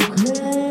[0.00, 0.63] Salut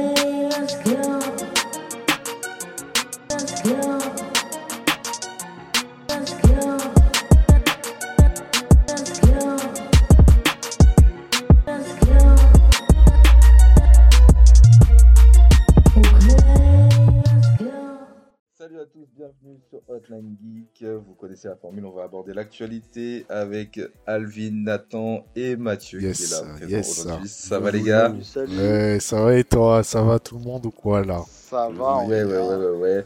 [20.79, 20.87] Geek.
[21.05, 26.23] Vous connaissez la formule, on va aborder l'actualité avec Alvin, Nathan et Mathieu Yes, qui
[26.23, 27.29] est là présent yes, aujourd'hui.
[27.29, 28.57] Ça va les gars Salut.
[28.57, 31.21] Ouais, ça va et toi Ça va tout le monde ou quoi là?
[31.27, 31.97] Ça va.
[31.97, 32.47] on Ouais, ouais, bien.
[32.47, 33.05] ouais, ouais, ouais.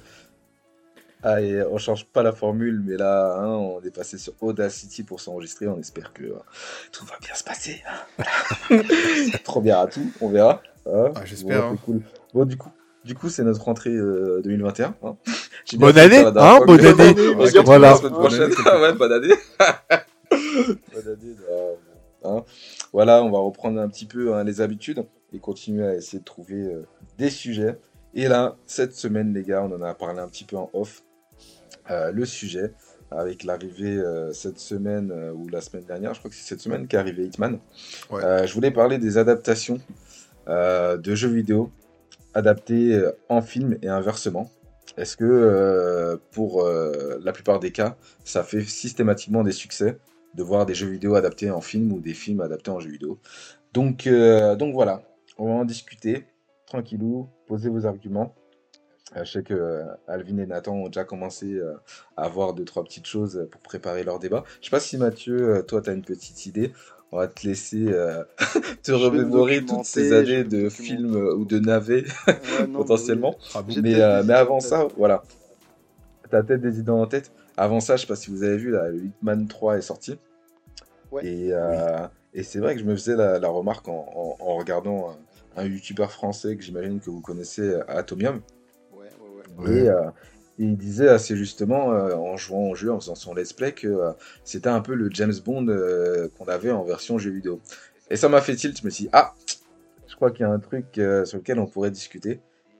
[1.23, 5.03] Ah, et on change pas la formule, mais là, hein, on est passé sur Audacity
[5.03, 5.67] pour s'enregistrer.
[5.67, 6.35] On espère que euh,
[6.91, 7.81] tout va bien se passer.
[8.19, 8.77] hein.
[9.43, 10.61] Première à tout, on verra.
[10.85, 11.11] hein.
[11.15, 11.75] Ah, j'espère, Bon, hein.
[11.75, 12.01] c'est cool.
[12.33, 12.69] Bon, du coup,
[13.07, 14.95] du coup, c'est notre rentrée euh, 2021.
[15.03, 15.15] hein.
[15.65, 17.15] J'ai Bonne bien fait année, ça la dernière hein, fois, bonne année.
[17.35, 17.89] On Ouais, se retrouve voilà.
[17.91, 18.51] la semaine prochaine.
[18.81, 19.33] Ouais, bonne année.
[20.31, 21.35] bonne année.
[21.51, 21.73] euh,
[22.23, 22.43] hein.
[22.93, 26.23] Voilà, on va reprendre un petit peu hein, les habitudes et continuer à essayer de
[26.25, 26.85] trouver euh,
[27.17, 27.77] des sujets.
[28.13, 31.03] Et là, cette semaine, les gars, on en a parlé un petit peu en off.
[31.91, 32.73] Euh, le sujet,
[33.11, 36.59] avec l'arrivée euh, cette semaine euh, ou la semaine dernière, je crois que c'est cette
[36.61, 37.59] semaine qu'est arrivé Hitman.
[38.09, 38.23] Ouais.
[38.23, 39.79] Euh, je voulais parler des adaptations
[40.49, 41.71] euh, de jeux vidéo
[42.37, 44.51] adaptés euh, en film et inversement.
[44.95, 49.97] Est-ce que euh, pour euh, la plupart des cas, ça fait systématiquement des succès
[50.35, 53.19] de voir des jeux vidéo adaptés en film ou des films adaptés en jeux vidéo?
[53.73, 55.01] Donc, donc voilà,
[55.37, 56.25] on va en discuter
[56.67, 58.35] tranquillou, posez vos arguments.
[59.15, 61.59] Je sais que Alvin et Nathan ont déjà commencé
[62.17, 64.43] à avoir deux, trois petites choses pour préparer leur débat.
[64.61, 66.71] Je sais pas si Mathieu, toi, tu as une petite idée.
[67.11, 68.23] On va te laisser euh,
[68.83, 73.35] te remémorer toutes ces années de films euh, ou de navets Ouais, non, potentiellement.
[73.55, 75.23] Ah bon Mais, euh, mais avant ça, voilà.
[76.29, 77.31] T'as peut-être des idées en tête.
[77.55, 80.19] Avant ça, je sais pas si vous avez vu, là, le Hitman 3 est sorti.
[81.11, 81.25] Ouais.
[81.25, 84.55] Et, euh, et c'est vrai que je me faisais la, la remarque en, en- en
[84.57, 85.11] regardant
[85.55, 88.41] un, un youtubeur français que j'imagine que vous connaissez, Atomium.
[88.91, 89.83] Ouais, ouais, ouais.
[89.85, 89.89] Et
[90.57, 93.87] il disait assez justement, euh, en jouant au jeu, en faisant son let's play, que
[93.87, 94.11] euh,
[94.43, 97.61] c'était un peu le James Bond euh, qu'on avait en version jeu vidéo.
[98.09, 99.33] Et ça m'a fait tilt, je me suis dit, ah,
[100.07, 100.85] je crois qu'il y a un truc
[101.25, 102.39] sur lequel on pourrait discuter.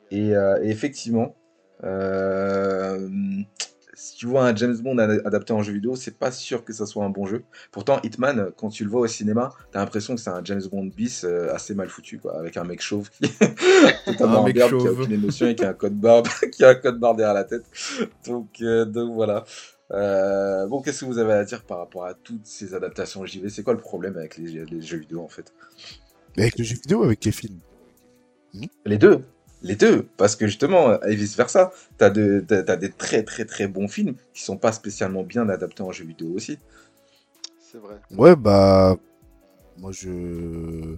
[0.10, 1.36] Et, et effectivement,
[4.00, 6.72] si tu vois un James Bond ad- adapté en jeu vidéo, c'est pas sûr que
[6.72, 7.44] ça soit un bon jeu.
[7.72, 10.85] Pourtant, Hitman, quand tu le vois au cinéma, t'as l'impression que c'est un James Bond
[10.96, 13.22] bis euh, assez mal foutu, quoi, avec un mec chauve qui
[14.06, 15.02] totalement Un mec imberbe, qui a chauve.
[15.02, 17.44] aucune émotion et qui a un code barbe, qui a un code barre derrière la
[17.44, 17.63] tête.
[18.28, 19.44] Donc, euh, donc voilà.
[19.91, 23.50] Euh, bon, qu'est-ce que vous avez à dire par rapport à toutes ces adaptations JV
[23.50, 25.53] C'est quoi le problème avec les, les jeux vidéo en fait?
[26.38, 27.59] Avec le jeu vidéo ou avec les films
[28.86, 29.24] Les deux?
[29.62, 30.07] Les deux.
[30.18, 33.88] Parce que justement, et vice versa, t'as de, t'as, t'as des très très très bons
[33.88, 36.59] films qui sont pas spécialement bien adaptés en jeu vidéo aussi.
[37.59, 37.95] C'est vrai.
[38.12, 38.97] Ouais, bah.
[39.78, 40.97] Moi, je.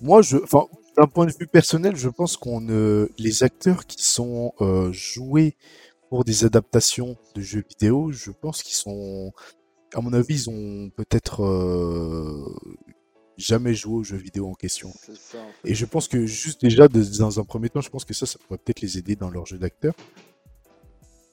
[0.00, 0.36] Moi, je.
[0.38, 0.64] Enfin,
[0.96, 2.60] d'un point de vue personnel, je pense qu'on.
[2.60, 5.56] ne- Les acteurs qui sont euh, joués
[6.10, 9.32] pour des adaptations de jeux vidéo, je pense qu'ils sont.
[9.94, 12.44] À mon avis, ils ont peut-être euh,
[13.38, 14.92] jamais joué aux jeux vidéo en question.
[15.00, 15.38] C'est ça.
[15.38, 15.70] en fait.
[15.70, 18.26] Et je pense que juste déjà, de- dans un premier temps, je pense que ça,
[18.26, 19.94] ça pourrait peut-être les aider dans leur jeu d'acteur.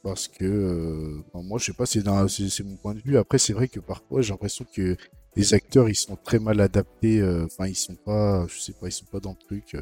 [0.03, 3.01] Parce que, euh, bon, moi, je sais pas, c'est dans- c'est c'est mon point de
[3.01, 3.17] vue.
[3.17, 4.95] Après, c'est vrai que parfois, j'ai l'impression que
[5.35, 7.19] les acteurs, ils sont très mal adaptés.
[7.21, 9.73] euh, Enfin, ils sont pas, je sais pas, ils sont pas dans le truc.
[9.75, 9.81] euh,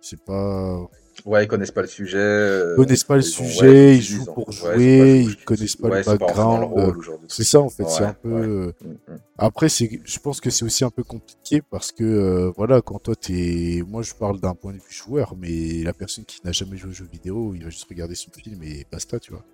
[0.00, 0.88] c'est pas,
[1.24, 2.16] Ouais, ils connaissent pas le sujet.
[2.18, 5.44] euh, ils connaissent pas le ils ont- ouais, sujet, ils jouent pour jouer, c'est ils
[5.44, 6.94] connaissent pas ouais, le background.
[7.28, 8.28] C'est ça, en fait, c'est un peu.
[8.30, 9.18] euh, Mm, mm.
[9.38, 12.98] Après, c'est, je pense que c'est aussi un peu compliqué parce que, euh, voilà, quand
[12.98, 16.52] toi t'es, moi je parle d'un point de vue joueur, mais la personne qui n'a
[16.52, 19.44] jamais joué aux jeux vidéo, il va juste regarder son film et basta, tu vois.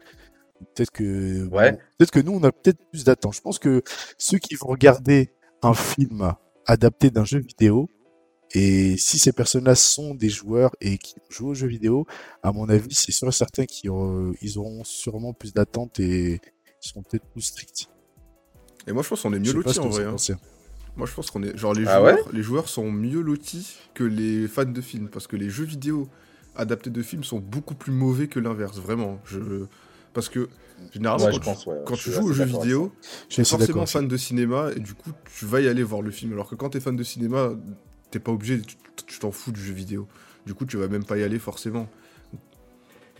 [0.75, 1.73] Peut-être que, Ouais.
[1.73, 3.35] bon, peut-être que nous, on a peut-être plus d'attente.
[3.35, 3.83] Je pense que
[4.19, 5.31] ceux qui vont regarder
[5.63, 6.33] un film
[6.67, 7.89] adapté d'un jeu vidéo,
[8.53, 12.07] et si ces personnes-là sont des joueurs et qui jouent aux jeux vidéo,
[12.43, 16.35] à mon avis, c'est sûr et certain qu'ils auront, ils auront sûrement plus d'attente et
[16.35, 17.89] ils seront peut-être plus stricts.
[18.87, 20.05] Et moi, je pense qu'on est mieux lotis en vrai.
[20.05, 20.17] hein.
[20.97, 21.57] Moi, je pense qu'on est.
[21.57, 25.09] Genre, les, Ah joueurs, les joueurs sont mieux lotis que les fans de films.
[25.09, 26.09] Parce que les jeux vidéo
[26.55, 28.79] adaptés de films sont beaucoup plus mauvais que l'inverse.
[28.79, 29.19] Vraiment.
[29.25, 29.65] Je...
[30.13, 30.49] Parce que,
[30.93, 31.77] généralement, Ouais, quand, je tu, pense, ouais.
[31.87, 32.93] quand Je tu joues aux jeux vidéo,
[33.29, 34.71] t'es assez forcément fan de cinéma.
[34.77, 36.33] Et du coup, tu vas y aller voir le film.
[36.35, 37.51] Alors que quand t'es fan de cinéma,
[38.15, 38.61] t'es pas obligé.
[38.63, 38.77] Tu
[39.07, 40.07] tu t'en fous du jeu vidéo.
[40.47, 41.89] Du coup, tu vas même pas y aller forcément.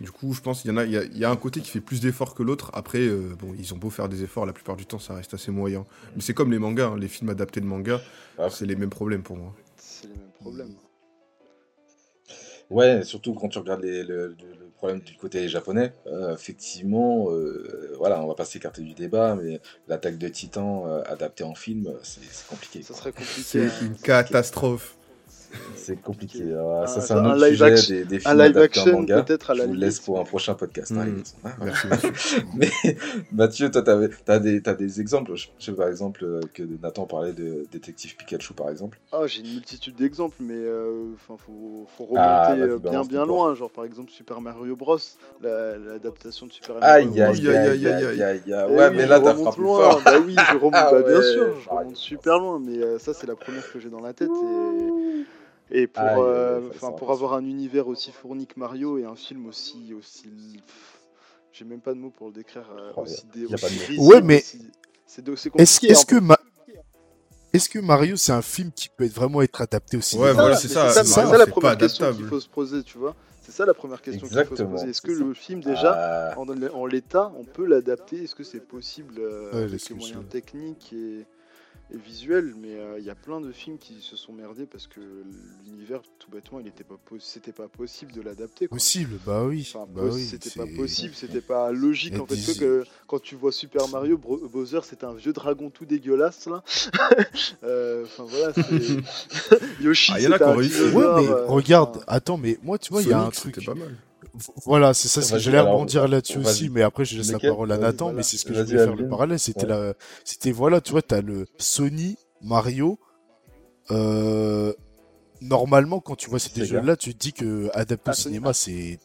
[0.01, 1.35] Du coup, je pense qu'il y en a, il y a, il y a un
[1.37, 2.69] côté qui fait plus d'efforts que l'autre.
[2.73, 5.33] Après, euh, bon, ils ont beau faire des efforts, la plupart du temps, ça reste
[5.33, 5.85] assez moyen.
[6.15, 8.01] Mais c'est comme les mangas, hein, les films adaptés de mangas,
[8.37, 8.49] Ah.
[8.49, 9.53] c'est les mêmes problèmes pour moi.
[9.77, 10.75] C'est les mêmes problèmes.
[12.69, 17.31] Ouais, surtout quand tu regardes les- le, le- le problème du côté japonais, euh, effectivement,
[17.31, 21.55] euh, voilà, on va pas s'écarter du débat, mais l'attaque de Titan euh, adaptée en
[21.55, 22.81] film, c'est c'est compliqué.
[22.81, 23.41] Ça serait compliqué.
[23.43, 23.71] C'est hein.
[23.81, 24.94] une catastrophe.
[25.75, 26.43] c'est compliqué.
[26.57, 28.91] Ah, ça, c'est un un autre live sujet action- des, des Un films live action,
[28.93, 29.23] manga.
[29.23, 29.85] peut-être à Je la vous limite.
[29.85, 30.91] laisse pour un prochain podcast.
[30.91, 31.07] hein, Mm.
[31.07, 31.23] Elliot.
[31.43, 31.49] Ah.
[31.63, 31.87] Merci.
[32.55, 32.69] Mais
[33.31, 35.35] Mathieu, toi, t'avais- t'as des, exemples.
[35.35, 38.99] Je je sais par exemple euh, que Nathan parlait de Détective Pikachu, par exemple.
[39.11, 43.01] Ah, j'ai une multitude d'exemples, mais euh, enfin, faut, faut remonter Ah, vas-y, euh, bien
[43.03, 43.53] bien loin.
[43.55, 44.97] Genre, par exemple, Super Mario Bros.
[45.41, 47.19] la- L'adaptation de Super Mario Bros.
[47.19, 48.41] aïe, aïe, aïe, aïe,
[48.75, 49.89] Ouais, mais je là, t'as remonte frappé loin.
[49.91, 50.01] fort.
[50.03, 53.27] Bah oui, je remonte, Ah bah, bien sûr, je remonte super loin, mais ça, c'est
[53.27, 54.29] la première que j'ai dans la tête.
[54.29, 55.25] Et,
[55.71, 56.61] et pour, aïe, euh,
[56.97, 59.93] pour avoir un univers aussi fourni que Mario et un film aussi.
[59.93, 60.27] aussi
[60.65, 60.99] pff,
[61.51, 62.69] J'ai même pas de mots pour le décrire.
[62.77, 66.05] euh, Oh, aussi dé- y a pas de aussi risible, Ouais, mais- aussi- de- Est-ce
[66.05, 66.19] que.
[66.19, 66.37] Ma-
[67.53, 70.33] est-ce que Mario c'est un film qui peut être vraiment être adapté au cinéma Ouais,
[70.33, 73.15] voilà, c'est ça, c'est ça la première question qu'il faut se poser, tu vois.
[73.41, 74.89] C'est ça la première question qu'il faut se poser.
[74.89, 78.23] Est-ce que le film déjà Ah, en, en l'état, on peut l'adapter?
[78.23, 81.25] Est-ce que c'est possible euh, Ouais, avec les moyens techniques et,
[81.93, 84.87] et visuels Mais euh, il y a plein de films qui se sont merdés parce
[84.87, 84.99] que
[85.65, 88.67] l'univers, tout bêtement, il était pas c'était pas possible de l'adapter.
[88.67, 88.77] quoi.
[88.77, 89.67] Possible, bah oui.
[89.73, 93.35] Enfin, bah oui, c'était pas possible, c'était pas logique Et en fait que, quand tu
[93.35, 96.63] vois Super Mario, Bro- Bowser c'est un vieux dragon tout dégueulasse là.
[97.63, 98.53] Euh, voilà,
[99.81, 100.11] Yoshi.
[100.13, 100.55] Ah, y en a un.
[100.55, 103.55] Ouais, mais euh, regarde, attends, mais moi, tu vois, il y a un truc.
[103.55, 103.95] C'était pas mal.
[104.65, 107.71] Voilà, c'est ça ce que j'allais rebondir là-dessus aussi, mais après je laisse la parole
[107.71, 109.39] à Nathan, mais c'est ce que je voulais faire le parallèle.
[109.39, 109.93] C'était la,
[110.23, 112.99] c'était voilà, tu vois, t'as le Sony, Mario.
[113.91, 114.73] Euh,
[115.41, 118.35] normalement, quand tu vois ces jeux-là, tu te dis que adapter Ah, au Sony.
[118.35, 118.99] cinéma, c'est,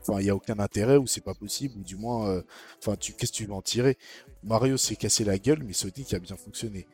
[0.00, 2.42] enfin, il y a aucun intérêt ou c'est pas possible, ou du moins, euh,
[2.80, 3.96] enfin, tu, qu'est-ce que tu veux en tirer?
[4.42, 6.86] Mario s'est cassé la gueule, mais Sonic a bien fonctionné.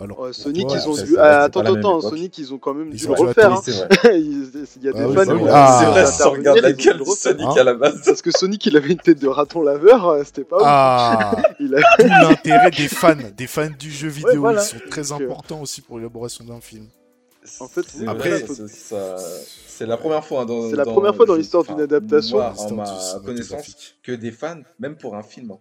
[0.00, 1.16] Alors, ouais, Sonic, ils ont dû.
[1.18, 2.00] Ah, attends, attends.
[2.00, 3.52] Sonic, ils ont quand même Ils dû ont le refaire.
[3.52, 3.60] Hein.
[4.12, 5.48] Il y a des Ah oui, fans oui.
[5.50, 5.78] Ah.
[5.80, 7.04] c'est vrai, si on regarde la gueule de.
[7.04, 8.02] Sonic Hein à la base.
[8.04, 10.56] Parce que Sonic, il avait une tête de raton laveur, euh, c'était pas.
[10.62, 14.62] Ah, Il a- tout l'intérêt des fans, des fans du jeu vidéo, voilà.
[14.62, 16.86] ils sont très euh, importants aussi pour l'élaboration d'un film.
[17.60, 18.04] En fait, C'est
[18.68, 22.38] ça- la première fois hein, dans C'est la première fois dans l'histoire d'une adaptation.
[22.38, 22.72] moi, L'histoire
[23.20, 25.52] ma connaissance, que des fans, même pour un film,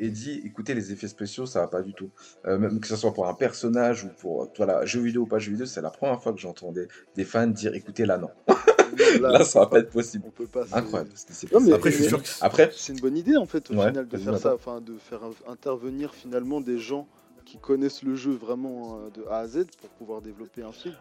[0.00, 2.10] aient dit écoutez, les effets spéciaux, ça va pas du tout.
[2.46, 5.38] Euh, même que ce soit pour un personnage ou pour voilà, jeu vidéo ou pas
[5.38, 8.30] jeu vidéo, c'est la première fois que j'entendais des fans dire écoutez, là, non.
[9.20, 10.24] Là, ça va pas être possible.
[10.26, 10.66] On peut pas.
[10.66, 11.10] c'est- Incroyable.
[11.14, 12.28] ce qui s'est Non, mais- Après, je suis mais- sûr que.
[12.40, 14.96] Après, C'est une bonne idée en fait au Ouais, final de faire ça, enfin de
[14.98, 17.06] faire in- intervenir finalement des gens
[17.46, 20.94] qui connaissent le jeu vraiment euh, de A à Z pour pouvoir développer un film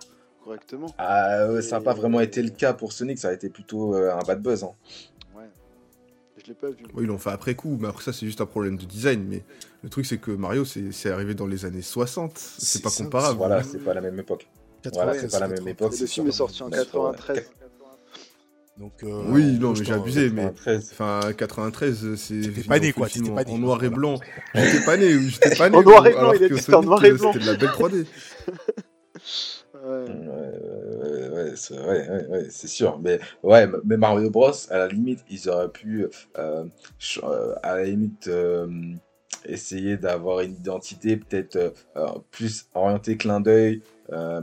[0.43, 0.87] correctement.
[0.97, 3.93] ah, ouais, ça n'a pas vraiment été le cas pour Sonic, ça a été plutôt
[3.95, 4.63] euh, un bad buzz.
[4.63, 4.71] hein.
[6.49, 6.77] L'ai pas vu.
[6.95, 9.23] Oui, ils l'ont fait après coup, mais après ça, c'est juste un problème de design.
[9.29, 9.43] Mais
[9.83, 12.31] le truc, c'est que Mario, c'est c'est arrivé dans les années 60.
[12.35, 13.37] C'est pas ça, comparable.
[13.37, 14.47] Voilà, c'est pas la même époque.
[14.93, 15.93] Voilà, c'est pas la même époque.
[15.99, 17.51] Le film est sorti en D'accord, 93.
[18.79, 20.45] Donc, euh, Oui, non, mais j'ai abusé, mais.
[20.53, 20.89] 93.
[20.93, 22.41] Enfin, 93, c'est.
[22.41, 24.19] T'étais pas né, quoi, t'étais en- pas né, En noir et blanc.
[24.55, 25.77] J'étais pas né, j'étais pas né.
[25.77, 27.33] En noir et blanc, il était en noir et euh, blanc.
[27.33, 28.05] C'était de la belle 3D.
[29.81, 30.05] Ouais.
[31.71, 32.99] Ouais, c'est sûr.
[32.99, 36.07] Mais, ouais, mais Mario Bros, à la limite, ils auraient pu,
[36.37, 36.65] euh,
[37.23, 38.67] euh, à la limite, euh,
[39.45, 41.73] essayer d'avoir une identité peut-être
[42.31, 43.81] plus orientée clin d'œil,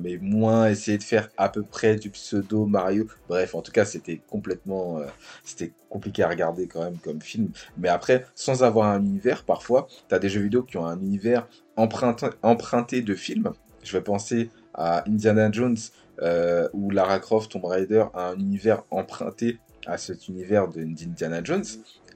[0.00, 3.06] mais moins essayer de faire à peu près du pseudo Mario.
[3.28, 5.00] Bref, en tout cas, c'était complètement,
[5.44, 7.50] c'était compliqué à regarder quand même comme film.
[7.76, 10.98] Mais après, sans avoir un univers, parfois, tu as des jeux vidéo qui ont un
[10.98, 13.52] univers emprunté, emprunté de films.
[13.82, 15.76] Je vais penser à Indiana Jones
[16.22, 21.42] euh, où Lara Croft, Tomb Raider, a un univers emprunté à cet univers de- d'Indiana
[21.44, 21.64] Jones.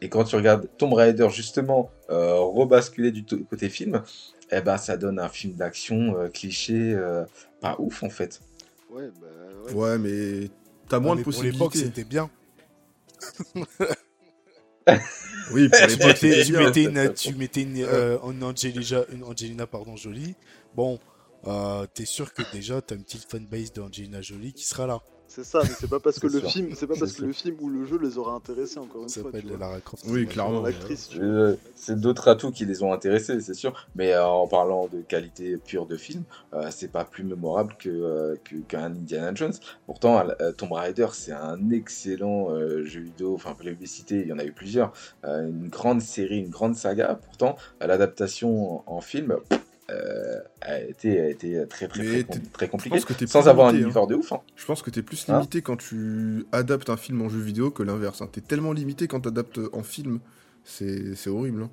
[0.03, 4.03] Et quand tu regardes Tomb Raider, justement, euh, rebasculer du côté film,
[4.51, 7.25] eh ben, ça donne un film d'action euh, cliché, euh,
[7.61, 8.41] pas ouf en fait.
[8.91, 9.27] Ouais, bah
[9.67, 9.73] ouais.
[9.75, 10.49] Ouais, mais
[10.89, 11.79] t'as Ah, moins mais de pour l'époque, possibilités.
[11.79, 12.31] c'était bien.
[15.53, 19.25] Oui, pour tu l'époque, mettais, tu mettais une, tu mettais une, euh, une Angelina, une
[19.25, 20.35] Angelina pardon, Jolie.
[20.75, 20.99] Bon,
[21.47, 25.01] euh, t'es sûr que déjà t'as une petite fanbase d'Angelina Jolie qui sera là.
[25.33, 26.51] C'est ça, mais c'est pas parce que le sûr.
[26.51, 29.09] film, c'est pas parce que le film ou le jeu les aura intéressés encore une
[29.09, 29.31] Ça fois.
[29.31, 29.57] s'appelle.
[29.61, 30.05] Lara Croft.
[30.09, 30.65] Oui, c'est clairement.
[31.21, 33.87] Euh, C'est d'autres atouts qui les ont intéressés, c'est sûr.
[33.95, 37.89] Mais euh, en parlant de qualité pure de film, euh, c'est pas plus mémorable que
[37.89, 38.35] euh,
[38.67, 39.53] qu'un Indiana Jones.
[39.87, 43.37] Pourtant, euh, Tomb Raider, c'est un excellent euh, jeu vidéo.
[43.37, 44.93] Enfin, publicité, il y en a eu plusieurs.
[45.25, 47.15] Euh, une grande série, une grande saga.
[47.15, 49.37] Pourtant, l'adaptation en, en film
[50.61, 52.97] a été a été très très com- compliqué.
[52.97, 53.85] pense que t'es Sans plus avoir un limité, hein.
[53.85, 54.33] univers de ouf.
[54.33, 54.41] hein.
[54.57, 57.71] Je pense que t'es plus Hein limité quand tu adaptes un film en jeu vidéo
[57.71, 58.23] que l'inverse.
[58.23, 58.29] hein.
[58.31, 60.21] T'es tellement limité quand t'adaptes en film.
[60.65, 61.63] C'est horrible.
[61.65, 61.71] hein.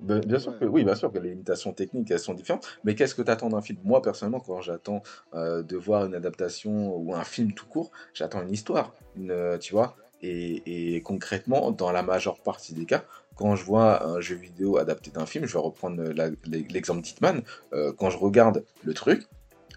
[0.00, 2.66] Bien, bien sûr que oui, bien sûr que les limitations techniques elles sont différentes.
[2.84, 3.78] Mais qu'est-ce que tu attends d'un film?
[3.84, 5.02] Moi personnellement, quand j'attends
[5.34, 9.58] euh, de voir une adaptation ou un film tout court, j'attends une histoire, une, euh,
[9.58, 9.96] tu vois.
[10.22, 13.04] Et, et concrètement, dans la majeure partie des cas,
[13.40, 16.02] quand je vois un jeu vidéo adapté d'un film, je vais reprendre
[16.46, 17.42] l'exemple d'Hitman.
[17.72, 19.26] euh, quand je regarde le truc,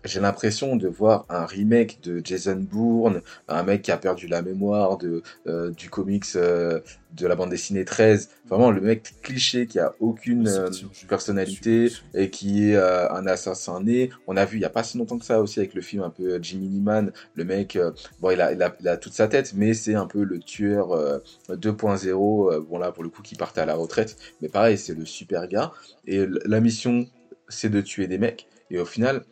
[0.04, 4.42] j'ai l'impression de voir un remake de Jason Bourne, un mec qui a perdu la
[4.42, 6.80] mémoire de, euh, du comics euh,
[7.14, 8.30] de la bande dessinée 13.
[8.50, 10.70] Vraiment, le mec cliché qui a aucune euh,
[11.08, 14.10] personnalité et qui est un assassin né.
[14.28, 16.04] On a vu il n'y a pas si longtemps que ça aussi avec le film
[16.04, 17.12] un peu Jimmy Neeman.
[17.36, 17.78] Le mec,
[18.20, 20.40] bon, il a, il, a, il a, toute sa tête, mais c'est un peu le
[20.40, 22.60] tueur 2.0.
[22.62, 24.18] bon, là, pour le coup, qui partait à la retraite.
[24.42, 25.72] Mais pareil, c'est le super gars.
[26.08, 27.06] Et la mission,
[27.48, 28.48] c'est de tuer des mecs.
[28.72, 29.24] Et au final,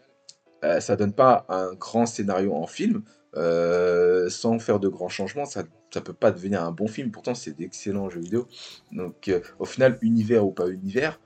[0.80, 3.04] ça donne pas un grand scénario en film.
[3.38, 5.64] Euh, sans faire de grands changements, ça
[5.94, 7.12] ça peut pas devenir un bon film.
[7.12, 8.48] Pourtant, c'est d'excellents jeux vidéo.
[8.92, 11.20] Donc, euh, au final, univers ou pas univers,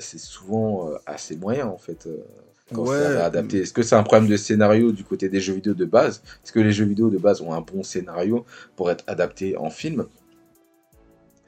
[0.00, 2.06] c'est souvent assez moyen en fait.
[2.74, 3.60] quand Ouais, c'est adapté.
[3.60, 6.22] Est-ce que c'est un problème de scénario du côté des jeux vidéo de base?
[6.44, 8.44] Est-ce que les jeux vidéo de base ont un bon scénario
[8.76, 10.06] pour être adaptés en film?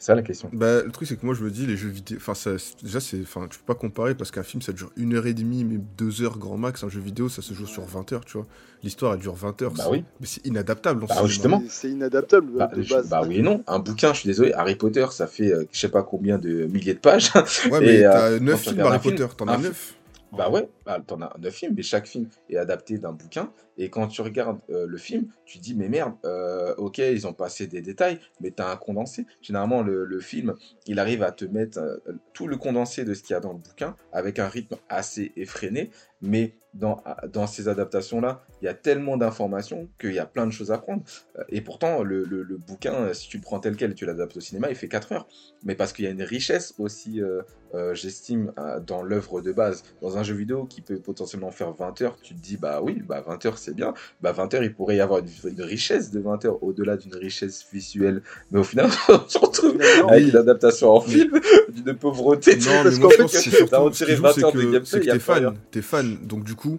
[0.00, 0.48] C'est ça la question.
[0.54, 2.16] Bah, le truc, c'est que moi, je me dis, les jeux vidéo.
[2.18, 2.52] Enfin, ça,
[2.82, 3.20] déjà, c'est.
[3.20, 5.78] Enfin, tu peux pas comparer parce qu'un film, ça dure une heure et demie, mais
[5.98, 6.82] deux heures grand max.
[6.82, 8.46] Un jeu vidéo, ça se joue sur 20 heures, tu vois.
[8.82, 9.72] L'histoire, elle dure 20 heures.
[9.72, 10.02] Bah oui.
[10.20, 11.62] Mais c'est inadaptable en Bah, justement.
[11.68, 13.08] C'est- inadaptable Bah, de je- base.
[13.10, 13.62] bah oui et non.
[13.66, 16.64] Un bouquin, je suis désolé, Harry Potter, ça fait euh, je sais pas combien de
[16.64, 17.30] milliers de pages.
[17.34, 17.42] Ouais,
[17.82, 19.94] mais Et, euh, t'as quand 9 tu films Harry film, Potter, t'en as fi- 9.
[20.32, 23.52] Bah ouais, bah, t'en as neuf films, mais chaque film est adapté d'un bouquin.
[23.76, 27.32] Et quand tu regardes euh, le film, tu dis, mais merde, euh, ok, ils ont
[27.32, 29.26] passé des détails, mais t'as un condensé.
[29.40, 30.54] Généralement, le, le film,
[30.86, 31.98] il arrive à te mettre euh,
[32.32, 35.32] tout le condensé de ce qu'il y a dans le bouquin, avec un rythme assez
[35.34, 35.90] effréné.
[36.22, 40.52] Mais dans, dans ces adaptations-là, il y a tellement d'informations qu'il y a plein de
[40.52, 41.02] choses à prendre.
[41.38, 43.94] Euh, Et pourtant, le, le- le bouquin, euh, si tu le prends tel quel et
[43.94, 45.26] tu l'adaptes au cinéma, il fait 4 heures.
[45.64, 47.42] Mais parce qu'il y a une richesse aussi, euh,
[47.74, 48.52] euh, j'estime,
[48.86, 49.82] dans l'œuvre de base.
[50.02, 53.02] Dans un jeu vidéo qui peut potentiellement faire 20 heures, tu te dis, bah oui,
[53.06, 53.92] bah 20 heures c'est bien.
[54.20, 57.14] Bah 20 heures, il pourrait y avoir une, une richesse de 20 heures au-delà d'une
[57.16, 58.22] richesse visuelle.
[58.52, 59.76] Mais au final, on se retrouve
[60.08, 61.40] avec une adaptation en film
[61.72, 62.56] d'une pauvreté.
[62.56, 65.58] Non, parce qu'en fait, t'as retiré qui joue, 20 c'est heures de gameplay, t'es fan.
[65.70, 66.78] T'es fan, donc du coup,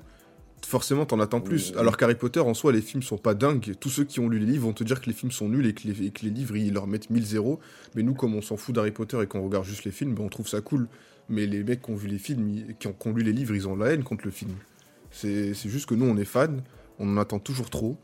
[0.65, 1.71] forcément t'en attends plus.
[1.73, 1.79] Mhm.
[1.79, 3.73] Alors qu'Harry Potter, en soi, les films sont pas dingues.
[3.79, 5.65] Tous ceux qui ont lu les livres vont te dire que les films sont nuls
[5.65, 7.59] et que les, et que les livres ils leur mettent 1000 zéros.
[7.95, 10.23] Mais nous, comme on s'en fout d'Harry Potter et qu'on regarde juste les films, ben,
[10.23, 10.87] on trouve ça cool.
[11.29, 13.33] Mais les mecs qui ont vu les films, ils- qui ont, qui ont lu les
[13.33, 14.51] livres, ils ont la haine contre le film.
[15.11, 16.61] C'est juste que nous, on est fan,
[16.99, 17.97] on en attend toujours trop.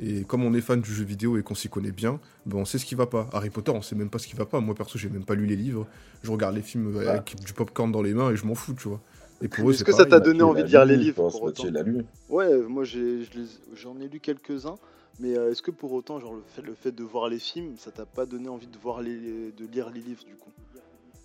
[0.00, 2.64] Et comme on est fan du jeu vidéo et qu'on s'y connaît bien, ben on
[2.64, 3.28] sait ce qui va pas.
[3.32, 4.58] Harry Potter, on sait même pas ce qui va pas.
[4.60, 5.86] Moi perso, j'ai même pas lu les livres.
[6.24, 7.06] Je regarde les films Ouais.
[7.06, 9.00] avec du popcorn dans les mains et je m'en fous, tu vois.
[9.44, 11.42] Et pour eux, Est-ce que ça t'a donné envie a de lire les livres, pour
[11.42, 12.04] autant lu.
[12.30, 14.76] Ouais, moi j'en ai lu quelques-uns,
[15.20, 17.76] mais euh, est-ce que pour autant, genre le fait, le fait de voir les films,
[17.78, 20.50] ça t'a pas donné envie de voir les, de lire les livres du coup?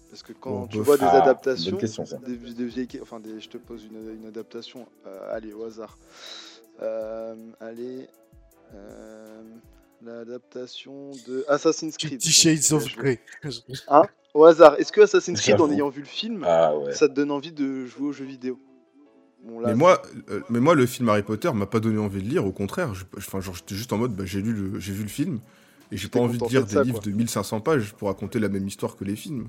[0.09, 3.57] Parce que quand tu vois des adaptations, question, des, des vieilles, enfin des- je te
[3.57, 5.97] pose une, une adaptation, euh, allez au hasard,
[6.81, 8.07] Euh, allez,
[8.73, 9.41] euh,
[10.01, 12.21] l'adaptation de Assassin's Creed.
[12.21, 13.19] Fifty Shades of Grey.
[14.33, 16.93] Au hasard, est-ce que Assassin's Creed, en ayant vu le film, Ah ouais.
[16.93, 18.59] ça te donne envie de jouer aux jeux vidéo?
[19.43, 22.21] Bon, là, Mais moi, euh, mais moi, le film Harry Potter m'a pas donné envie
[22.21, 22.45] de lire.
[22.45, 25.03] Au contraire, je- enfin, genre, j'étais juste en mode, bah, j'ai lu le, j'ai vu
[25.03, 25.39] le film
[25.91, 27.11] et j'ai pas envie de lire de des ça, livres quoi.
[27.11, 29.47] de 1500 pages pour raconter la même histoire que les films.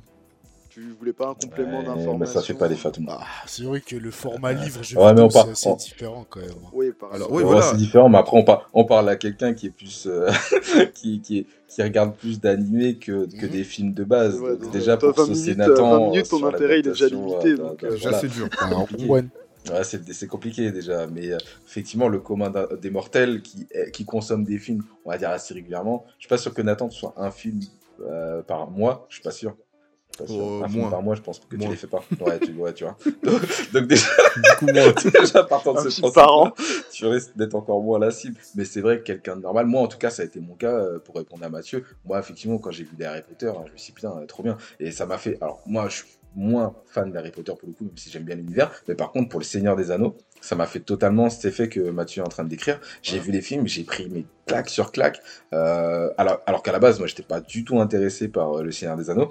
[0.71, 3.09] Tu voulais pas un complément Ouais, d'information mais ça fait pas le monde.
[3.11, 5.75] Ah, c'est vrai que le format livre, jeu Ouais, mais vidéo, on part- c'est on-
[5.77, 6.51] différent quand même.
[6.73, 7.35] Oui, par Alors, exemple.
[7.35, 7.67] oui, Ouais, voilà.
[7.71, 10.31] c'est différent, mais après on, par- on parle à quelqu'un qui est plus euh,
[10.95, 13.53] qui, qui, est- qui regarde plus d'animés que, que Mhm.
[13.53, 14.41] des films de base.
[14.41, 16.79] Ouais, Donc, donc, déjà pour 20 minutes, saucer euh, Nathan 20 minutes, ton sur intérêt,
[16.81, 18.19] il est déjà l'adaptation, limité, euh, donc, t'as- euh, t'as- Déjà, voilà.
[18.29, 18.49] c'est dur.
[18.77, 19.09] Compliqué.
[19.09, 19.25] ouais.
[20.13, 22.51] C'est compliqué déjà, mais euh, effectivement, le commun
[22.81, 26.39] des mortels qui, qui consomment des films, on va dire assez régulièrement, je suis pas
[26.39, 27.61] sûr que Nathan tu sois un film
[28.01, 29.55] euh, par mois, je suis pas sûr.
[30.21, 30.65] Pas sûr.
[30.65, 30.91] Un film moins.
[30.91, 31.71] par mois, je pense que tu Moins.
[31.71, 32.03] les fais pas.
[32.21, 32.97] Ouais, tu, ouais, tu vois.
[33.25, 36.53] Donc, donc déjà, Du coup, moi, déjà partant de ce par an.
[36.93, 38.37] tu risques d'être encore moins la cible.
[38.55, 40.55] Mais c'est vrai que quelqu'un de normal, moi en tout cas, ça a été mon
[40.55, 41.85] cas euh, pour répondre à Mathieu.
[42.05, 44.27] Moi, effectivement, quand j'ai vu les Harry Potter, hein, je me suis dit, putain, euh,
[44.27, 44.57] trop bien.
[44.79, 45.37] Et ça m'a fait.
[45.41, 48.37] Alors, moi, je suis moins fan d'Harry Potter pour le coup, même si j'aime bien
[48.37, 48.71] l'univers.
[48.87, 51.91] Mais par contre, pour le Seigneur des Anneaux, ça m'a fait totalement cet effet que
[51.91, 52.81] Mathieu est en train de décrire.
[53.03, 55.21] J'ai vu les films, j'ai pris mes claques sur claques.
[55.53, 58.71] Euh, alors alors qu'à la base, moi, j'étais pas du tout intéressé par euh, le
[58.71, 59.29] Seigneur des Anneaux.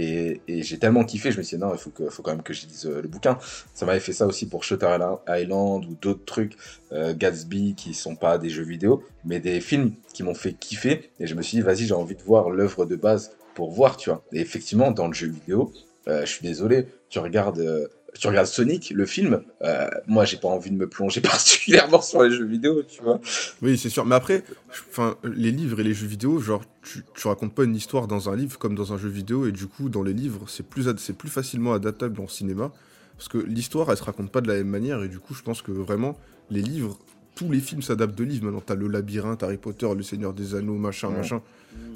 [0.00, 2.52] Et, j'ai tellement kiffé, je me suis dit non, il faut, que, quand même que
[2.52, 3.36] je lise euh, le bouquin.
[3.74, 4.96] Ça m'avait fait ça aussi pour Shutter
[5.28, 6.56] Island ou d'autres trucs,
[6.92, 11.10] euh, Gatsby, qui sont pas des jeux vidéo, mais des films qui m'ont fait kiffer.
[11.18, 13.96] Et je me suis dit, vas-y, j'ai envie de voir l'œuvre de base pour voir,
[13.96, 14.22] tu vois.
[14.32, 15.72] Et effectivement, dans le jeu vidéo,
[16.06, 20.48] euh, je suis désolé, tu regardes, tu regardes Sonic, le film, euh, moi, j'ai pas
[20.48, 23.20] envie de me plonger particulièrement sur les jeux vidéo, tu vois.
[23.62, 24.04] oui, c'est sûr.
[24.04, 24.44] Mais après,
[24.90, 28.28] enfin, les livres et les jeux vidéo, genre, tu, tu racontes pas une histoire dans
[28.30, 30.86] un livre comme dans un jeu vidéo, et du coup, dans les livres, c'est plus,
[30.98, 32.72] c'est plus facilement adaptable en cinéma,
[33.16, 35.42] parce que l'histoire, elle se raconte pas de la même manière, et du coup, je
[35.42, 36.16] pense que vraiment,
[36.50, 36.98] les livres,
[37.34, 38.44] tous les films s'adaptent de livres.
[38.46, 41.16] Maintenant, t'as le labyrinthe, Harry Potter, le Seigneur des Anneaux, machin, Ouais.
[41.18, 41.40] machin.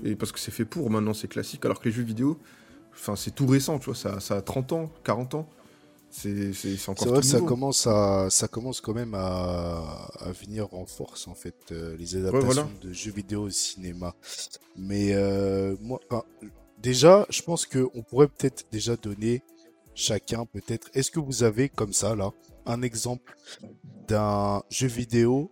[0.04, 2.38] Et parce que c'est fait pour, maintenant, c'est classique, alors que les jeux vidéo,
[2.92, 5.48] enfin, c'est tout récent, tu vois, ça, ça a 30 ans, 40 ans.
[6.12, 7.48] C'est encore vrai tout ça nouveau.
[7.48, 12.16] commence à, ça commence quand même à, à venir en force en fait euh, les
[12.16, 12.68] adaptations voilà.
[12.82, 14.14] de jeux vidéo au cinéma.
[14.76, 16.22] Mais euh, moi, enfin,
[16.78, 19.42] déjà, je pense que on pourrait peut-être déjà donner
[19.94, 20.90] chacun peut-être.
[20.94, 22.30] Est-ce que vous avez comme ça là
[22.66, 23.34] un exemple
[24.06, 25.50] d'un jeu vidéo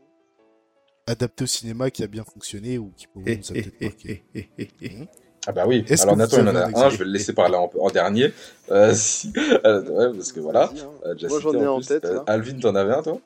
[1.06, 3.62] adapté au cinéma qui a bien fonctionné ou qui pour vous Eh, vous a eh,
[3.62, 4.24] peut-être eh, marqué?
[4.34, 5.08] eh, eh.
[5.46, 7.70] Ah bah oui, alors Nathan il en a un je vais le laisser parler en,
[7.80, 8.32] en dernier.
[8.70, 9.32] Euh, si-
[9.64, 10.90] euh, ouais, parce que voilà, hein.
[11.06, 12.24] euh, Moi, j'en ai en en tête, Euh, là.
[12.26, 13.18] Alvin, t'en avais un toi?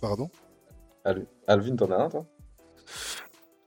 [0.00, 0.30] Pardon?
[1.04, 2.24] Al- Alvin, t'en as un toi?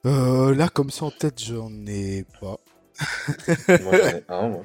[0.05, 2.57] Euh, Là comme ça en tête, j'en ai pas.
[3.67, 4.63] Moi j'en ai un, moi.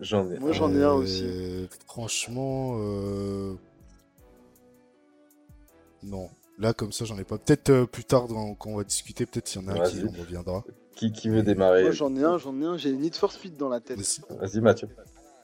[0.00, 0.52] J'en ai Moi, un.
[0.52, 1.68] j'en ai un aussi.
[1.86, 3.54] Franchement, euh...
[6.02, 6.28] non.
[6.58, 7.38] Là, comme ça, j'en ai pas.
[7.38, 8.26] Peut-être euh, plus tard,
[8.58, 10.62] quand on va discuter, peut-être s'il y en a un qui en reviendra.
[10.96, 12.76] Qui, qui veut démarrer Moi, j'en ai un, j'en ai un.
[12.76, 13.98] J'ai Need for Speed dans la tête.
[14.30, 14.60] Vas-y.
[14.60, 14.88] Mathieu.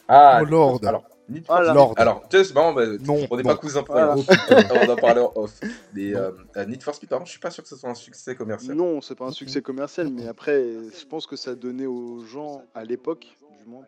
[0.09, 0.81] Ah, Oh, Lord.
[0.85, 1.61] Alors, Need for.
[1.61, 1.95] Lord.
[1.97, 4.15] Alors, tu sais, c'est marrant, mais Non, on n'est pas cousins pour Voilà.
[4.17, 5.59] on en parlait en off.
[5.95, 7.89] Mais euh, euh, Need for Speed, par contre, je suis pas sûr que ce soit
[7.91, 8.77] un succès commercial.
[8.77, 12.63] Non, c'est pas un succès commercial, mais après, je pense que ça donnait aux gens,
[12.75, 13.27] à l'époque,
[13.63, 13.83] du moins,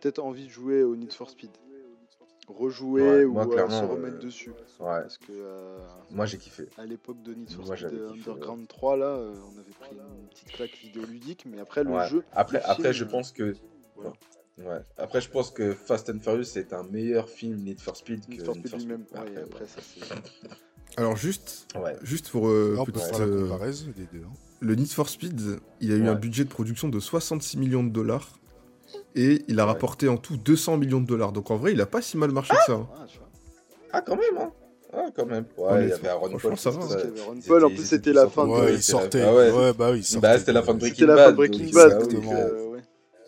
[0.00, 1.50] peut-être envie de jouer au Need for Speed.
[2.46, 4.50] Rejouer Ouais, ou moi, euh, se remettre euh, dessus.
[4.50, 4.56] Ouais,
[5.00, 5.78] Parce que euh,
[6.10, 6.68] moi j'ai kiffé.
[6.78, 10.52] à l'époque de Need for Speed Underground 3, là, euh, on avait pris une petite
[10.52, 12.08] claque vidéoludique, mais après, le Ouais.
[12.08, 12.22] jeu.
[12.32, 13.54] Après, le après, film, je pense que.
[14.58, 14.78] Ouais.
[14.98, 18.30] Après, je pense que Fast and Furious c'est un meilleur film Need for Speed que
[18.32, 19.04] Need for Speed lui-même.
[19.12, 20.14] Après, Ouais, après, ça, c'est.
[20.96, 21.96] Alors juste, ouais.
[22.02, 24.24] juste pour euh, petite, faire la euh, comparaison des deux.
[24.24, 24.32] hein.
[24.60, 25.40] le Need for Speed,
[25.80, 26.08] il a eu Ouais.
[26.08, 28.38] un budget de production de 66 millions de dollars
[29.14, 29.70] et il a Ouais.
[29.72, 31.32] rapporté en tout 200 millions de dollars.
[31.32, 32.72] Donc en vrai, il a pas si mal marché que ça.
[32.72, 32.88] hein.
[32.96, 33.06] Ah.
[33.92, 34.50] Ah, quand même, hein.
[34.92, 35.44] Ah, quand même.
[35.56, 36.56] Ouais, Ouais, il y avait Aaron Paul.
[36.56, 36.80] ça va.
[37.46, 38.50] Paul, en plus, ils c'était étaient la tous fin de.
[38.50, 38.60] sortis.
[38.62, 39.22] Ouais, c'était il sortait.
[39.22, 39.50] Ah ouais.
[39.50, 40.20] Ouais, bah oui, il sortait.
[40.28, 41.24] Bah, c'était la fin de Breaking C'était la Bad.
[41.24, 42.78] fin de Breaking Bad, bah donc, euh, ouais.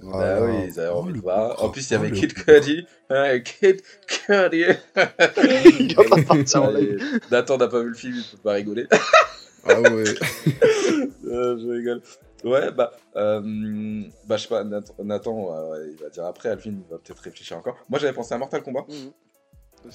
[0.03, 0.45] Bah Voilà.
[0.45, 1.63] oui, ils avaient Oh, envie de voir.
[1.65, 2.87] En plus, il y avait oh, Kid Cudi.
[3.45, 4.65] Kid Cudi.
[5.81, 7.03] Il va pas partir en live.
[7.31, 8.87] Nathan n'a pas vu le film, il peut pas rigoler.
[9.69, 10.05] Ah ouais.
[11.27, 12.03] Euh, je rigole.
[12.45, 13.41] Ouais, bah, euh,
[14.27, 17.57] bah je sais pas, Nathan, euh, il va dire après, Alvin, il va peut-être réfléchir
[17.57, 17.77] encore.
[17.89, 18.85] Moi, j'avais pensé à Mortal Kombat.
[18.89, 19.11] Mhm.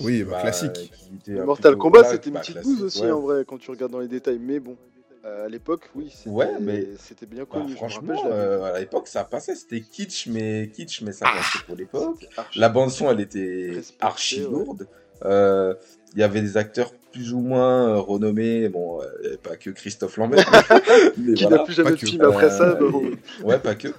[0.01, 0.91] Oui, bah, Bah, classique.
[1.27, 3.11] Mortal plutôt- Kombat, voilà, c'était une bah, petite bouse aussi ouais.
[3.11, 4.77] en vrai quand tu regardes dans les détails, mais bon,
[5.25, 7.73] euh, à l'époque, oui, c'était Ouais, mais- c'était bien Bah, connu.
[7.75, 9.55] franchement, rappelle, euh, à l'époque, ça passait.
[9.55, 12.25] C'était kitsch, mais kitsch, mais ça passait pour l'époque.
[12.55, 14.49] La bande son, elle était archi ouais.
[14.49, 14.87] lourde.
[15.25, 15.75] Euh,
[16.13, 18.69] Il y avait des acteurs plus ou moins euh, renommés.
[18.69, 20.49] Bon, euh, pas que Christophe Lambert.
[21.17, 21.57] mais Qui voilà.
[21.57, 22.77] n'a plus jamais de film après ça.
[22.81, 23.15] Euh.
[23.43, 23.89] Ouais, pas que.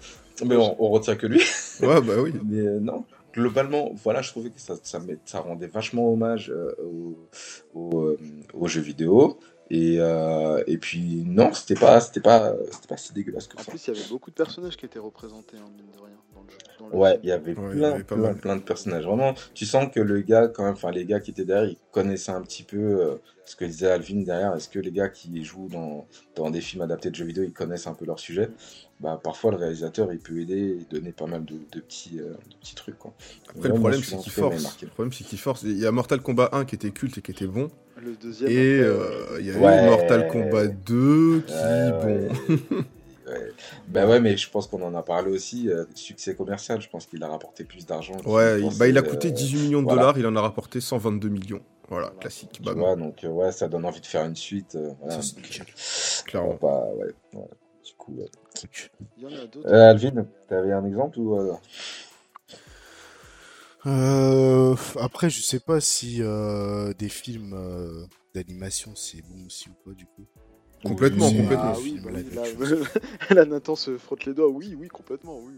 [0.44, 1.40] Mais on, on retient que lui.
[1.80, 2.32] Ouais, bah oui.
[2.44, 6.50] Mais euh, non, globalement, voilà, je trouvais que ça, ça, met- ça rendait vachement hommage
[6.50, 7.18] euh, au-
[7.74, 8.16] au,
[8.54, 9.38] aux jeux vidéo.
[9.70, 13.62] Et, euh, et puis, non, c'était pas, c'était pas, c'était pas si dégueulasse que En
[13.62, 13.70] ça.
[13.70, 16.16] plus, il y avait beaucoup de personnages qui étaient représentés, hein, mine de rien,
[16.92, 18.34] Ouais, il y avait Ouais, y plein, avait plein, mal.
[18.36, 19.04] plein de personnages.
[19.06, 21.78] Vraiment, tu sens que le gars, quand même, enfin, les gars qui étaient derrière, ils
[21.90, 23.14] connaissaient un petit peu euh,
[23.46, 24.54] ce que disait Alvin derrière.
[24.54, 27.52] Est-ce que les gars qui jouent dans, dans des films adaptés de jeux vidéo, ils
[27.52, 28.50] connaissent un peu leur sujet?
[29.00, 32.32] Bah, Parfois, le réalisateur, il peut aider et donner pas mal de, de petits, euh,
[32.50, 32.98] de petits trucs.
[32.98, 33.14] Quoi.
[33.48, 34.78] Après, le problème, c'est qu'il force.
[34.82, 35.62] Le problème, c'est qu'il force.
[35.62, 37.70] Il y a Mortal Kombat 1 qui était culte et qui était bon.
[38.02, 38.50] Le deuxième.
[38.50, 39.82] Et euh, il y a Ouais.
[39.82, 42.84] eu Mortal Kombat 2 qui, Ouais, bon.
[43.32, 43.38] ouais.
[43.38, 43.52] Ouais.
[43.88, 45.68] Bah ouais, mais je pense qu'on en a parlé aussi.
[45.68, 48.16] euh, succès commercial, je pense qu'il a rapporté plus d'argent.
[48.26, 50.00] Ouais, il, bah, il a euh, coûté 18 millions de voilà.
[50.00, 51.60] dollars, il en a rapporté 122 millions.
[51.88, 52.20] Voilà, Voilà.
[52.20, 52.50] classique.
[52.52, 54.74] Tu Bah, vois, donc euh, ouais, ça donne envie de faire une suite.
[54.76, 55.66] euh, voilà, Ça, c'est donc, nickel.
[55.68, 56.56] euh, clairement.
[56.56, 57.48] pas- ouais, ouais.
[57.84, 58.16] Du coup.
[59.18, 59.68] Il y en a d'autres.
[59.68, 61.52] Euh, Alvin, t'avais un exemple ou euh,
[63.86, 69.74] Euh, après, je sais pas si euh, des films euh, d'animation c'est bon aussi ou
[69.84, 70.24] pas du coup.
[70.84, 71.72] Complètement, complètement.
[71.74, 74.48] Ah oui, bah là, là, Nathan se frotte les doigts.
[74.48, 75.52] Oui, oui, complètement, oui.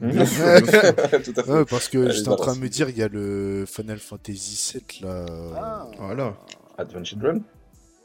[0.00, 0.08] oui.
[0.12, 1.22] Bien sûr, bien sûr.
[1.22, 1.50] Tout à fait.
[1.52, 4.72] Ouais, parce que j'étais en train de me dire, il y a le Final Fantasy
[4.74, 5.26] VII là.
[5.56, 6.36] Ah, Voilà.
[6.78, 7.42] Advent Children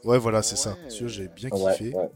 [0.04, 0.70] Ouais, voilà, c'est ça.
[0.84, 1.08] Ouais.
[1.08, 1.92] J'ai bien kiffé.
[1.94, 2.08] ouais.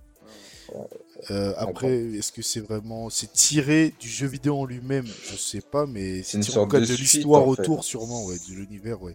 [1.30, 3.10] Euh, après, est-ce que c'est vraiment.
[3.10, 5.04] C'est tiré du jeu vidéo en lui-même?
[5.06, 7.62] Je sais pas, mais C'est une tiré en sorte cas de l'histoire en fait.
[7.62, 9.14] autour, sûrement, ouais, de l'univers, ouais.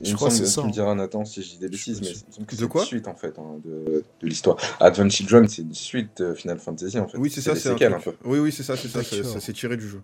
[0.00, 2.08] Je crois que c'est ça, Tu me diras, Nathan, si je dis des bêtises, mais
[2.08, 4.56] il me semble que De c'est quoi une suite en fait hein, de, de l'histoire.
[4.80, 7.18] Advent Children, c'est une suite de Final Fantasy en fait.
[7.18, 8.14] Oui, c'est ça, c'est un un peu.
[8.24, 10.00] Oui, oui, c'est ça, c'est ça, ça s'est tiré du jeu.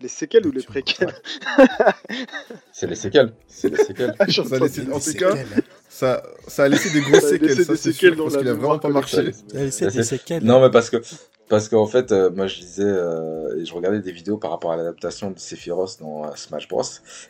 [0.00, 1.14] Les séquelles ou les préquelles
[2.72, 3.32] C'est les séquelles.
[3.46, 4.14] C'est les séquelles.
[4.28, 4.92] J'entends Ça bien.
[4.92, 5.34] en tout cas,
[5.88, 8.16] Ça, ça a laissé des grosses Ça a laissé séquelles, des ça c'est séquelles sûr,
[8.18, 9.30] dans parce qu'il a vraiment pas marché.
[9.54, 10.44] Elle essaie c'est- des séquelles.
[10.44, 10.96] Non, mais parce que,
[11.48, 14.72] parce qu'en fait, euh, moi je disais, euh, et je regardais des vidéos par rapport
[14.72, 16.82] à l'adaptation de Sephiroth dans euh, Smash Bros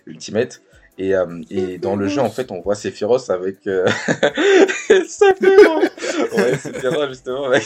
[0.07, 0.62] Ultimate.
[0.96, 3.66] Et, euh, et dans le jeu, en fait, on voit Sephiroth avec.
[3.66, 3.87] Euh...
[4.88, 5.92] Sephiroth
[6.37, 7.64] Ouais, Sephiroth, justement, avec...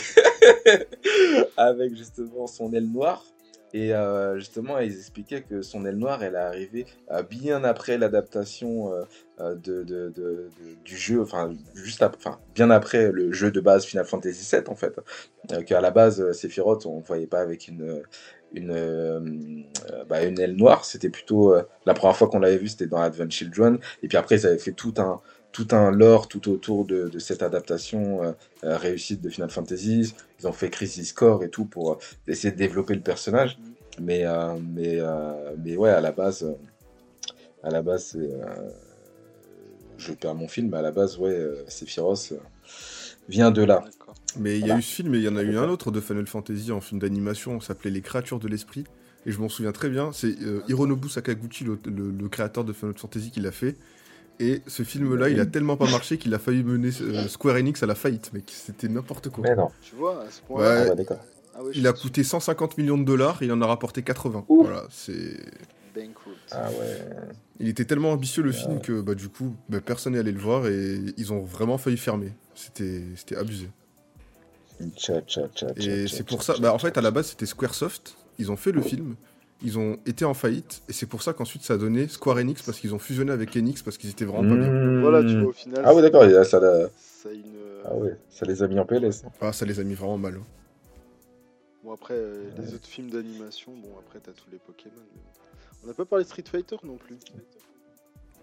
[1.57, 3.23] avec justement son aile noire.
[3.71, 6.85] Et euh, justement, ils expliquaient que son aile noire, elle est arrivée
[7.29, 8.89] bien après l'adaptation
[9.39, 10.49] de, de- de- de-
[10.83, 14.75] du jeu, enfin, juste enfin, bien après le jeu de base Final Fantasy VII, en
[14.75, 14.95] fait.
[15.51, 18.01] Euh, Qu'à la base, Sephiroth, on ne voyait pas avec une,
[18.53, 19.19] une, euh,
[20.07, 20.85] bah, une aile noire.
[20.85, 21.53] C'était plutôt.
[21.53, 23.79] euh, la première fois qu'on l'avait vu, c'était dans Advent Children.
[24.03, 27.43] Et puis après, ils avaient fait tout un, tout un lore tout autour de, cette
[27.43, 28.31] adaptation euh,
[28.63, 30.13] euh, réussite de Final Fantasy.
[30.39, 33.57] Ils ont fait Crisis Core et tout pour essayer de développer le personnage.
[34.01, 34.23] Mais,
[34.73, 34.99] mais,
[35.57, 36.49] mais ouais, à la base,
[37.63, 38.17] à la base,
[39.97, 42.31] je perds mon film, mais à la base, ouais, Sephiroth
[43.27, 43.83] vient de là.
[44.37, 44.79] Mais il y a Voilà.
[44.79, 46.81] eu ce film et il y en a eu un autre de Final Fantasy en
[46.81, 48.83] film d'animation, s'appelait Les créatures de l'esprit.
[49.25, 52.71] Et je m'en souviens très bien, c'est euh, Hironobu Sakaguchi, le, le- le créateur de
[52.73, 53.75] Final Fantasy, qui l'a fait.
[54.39, 57.83] Et ce film-là, il a tellement pas marché qu'il a failli mener euh, Square Enix
[57.83, 58.45] à la faillite, mec.
[58.47, 59.43] C'était n'importe quoi.
[59.43, 60.45] Mais non, Tu vois, à ce Ouais.
[60.47, 60.81] point-là.
[60.85, 61.19] Ah ouais, d'accord.
[61.55, 64.45] Ah ouais, Il je a coûté 150 millions de dollars, il en a rapporté 80.
[64.47, 64.65] Ouf.
[64.67, 65.37] Voilà, c'est.
[65.93, 66.37] bankrupt.
[66.51, 67.01] Ah ouais.
[67.59, 70.39] Il était tellement ambitieux le film que bah, du coup, bah, personne n'est allé le
[70.39, 72.31] voir et ils ont vraiment failli fermer.
[72.55, 73.67] C'était c'était abusé.
[74.95, 77.45] Tcha, tcha, tcha, Et c'est pour tcha, ça, bah, en fait, à la base, c'était
[77.45, 78.15] Squaresoft.
[78.37, 79.15] Ils ont fait le film,
[79.61, 82.61] ils ont été en faillite, et c'est pour ça qu'ensuite ça a donné Square Enix
[82.61, 84.71] parce qu'ils ont fusionné avec Enix parce qu'ils étaient vraiment pas bien.
[84.71, 85.01] Mmh.
[85.01, 85.81] Voilà, tu vois, au final.
[85.85, 87.55] Ah ouais, d'accord, ça, l'a- Ça a une.
[87.57, 89.23] euh, ah ouais, ça les a mis en PLS.
[89.41, 90.39] Ah, ça les a mis vraiment mal.
[91.83, 94.95] Bon, après, euh, les autres films d'animation, bon, après, t'as tous les Pokémon.
[94.95, 95.29] mais bon.
[95.83, 97.15] On n'a pas parlé de Street Fighter non plus.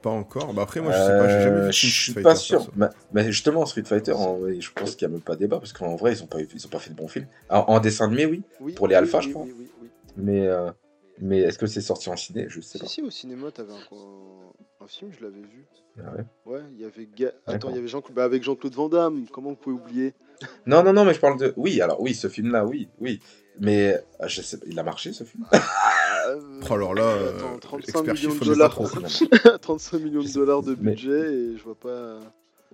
[0.06, 0.54] Pas encore.
[0.54, 2.44] Bah après, moi, je sais pas, j'ai jamais vu Euh, Je suis Street pas Fighter,
[2.44, 2.58] sûr.
[2.58, 2.72] perso.
[2.76, 5.58] Mais, mais justement, Street Fighter, en vrai, je pense qu'il n'y a même pas débat
[5.58, 7.26] parce qu'en vrai, ils ont pas, eu- ils ont pas fait de bons films.
[7.48, 9.42] Alors, en dessin animé, oui, Oui, Pour les oui, alphas, oui, je crois.
[9.42, 9.88] Oui, oui, oui.
[10.16, 10.70] mais, euh,
[11.18, 12.46] mais est-ce que c'est sorti en ciné?
[12.48, 12.86] Je sais Si, pas.
[12.86, 15.66] si, au cinéma, t'avais un, un film, je l'avais vu.
[15.98, 16.24] Ah ouais?
[16.44, 17.08] Ouais, il y avait.
[17.12, 19.26] Ga- Attends, il y avait Jean bah, avec Jean-Claude Van Damme.
[19.32, 20.14] Comment vous pouvez oublier?
[20.66, 21.52] Non, non, non, mais je parle de.
[21.56, 23.18] Oui, alors oui, ce film-là, oui, oui.
[23.58, 25.44] Mais euh, je sais, il a marché ce film?
[26.26, 28.68] Euh, Oh, alors là, euh, attends, 35 expert millions chiffre, de mais dollars.
[28.76, 28.86] pas trop.
[29.08, 29.58] Finalement.
[29.60, 32.18] 35 millions de dollars de mais- budget et je vois pas.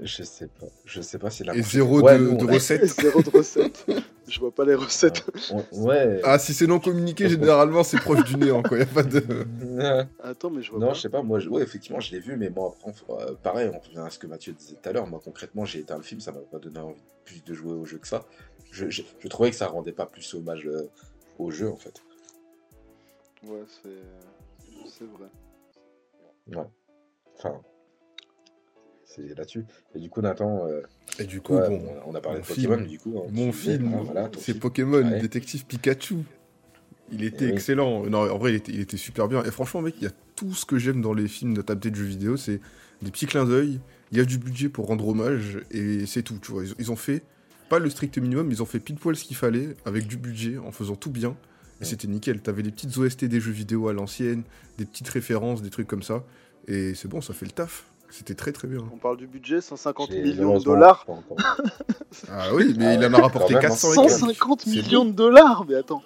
[0.00, 0.66] Je sais pas.
[0.86, 2.86] Je sais pas s'il a Et zéro Ouais, de, recettes.
[3.00, 3.84] Zéro de recettes.
[4.26, 5.22] je vois pas les recettes.
[5.50, 6.20] on- Ouais.
[6.24, 8.78] Ah, si c'est non communiqué, généralement, c'est proche du néant, quoi.
[8.78, 9.22] Y a pas de.
[10.22, 10.94] Attends, mais je vois Non, pas.
[10.94, 13.34] je sais pas, moi, je- ouais, effectivement, je l'ai vu, mais moi, après, on- euh,
[13.42, 15.06] pareil, on revient à ce que Mathieu disait tout à l'heure.
[15.06, 17.84] Moi, concrètement, j'ai éteint le film, ça m'a pas donné envie plus de jouer au
[17.84, 18.24] jeu que ça.
[18.70, 20.88] Je, je, je trouvais que ça rendait pas plus hommage euh,
[21.38, 22.02] au jeu, en fait.
[23.44, 24.88] Ouais, c'est.
[24.88, 25.28] C'est vrai.
[27.38, 27.60] Enfin,
[29.04, 29.64] c'est là-dessus.
[29.94, 30.82] Et du coup, Nathan, euh,
[31.18, 31.82] Et du coup, ouais, bon.
[32.06, 32.86] on, a parlé mon de Pokémon, film.
[32.88, 33.18] du coup.
[33.24, 34.58] hein, Mon film, voilà, c'est film.
[34.58, 35.20] Pokémon, Ouais.
[35.20, 36.18] détective Pikachu.
[37.10, 37.52] Il était Eh oui.
[37.54, 38.04] excellent.
[38.06, 39.42] Non, en vrai, il était, il était super bien.
[39.44, 41.96] Et franchement, mec, il y a tout ce que j'aime dans les films d'adaptés de
[41.96, 42.36] jeux vidéo.
[42.36, 42.60] C'est
[43.02, 43.80] des petits clins d'œil.
[44.12, 45.58] Il y a du budget pour rendre hommage.
[45.70, 46.64] Et c'est tout, tu vois.
[46.64, 47.22] Ils, ils ont fait,
[47.68, 50.58] pas le strict minimum, ils ont fait pile poil ce qu'il fallait, avec du budget,
[50.58, 51.36] en faisant tout bien.
[51.82, 52.40] Et c'était nickel.
[52.40, 54.44] T'avais des petites OST des jeux vidéo à l'ancienne,
[54.78, 56.22] des petites références, des trucs comme ça.
[56.68, 57.84] Et c'est bon, ça fait le taf.
[58.08, 58.80] C'était très très bien.
[58.92, 61.06] On parle du budget 150 J'ai millions de dollars.
[62.30, 63.68] Ah oui, mais Ah il en a rapporté même, hein.
[63.68, 64.10] 400 et quelques.
[64.10, 66.02] 150 C'est millions de dollars Mais attends.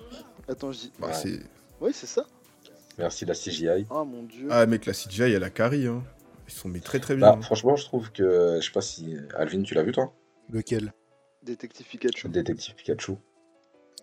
[0.48, 0.92] Attends, je dis.
[0.98, 1.12] Bah, Ouais.
[1.14, 1.40] c'est...
[1.80, 2.24] Oui, c'est ça
[2.98, 3.86] Merci la CGI.
[3.90, 4.48] Ah mon dieu.
[4.50, 5.86] Ah mec, la CGI, elle a carry.
[5.86, 6.02] Hein.
[6.48, 7.32] Ils sont mis très très bien.
[7.32, 8.58] Bah, franchement, je trouve que.
[8.60, 9.16] Je sais pas si.
[9.36, 10.14] Alvin, tu l'as vu, toi?
[10.50, 10.94] Lequel?
[11.42, 12.28] Détective Pikachu.
[12.28, 13.16] Détective Pikachu.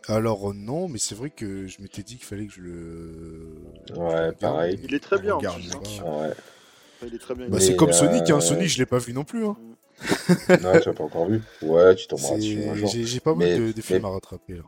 [0.07, 3.55] Alors euh, non, mais c'est vrai que je m'étais dit qu'il fallait que je le.
[3.95, 4.79] Ouais, pareil.
[4.83, 5.47] Il est très bien en plus.
[5.49, 5.79] hein.
[5.79, 6.01] mec.
[6.03, 6.29] Ouais.
[6.31, 7.45] Enfin, il est très bien.
[7.47, 8.39] Bah, Mais, c'est comme euh, Sonic, hein.
[8.41, 9.45] Sonic je l'ai pas vu non plus.
[9.45, 9.55] Hein.
[10.49, 11.41] Ouais, tu l'as pas encore vu.
[11.61, 12.89] Ouais, tu tomberas dessus un jour.
[12.93, 14.63] J'ai pas Mais- mal de, de films mais- à rattraper là.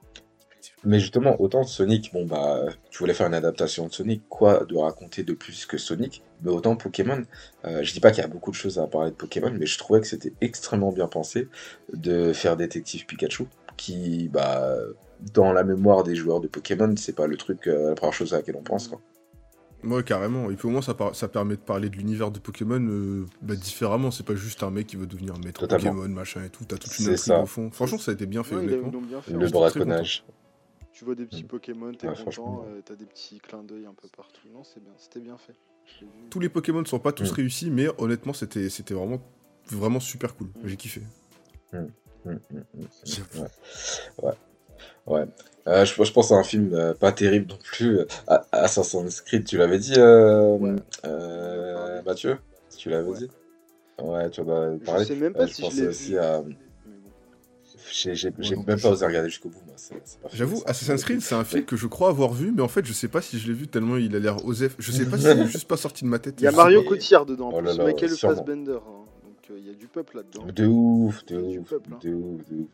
[0.88, 4.76] Mais justement, autant Sonic, bon bah, tu voulais faire une adaptation de Sonic, quoi de
[4.78, 7.24] raconter de plus que Sonic Mais autant Pokémon,
[7.66, 9.66] euh, je dis pas qu'il y a beaucoup de choses à parler de Pokémon, mais
[9.66, 11.48] je trouvais que c'était extrêmement bien pensé
[11.94, 13.46] de faire Détective Pikachu,
[13.78, 14.76] qui, bah,
[15.34, 18.34] dans la mémoire des joueurs de Pokémon, c'est pas le truc, euh, la première chose
[18.34, 19.02] à laquelle on pense, quoi.
[19.84, 20.50] Ouais, carrément.
[20.50, 23.26] Et puis au moins, ça, par- ça permet de parler de l'univers de Pokémon euh,
[23.44, 24.10] bah, différemment.
[24.10, 25.92] C'est pas juste un mec qui veut devenir maître Totalement.
[25.94, 26.64] Pokémon, machin et tout.
[26.66, 27.70] T'as toute une intrigue au fond.
[27.72, 29.34] Franchement, ça a été bien fait, Ouais, bien fait.
[29.34, 30.24] Le braconnage.
[30.92, 31.48] Tu vois des petits Mm.
[31.48, 34.42] Pokémon, t'es Ouais, content, euh, t'as des petits clins d'œil un peu partout.
[34.54, 35.54] Non, c'est bien, c'était bien fait.
[36.32, 37.36] Tous les Pokémon ne sont pas tous Mm.
[37.36, 39.20] réussis, mais honnêtement, c'était c'était vraiment,
[39.70, 40.48] vraiment super cool.
[40.48, 40.68] Mm.
[40.68, 41.02] J'ai kiffé.
[41.74, 41.80] Ouais.
[44.24, 44.32] Ouais.
[45.08, 45.26] Ouais.
[45.68, 48.00] Euh, je, je pense à un film euh, pas terrible non plus.
[48.00, 48.06] euh,
[48.52, 50.76] Assassin's Creed, tu l'avais dit, euh, Ouais.
[51.06, 52.38] euh, Mathieu
[52.78, 53.18] Tu l'avais Ouais.
[53.20, 53.30] dit
[54.02, 55.06] Ouais, tu en as Je parlé.
[55.06, 56.20] sais même Euh, pas je si je l'ai aussi vu.
[56.20, 56.44] à.
[57.92, 59.62] J'ai j'ai- Moi j'ai non même pas je- osé regarder jusqu'au bout.
[59.66, 59.76] moi.
[59.78, 60.62] C'est- c'est pas fait, J'avoue.
[60.66, 63.08] Assassin's Creed, c'est un film que je crois avoir vu, mais en fait, je sais
[63.08, 64.76] pas si je l'ai vu tellement il a l'air osef.
[64.80, 66.36] Je sais pas si c'est juste pas sorti de ma tête.
[66.40, 66.90] Il y a Je Mario pas.
[66.90, 68.10] Cotillard dedans, en Oh là plus là, Michael.
[68.10, 68.72] Fassbender.
[68.74, 69.06] hein.
[69.24, 70.46] Donc euh, il y a du peuple là-dedans.
[70.54, 71.42] De ouf, de hein.
[71.42, 71.70] de ouf,
[72.02, 72.68] de ouf, de ouf.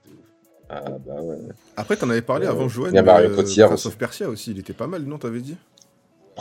[0.73, 1.37] Ah bah ouais.
[1.75, 2.93] Après, t'en avais parlé Euh, avant, Joanne.
[2.93, 3.87] il y a Mario euh, Cotillard Prince aussi.
[3.89, 5.57] of Persia aussi, il était pas mal, non T'avais dit?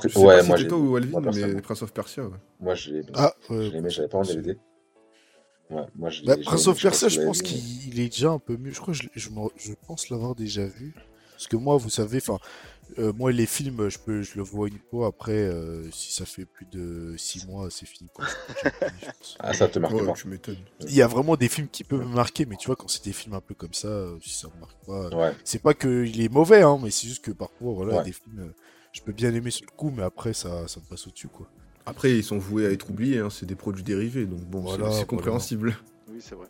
[0.04, 1.60] Je sais ouais, pas si moi toi ou Alvin, moi, mais.
[1.62, 2.30] Prince of Persia, ouais.
[2.60, 3.68] moi je l'ai Ah, je ouais.
[3.70, 4.56] l'ai aimé, j'avais pas en DVD.
[5.70, 8.38] Ouais, moi je l'ai Bah, Prince of Persia, je pense qu'il il est déjà un
[8.38, 8.70] peu mieux.
[8.70, 10.94] Je crois que je, je, je pense l'avoir déjà vu.
[11.40, 12.38] Parce que moi, vous savez, enfin,
[12.98, 15.06] euh, moi, les films, je peux, je le vois une fois.
[15.06, 18.10] Après, euh, si ça fait plus de six mois, c'est fini.
[18.12, 18.26] quoi.
[19.38, 20.12] Ah, ça te marque Ouais, pas.
[20.12, 20.58] tu m'étonnes.
[20.80, 23.02] Il y a vraiment des films qui peuvent me marquer, mais tu vois, quand c'est
[23.04, 25.72] des films un peu comme ça, euh, si ça me marque pas, Ouais, c'est pas
[25.72, 28.04] qu'il est mauvais, hein, mais c'est juste que parfois, voilà, Ouais.
[28.04, 28.52] des films,
[28.92, 31.48] je peux bien aimer sur le coup, mais après, ça, ça me passe au-dessus, quoi.
[31.86, 34.76] Après, ils sont voués à être oubliés, hein, c'est des produits dérivés, donc bon, c'est-
[34.76, 35.06] Voilà, c'est voilà.
[35.06, 35.74] compréhensible.
[36.08, 36.46] Oui, c'est vrai.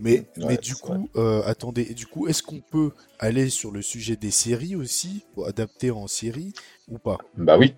[0.00, 4.16] Mais, mais du coup, euh, attendez, du coup, est-ce qu'on peut aller sur le sujet
[4.16, 6.52] des séries aussi, adapter en série,
[6.88, 7.18] ou pas?
[7.36, 7.74] Bah oui.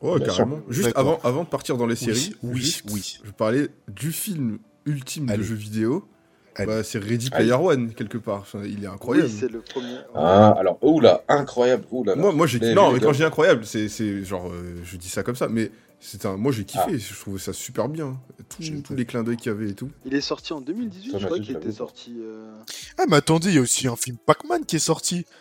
[0.00, 0.60] Ouais, Bien carrément.
[0.68, 3.20] Juste avant, avant de partir dans les Oui, séries, oui, juste, oui.
[3.24, 5.38] je parlais du film ultime Allez.
[5.38, 6.08] de jeu vidéo.
[6.56, 6.66] Allez.
[6.66, 7.46] Bah, c'est Ready Allez.
[7.48, 8.40] Player One, quelque part.
[8.40, 9.28] Enfin, il est incroyable.
[9.28, 9.96] Oui, c'est le premier.
[10.14, 11.84] Ah, alors, oula, incroyable.
[11.90, 14.50] Oula, moi, moi j'ai Les- Non, mais quand je dis incroyable, c'est c'est genre.
[14.50, 15.70] euh, je dis ça comme ça, mais
[16.04, 16.36] c'est un.
[16.36, 16.82] Moi, j'ai kiffé.
[16.88, 16.96] Ah.
[16.98, 18.18] Je trouvais ça super bien.
[18.48, 19.90] Tous, tous les clins d'œil qu'il y avait et tout.
[20.04, 22.16] Il est sorti en 2018, Ça, je crois qu'il je était sorti.
[22.20, 22.52] euh,
[22.98, 25.24] Ah, mais attendez, il y a aussi un film Pac-Man qui est sorti.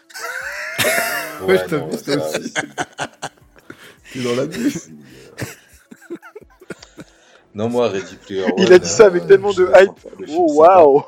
[1.47, 2.17] Ouais, je t'ai non, vu, ça,
[4.13, 4.71] T'es dans la bulle.
[4.71, 4.91] c'est-
[7.55, 8.53] Non, moi, Ready Player One.
[8.59, 9.91] Il a dit ça avec euh, tellement je de hype.
[10.29, 11.03] Oh c'est waouh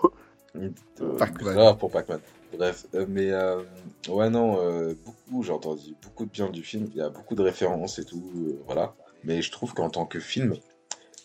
[0.55, 0.69] Euh,
[1.17, 1.53] Pac-Man.
[1.53, 2.19] grave pour Pac-Man.
[2.57, 3.61] Bref, euh, mais euh,
[4.09, 6.87] ouais, non, euh, beaucoup, j'ai entendu beaucoup de bien du film.
[6.91, 8.93] Il y a beaucoup de références et tout, euh, voilà.
[9.23, 10.55] Mais je trouve qu'en tant que film,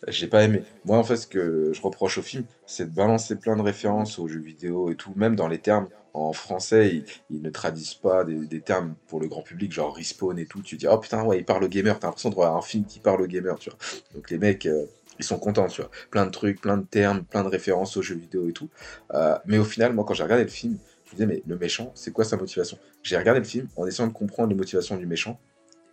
[0.06, 0.62] j'ai pas aimé.
[0.84, 4.18] Moi, en fait, ce que je reproche au film, c'est de balancer plein de références
[4.18, 5.88] aux jeux vidéo et tout, même dans les termes.
[6.14, 10.38] En français, ils, ne traduisent pas des, des termes pour le grand public, genre respawn
[10.38, 10.62] et tout.
[10.62, 11.98] Tu dis, oh putain, ouais, il parle au gamer.
[11.98, 13.78] T'as l'impression de voir un film qui parle au gamer, tu vois.
[14.14, 14.86] Donc les mecs, euh,
[15.18, 15.90] ils sont contents, tu vois.
[16.10, 18.68] Plein de trucs, plein de termes, plein de références aux jeux vidéo et tout.
[19.14, 21.58] Euh, mais au final, moi, quand j'ai regardé le film, je me disais, mais le
[21.58, 22.78] méchant, c'est quoi sa motivation?
[23.02, 25.38] J'ai regardé le film en essayant de comprendre les motivations du méchant,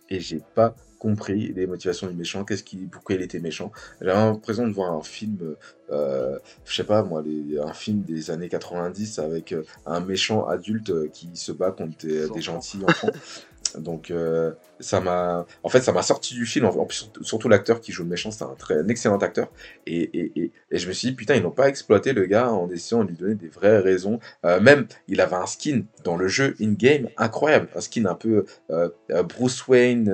[0.08, 3.70] et j'ai pas compris les motivations du méchant, qu'est-ce qui, pourquoi il était méchant.
[4.00, 5.56] J'avais l'impression de voir un film,
[5.90, 10.46] euh, je sais pas moi, les- un film des années 90 avec euh, un méchant
[10.46, 13.10] adulte euh, qui se bat contre des, Des des gentils enfants.
[13.78, 16.66] Donc euh, ça m'a, en fait, ça m'a sorti du film.
[16.66, 19.48] En, plus, surtout- l'acteur qui joue le méchant, c'est un très un excellent acteur.
[19.86, 22.50] Et, et, et, et je me suis dit putain, ils n'ont pas exploité le gars
[22.50, 24.18] en essayant de lui donner des vraies raisons.
[24.44, 28.44] Euh, même, il avait un skin dans le jeu in-game incroyable, un skin un peu
[28.70, 28.88] euh,
[29.24, 30.12] Bruce Wayne,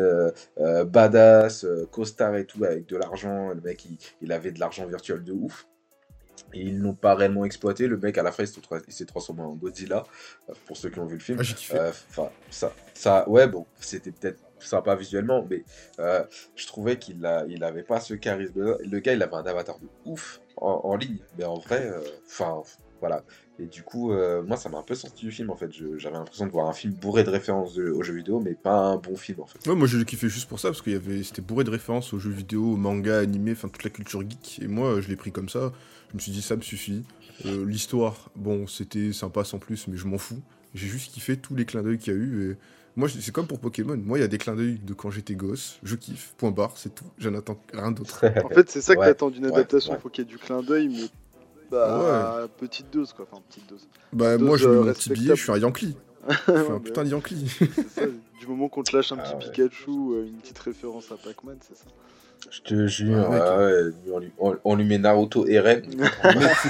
[0.86, 3.50] badass, costard et tout avec de l'argent.
[3.50, 5.66] Le mec, il, il avait de l'argent virtuel de ouf.
[6.54, 7.86] Et ils l'ont pas réellement exploité.
[7.88, 10.04] Le mec, à la fin, il s'est transformé en Godzilla.
[10.48, 11.38] euh, Pour ceux qui ont vu le film.
[11.40, 11.74] Ah.
[11.74, 15.64] Euh, Enfin, ça, ça, ouais, bon, c'était peut-être sympa visuellement, mais
[15.98, 16.22] euh,
[16.54, 18.76] je trouvais qu'il a, il avait pas ce charisme.
[18.88, 22.00] Le gars, il avait un avatar de ouf en, en ligne, mais en vrai, euh,
[22.26, 22.62] enfin,
[23.00, 23.24] voilà.
[23.58, 25.70] Et du coup, euh, moi, ça m'a un peu sorti du film en fait.
[25.72, 28.54] Je- J'avais l'impression de voir un film bourré de références de- aux jeux vidéo, mais
[28.54, 29.58] pas un bon film en fait.
[29.68, 32.12] Ouais, moi j'ai kiffé juste pour ça, parce qu'il y avait, c'était bourré de références
[32.12, 34.60] aux jeux vidéo, aux mangas, animés, enfin toute la culture geek.
[34.62, 35.72] Et moi, je l'ai pris comme ça.
[36.12, 37.02] Je me suis dit, ça me suffit.
[37.46, 40.40] Euh, L'histoire, bon, c'était sympa sans plus, mais je m'en fous.
[40.74, 42.50] J'ai juste kiffé tous les clins d'œil qu'il y a eu.
[42.52, 42.56] Et
[42.96, 43.96] moi, c'est comme pour Pokémon.
[43.96, 45.78] Moi, il y a des clins d'œil de quand j'étais gosse.
[45.82, 46.34] Je kiffe.
[46.36, 47.04] Point barre, c'est tout.
[47.18, 48.24] J'en attends rien d'autre.
[48.44, 49.92] En fait, c'est ça que Ouais, t'attends d'une ouais, adaptation.
[49.94, 49.98] ouais.
[50.00, 51.08] Faut qu'il y ait du clin d'œil, mais
[51.70, 53.26] bah, petite dose quoi.
[53.30, 53.88] Enfin, petite dose.
[54.12, 55.96] Bah, Dose, moi, je mets euh, mon petit billet, je suis un Yankee.
[56.28, 57.46] Je suis Ouais, un putain de Yankee.
[57.74, 58.02] c'est ça.
[58.38, 59.52] Du moment qu'on te lâche un Ah petit ouais.
[59.52, 61.84] Pikachu, euh, une petite référence à Pac-Man, c'est ça.
[62.50, 65.80] Je te jure, ouais, ouais, on, lui, on- on lui met Naruto et Ren.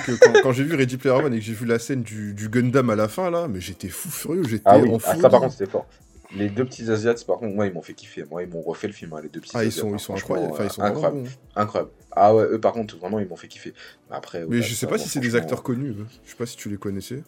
[0.07, 2.35] Que quand, quand j'ai vu Ready Player One et que j'ai vu la scène du,
[2.35, 4.45] du Gundam à la fin, là, mais j'étais fou furieux.
[4.45, 5.21] J'étais Ah oui, en ah, folie.
[5.23, 5.87] ça par contre c'était fort.
[6.35, 8.25] Les deux petits Asiates, par contre, moi ils m'ont fait kiffer.
[8.31, 10.01] Moi ils m'ont refait le film, hein, les deux petits Ah, ils Asiates, hein, ils
[10.01, 10.53] sont incroyables.
[10.53, 11.29] Enfin, ils sont euh, incroyables.
[11.57, 11.91] Incroyable.
[12.13, 13.75] Ah ouais, eux par contre, vraiment ils m'ont fait kiffer.
[14.11, 15.91] Après, Mais je sais pas si c'est des acteurs connus.
[15.91, 16.07] eux.
[16.25, 17.23] Je sais pas si tu les connaissais.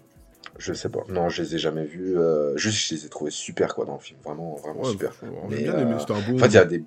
[0.59, 1.00] Je sais pas.
[1.09, 2.16] Non, je les ai jamais vus.
[2.16, 4.18] euh, Juste, je les ai trouvés super quoi dans le film.
[4.24, 5.12] Vraiment, vraiment Ouais, super.
[5.48, 5.94] bien aimé.
[5.94, 6.37] euh, C'était un bon.
[6.37, 6.85] En fait, il y a des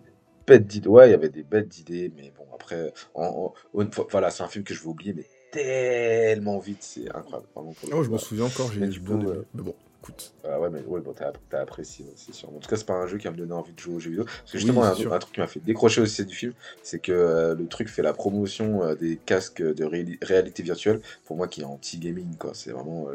[0.48, 0.88] bêtes d'idées.
[0.90, 4.32] Ouais, il y avait des bêtes d'idées, mais bon, après, en- en- une fois- voilà,
[4.32, 7.48] c'est un film que je vais oublier, mais tellement vite, c'est incroyable.
[7.56, 8.72] Vraiment, coup, je m'en souviens encore.
[8.72, 9.26] J'ai du aimé.
[9.28, 10.34] euh, Mais bon, écoute.
[10.44, 12.50] Ah ouais, mais ouais, bon, t'as apprécié, c'est sûr.
[12.50, 14.00] En tout cas, c'est pas un jeu qui va me donner envie de jouer aux
[14.00, 14.26] jeux vidéo.
[14.26, 17.56] Parce que justement, un, truc qui m'a fait décrocher aussi du film, c'est que euh,
[17.56, 21.02] le truc fait la promotion euh, des casques de réali- réalité virtuelle.
[21.26, 22.52] Pour moi, qui est anti-gaming, quoi.
[22.54, 23.08] C'est vraiment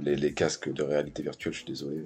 [0.00, 2.04] les, les casques de réalité virtuelle, je suis désolé.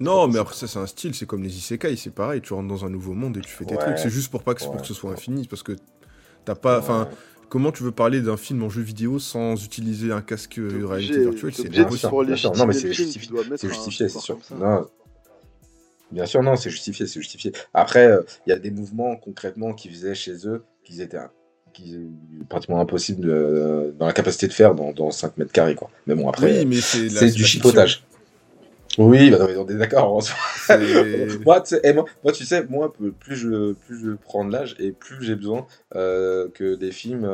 [0.00, 1.14] Non, mais après, ça, c'est un style.
[1.14, 1.94] C'est comme les isekai.
[1.96, 2.40] C'est pareil.
[2.40, 3.80] Tu rentres dans un nouveau monde et tu fais tes Ouais.
[3.82, 3.98] trucs.
[3.98, 5.46] C'est juste pour pas que, pour que ce soit infini.
[5.46, 5.72] Parce que
[6.44, 6.78] t'as pas.
[6.78, 7.16] Enfin, Ouais.
[7.50, 10.86] comment tu veux parler d'un film en jeu vidéo sans utiliser un casque de obligé-
[10.86, 11.54] réalité virtuelle?
[11.54, 12.10] C'est bien sûr.
[12.56, 13.30] Non, mais c'est justifié.
[13.56, 14.38] C'est justifié, sûr.
[14.58, 14.86] Non.
[16.12, 17.52] Bien sûr, non, c'est justifié, c'est justifié.
[17.72, 21.18] Après, euh, il y a des mouvements concrètement qu'ils faisaient chez eux, qu'ils étaient
[21.72, 21.96] qui
[22.48, 25.88] pratiquement impossible euh, dans la capacité de faire dans, dans 5 mètres carrés, quoi.
[26.08, 27.44] Mais bon, après, Oui, c'est du fiction.
[27.46, 28.02] chipotage.
[28.98, 30.14] Oui, bah, on est d'accord.
[30.16, 30.36] en soi.
[30.56, 34.44] C'est- moi, tu sais, et moi, moi, tu sais, moi, plus je, plus je prends
[34.44, 37.24] de l'âge et plus j'ai besoin euh, que des films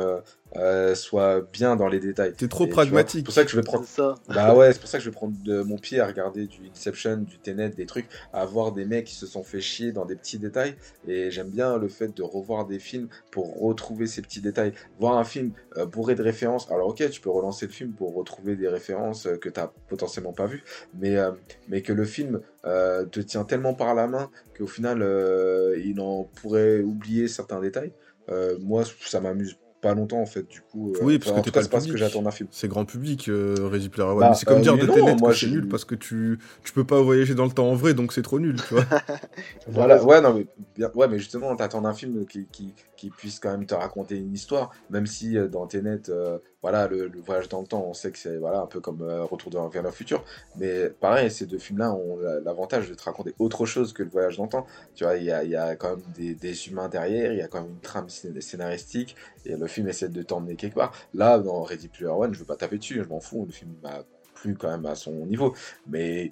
[0.55, 2.33] euh, soient bien dans les détails.
[2.33, 3.19] T'es trop Et pragmatique.
[3.19, 3.85] C'est pour ça que je vais prendre.
[3.85, 4.15] Ça.
[4.29, 6.69] Bah ouais, c'est pour ça que je vais prendre de mon pied à regarder du
[6.69, 10.05] Inception, du Tenet, des trucs, à voir des mecs qui se sont fait chier dans
[10.05, 10.75] des petits détails.
[11.07, 14.73] Et j'aime bien le fait de revoir des films pour retrouver ces petits détails.
[14.99, 16.71] Voir un film euh, bourré de références.
[16.71, 20.33] Alors ok, tu peux relancer le film pour retrouver des références euh, que t'as potentiellement
[20.33, 21.31] pas vues, mais euh,
[21.67, 25.99] mais que le film euh, te tient tellement par la main qu'au final euh, il
[25.99, 27.91] en pourrait oublier certains détails.
[28.29, 29.57] Euh, moi, ça m'amuse
[29.87, 30.47] pas longtemps en fait.
[30.47, 32.49] Du coup, euh, Oui, parce que t'es pas c'est pas ce que j'attends d'un film.
[32.51, 34.19] C'est grand public, euh, Ready Player One.
[34.19, 36.39] Bah, mais c'est comme euh, dire de Tenet moi, que c'est nul parce que tu,
[36.63, 38.85] tu peux pas voyager dans le temps en vrai, donc c'est trop nul, tu vois.
[39.67, 43.39] Voilà, ouais, non, mais, bien, ouais, mais justement, t'attends un film qui, qui, qui puisse
[43.39, 47.47] quand même te raconter une histoire, même si euh, dans Tenet, euh, voilà, le, voyage
[47.47, 49.83] dans le temps, on sait que c'est voilà, un peu comme euh, Retour de vers
[49.83, 50.23] le futur,
[50.55, 54.09] mais pareil, ces deux films-là ont la- l'avantage de te raconter autre chose que le
[54.09, 54.65] voyage dans le temps.
[54.95, 57.71] Tu vois, il y a, quand même des, humains derrière, il y a quand même
[57.71, 60.93] une trame scén- scénaristique, et le film essaie de t'emmener quelque part.
[61.13, 63.75] Là, dans Ready Player One, je veux pas taper dessus, je m'en fous, le film
[63.83, 65.55] m'a plu quand même à son niveau,
[65.87, 66.31] mais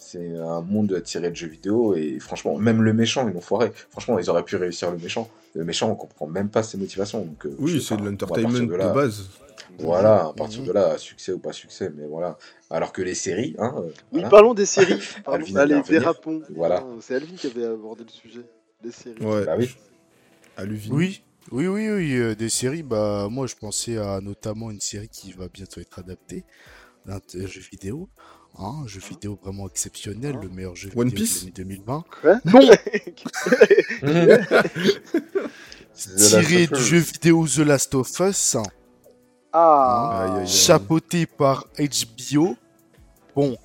[0.00, 3.72] c'est un monde tiré de jeux vidéo et franchement, même le méchant, ils l'ont foiré.
[3.90, 5.28] Franchement, ils auraient pu réussir le méchant.
[5.54, 7.24] Le méchant, on comprend même pas ses motivations.
[7.24, 9.28] Donc, euh, Oui, c'est de l'entertainment de, partir base.
[9.78, 10.66] Voilà, à partir Mhm.
[10.68, 12.36] de là, succès ou pas succès, mais voilà.
[12.70, 14.28] Alors que les séries, hein, euh, Oui, voilà.
[14.28, 14.98] parlons des séries.
[15.26, 16.42] Alvin va Allez, dérapons.
[16.54, 16.80] Voilà.
[16.80, 18.44] Non, C'est Alvin qui avait abordé le sujet.
[18.82, 19.20] Les séries.
[19.22, 19.44] Ouais.
[19.44, 19.74] Bah oui.
[20.56, 20.94] À Luvin.
[20.94, 22.82] Oui, oui, oui, oui, euh, des séries.
[22.82, 26.44] Bah, moi, je pensais à notamment une série qui va bientôt être adaptée
[27.06, 28.08] d'un jeu vidéo.
[28.58, 32.04] Hein, un jeu vidéo vraiment exceptionnel, le meilleur jeu One vidéo Piece de l'année 2020.
[32.20, 32.60] Quoi Non
[36.16, 38.56] Tiré of du jeu vidéo The Last of Us,
[39.52, 40.22] Ah.
[40.22, 40.46] Aïe, aïe, aïe.
[40.48, 42.56] chapeauté par HBO.
[43.34, 43.56] Bon.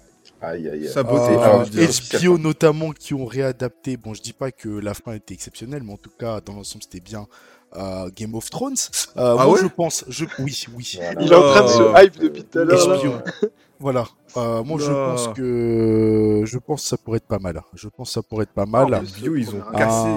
[0.93, 1.35] Saboté,
[1.71, 1.89] dire.
[2.33, 3.97] HBO notamment qui ont réadapté.
[3.97, 6.83] Bon, je dis pas que la fin était exceptionnelle, mais en tout cas, dans l'ensemble,
[6.83, 7.25] c'était bien.
[7.77, 8.75] euh, Game of Thrones.
[9.17, 9.59] Euh, Ah moi, ouais?
[9.61, 10.93] je pense, je, oui, oui.
[10.97, 11.21] Voilà.
[11.21, 11.93] Il est en train de se Oh.
[11.97, 13.23] hype depuis tout à l'heure.
[13.79, 14.05] Voilà.
[14.37, 17.61] Euh, moi, je pense que je pense que ça pourrait être pas mal.
[17.73, 18.93] Je pense que ça pourrait être pas mal.
[18.93, 20.09] Ah, bio, ils ont cassé.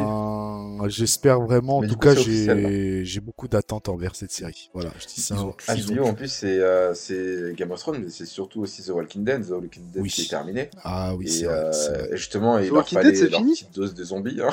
[0.87, 1.79] J'espère vraiment.
[1.79, 4.71] En tout coup, cas, officiel, j'ai j'ai beaucoup d'attentes envers cette série.
[4.75, 5.35] Voilà, je dis ça.
[5.35, 8.61] Ils ont- Ah, ils en plus, c'est euh, c'est Game of Thrones, mais c'est surtout
[8.61, 9.47] aussi The Walking Dead.
[9.47, 10.11] The Walking Dead Oui.
[10.11, 10.71] qui est terminé.
[10.85, 11.55] Ah oui, et, c'est vrai.
[11.55, 12.09] euh, c'est vrai.
[12.13, 14.41] et justement, il The leur fallait Dead, c'est leur fini petite dose de zombies.
[14.41, 14.51] hein.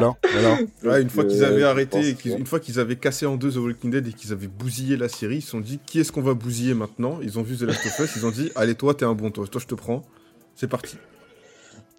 [0.00, 0.14] Non,
[0.82, 3.36] voilà, une fois qu'ils avaient euh, je arrêté, et une fois qu'ils avaient cassé en
[3.36, 6.00] deux The Walking Dead et qu'ils avaient bousillé la série, ils se sont dit qui
[6.00, 7.18] est-ce qu'on va bousiller maintenant?
[7.22, 9.30] Ils ont vu The Last of Us, ils ont dit allez toi t'es un bon
[9.30, 10.02] toi, toi je te prends,
[10.54, 10.96] c'est parti.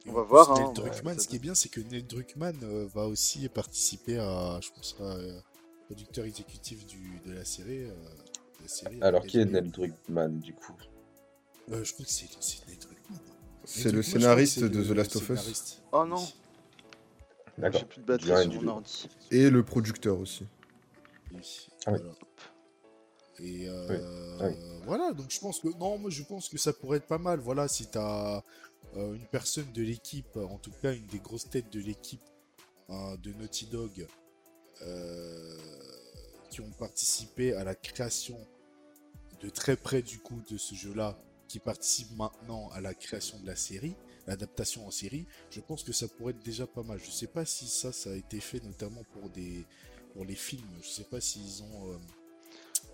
[0.09, 2.87] On va voir, hein, Druckmann, ouais, ce qui est bien, c'est que Neil Druckmann euh,
[2.93, 5.39] va aussi participer à, je pense, à, euh,
[5.85, 7.83] producteur exécutif du, de la série.
[7.83, 9.45] euh, de la série Alors, qui est.
[9.45, 10.73] Neil Druckmann, du coup?
[11.71, 12.25] Euh, Je crois que c'est
[12.67, 13.19] Neil Druckmann.
[13.65, 15.81] C'est le Druckmann, scénariste de The Last of Us.
[15.91, 16.25] Oh non.
[17.57, 17.81] D'accord.
[17.81, 19.09] J'ai plus de batterie sur mon ordi.
[19.31, 20.45] Et le producteur aussi.
[21.33, 21.99] Oui, Ah oui.
[23.41, 23.97] Et euh, Oui.
[24.41, 24.55] Ah oui.
[24.85, 27.39] voilà, donc je pense que non, moi je pense que ça pourrait être pas mal.
[27.39, 28.41] Voilà, si t'as
[28.97, 32.23] euh, une personne de l'équipe, en tout cas une des grosses têtes de l'équipe
[32.89, 34.07] hein, de Naughty Dog,
[34.81, 35.57] euh,
[36.49, 38.37] qui ont participé à la création
[39.41, 43.45] de très près du coup de ce jeu-là, qui participent maintenant à la création de
[43.45, 43.95] la série,
[44.27, 46.99] l'adaptation en série, je pense que ça pourrait être déjà pas mal.
[47.03, 49.65] Je sais pas si ça, ça a été fait notamment pour des
[50.13, 50.67] pour les films.
[50.81, 51.99] Je sais pas s'ils ont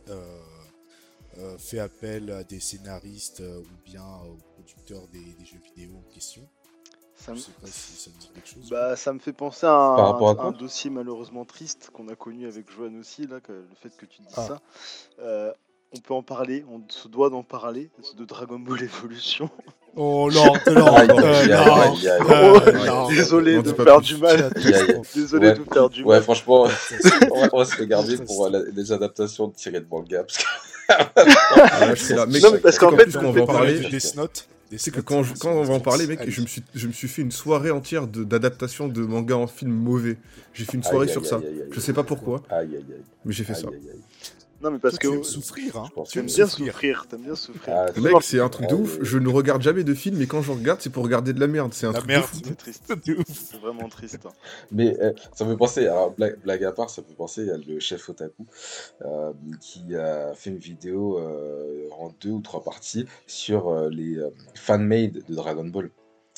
[0.10, 4.06] euh, fait appel à des scénaristes ou bien
[4.66, 6.42] aux producteurs des, des jeux vidéo en question.
[7.16, 7.38] Ça Je me...
[7.38, 8.70] sais pas si ça me dit quelque chose.
[8.70, 11.90] Bah, ça me fait penser à un, Par rapport à un quoi dossier malheureusement triste
[11.94, 14.46] qu'on a connu avec Joanne aussi, là, que le fait que tu dis Ah.
[14.48, 14.62] ça.
[15.22, 15.52] Euh,
[15.96, 19.50] on peut en parler, on se doit d'en parler, de Dragon Ball Evolution.
[19.98, 21.08] Oh non, non, Aïe,
[22.06, 23.08] euh.
[23.08, 24.52] Désolé de faire du mal.
[25.16, 25.54] Désolé Ouais.
[25.58, 26.24] de faire du Ouais, mal.
[26.24, 26.68] franchement,
[27.32, 30.26] on va, se regarder pour euh, les adaptations tirées de manga.
[30.26, 30.38] Parce
[32.10, 32.14] que...
[32.20, 34.34] Ah, Non, parce qu'en fait, on va en parler parler, de Death Note.
[34.34, 34.48] Death
[34.78, 36.88] c'est que quand, je- c'est quand on va en parler, mec, je me suis, je
[36.88, 40.18] me suis fait une soirée entière de- d'adaptation de, manga en film mauvais.
[40.54, 41.36] J'ai fait une soirée aïe, sur aïe, ça.
[41.38, 43.02] aïe, aïe, Je sais pas pourquoi, Aïe, aïe, aïe.
[43.26, 43.70] mais j'ai fait Aïe, ça.
[44.66, 45.90] Non, mais parce Toi, tu que aimes souffrir, hein.
[46.10, 46.74] Tu aimes bien souffrir.
[46.74, 47.74] souffrir, t'aimes bien souffrir.
[47.78, 48.98] Ah, Mec, c'est un truc de ouf.
[49.02, 51.46] Je ne regarde jamais de films, mais quand je regarde, c'est pour regarder de la
[51.46, 51.72] merde.
[51.76, 52.26] C'est un La truc merde.
[52.34, 52.92] c'est triste.
[53.28, 54.26] C'est vraiment triste.
[54.26, 54.32] hein.
[54.72, 57.48] Mais euh, ça me fait penser, alors blague, blague à part, ça me fait penser
[57.52, 58.48] à le chef Otaku
[59.04, 64.18] euh, qui a fait une vidéo euh, en deux ou trois parties sur euh, les
[64.18, 65.92] euh, fan-made de Dragon Ball.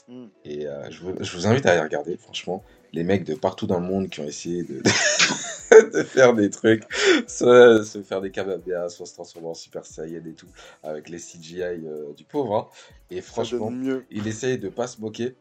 [0.09, 0.25] Mm.
[0.43, 2.61] Et euh, je, vous, je vous invite à aller regarder, franchement.
[2.91, 4.81] Les mecs de partout dans le monde qui ont essayé de,
[5.93, 6.83] de faire des trucs,
[7.27, 10.47] soit se faire des Kamehameha, soit se transformer en Super Saiyan et tout,
[10.83, 12.55] avec les CGI euh, du pauvre.
[12.55, 12.67] hein.
[13.09, 14.05] Et franchement, mieux.
[14.11, 15.35] il essaye de pas se moquer.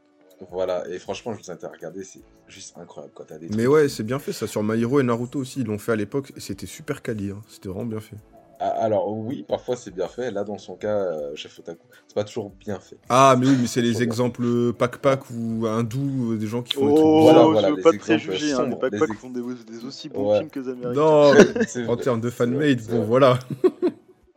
[0.50, 3.66] Voilà, et franchement, je vous invite à regarder, c'est juste incroyable quand t'as des Mais
[3.66, 4.46] ouais, c'est bien fait ça.
[4.46, 7.30] Sur My Hero et Naruto aussi, ils l'ont fait à l'époque et c'était super quali.
[7.30, 7.40] hein.
[7.48, 8.16] C'était vraiment bien fait.
[8.58, 10.30] Ah, alors oui, parfois c'est bien fait.
[10.30, 12.98] Là, dans son cas, euh, Chef Otaku, c'est pas toujours bien fait.
[13.08, 16.86] Ah, mais oui, mais c'est les exemples pack-pack ou hindous, euh, des gens qui font
[16.88, 19.84] des trucs Oh, Voilà, je voilà, veux pas exemples préjugés, hein, les font des, des
[19.84, 20.38] aussi bons Ouais.
[20.38, 21.00] films que les Américains.
[21.00, 21.34] Non,
[21.66, 23.06] C'est en termes de fanmade, bon vrai.
[23.06, 23.38] voilà.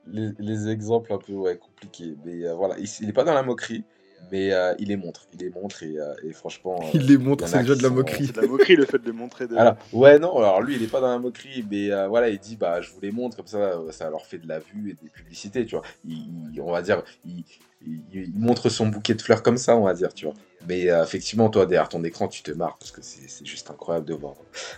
[0.07, 2.15] les, les exemples un peu ouais, compliqués.
[2.25, 3.85] Mais euh, voilà, il, il est pas dans la moquerie,
[4.31, 5.25] mais euh, il les montre.
[5.33, 6.79] Il les montre et, euh, et franchement.
[6.81, 8.25] euh, Il les montre, en c'est a déjà de la sont- moquerie.
[8.27, 9.47] C'est de la moquerie le fait de les montrer.
[9.47, 9.55] De...
[9.57, 12.39] Alors, ouais, non, alors lui, il est pas dans la moquerie, mais euh, voilà, il
[12.39, 14.91] dit, bah, je vous les montre, comme ça, euh, ça leur fait de la vue
[14.91, 15.85] et des publicités, tu vois.
[16.07, 16.17] Il,
[16.53, 17.43] il- on va dire, il,
[17.87, 20.33] il- il montre son bouquet de fleurs comme ça, on va dire, tu vois.
[20.67, 24.05] Mais euh, effectivement, toi, derrière ton écran, tu te marres, parce que c'est juste incroyable
[24.05, 24.33] de voir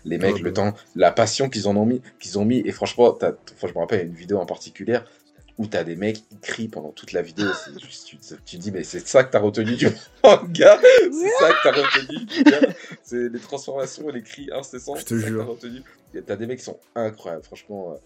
[0.06, 2.72] les mecs, Ouais, le temps, la passion qu'ils en ont mis, qu'ils ont mis, et
[2.72, 5.00] franchement, t'as- enfin, je me rappelle une vidéo en particulier
[5.62, 8.58] où t'as des mecs qui crient pendant toute la vidéo, c'est juste, tu, te- tu
[8.58, 9.88] dis, mais c'est ça que t'as retenu du
[10.24, 12.60] manga, c'est ça que t'as retenu du gars.
[13.04, 15.46] c'est les transformations, les cris incessants, Je te c'est ça que jure.
[15.46, 15.82] t'as retenu.
[16.16, 17.92] Et T'as des mecs qui sont incroyables, franchement.
[17.94, 17.98] euh,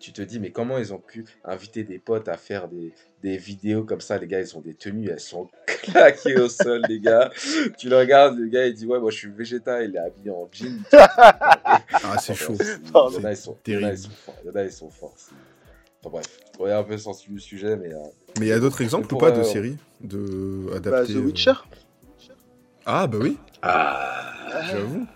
[0.00, 2.92] tu te dis, mais comment ils ont pu inviter des potes à faire des,
[3.22, 4.18] des vidéos comme ça?
[4.18, 5.48] Les gars, ils ont des tenues, elles sont
[5.82, 7.30] claquées au sol, les gars.
[7.78, 10.30] Tu le regardes, le gars, il dit, ouais, moi je suis végétal, il est habillé
[10.30, 10.76] en jean.
[10.92, 12.56] Ah, c'est chaud.
[12.92, 13.16] Pardon.
[13.18, 14.34] Il y en a, ils sont, forts.
[14.44, 15.14] Il y en a, ils sont forts.
[16.04, 17.92] Enfin bref, on est un peu sensible du sujet, mais.
[17.92, 17.98] euh,
[18.38, 21.16] Mais il y a d'autres exemples ou pas de euh, séries de Bah, adaptées The
[21.16, 21.52] euh, Witcher.
[22.84, 25.06] Ah, bah oui, Ah j'avoue.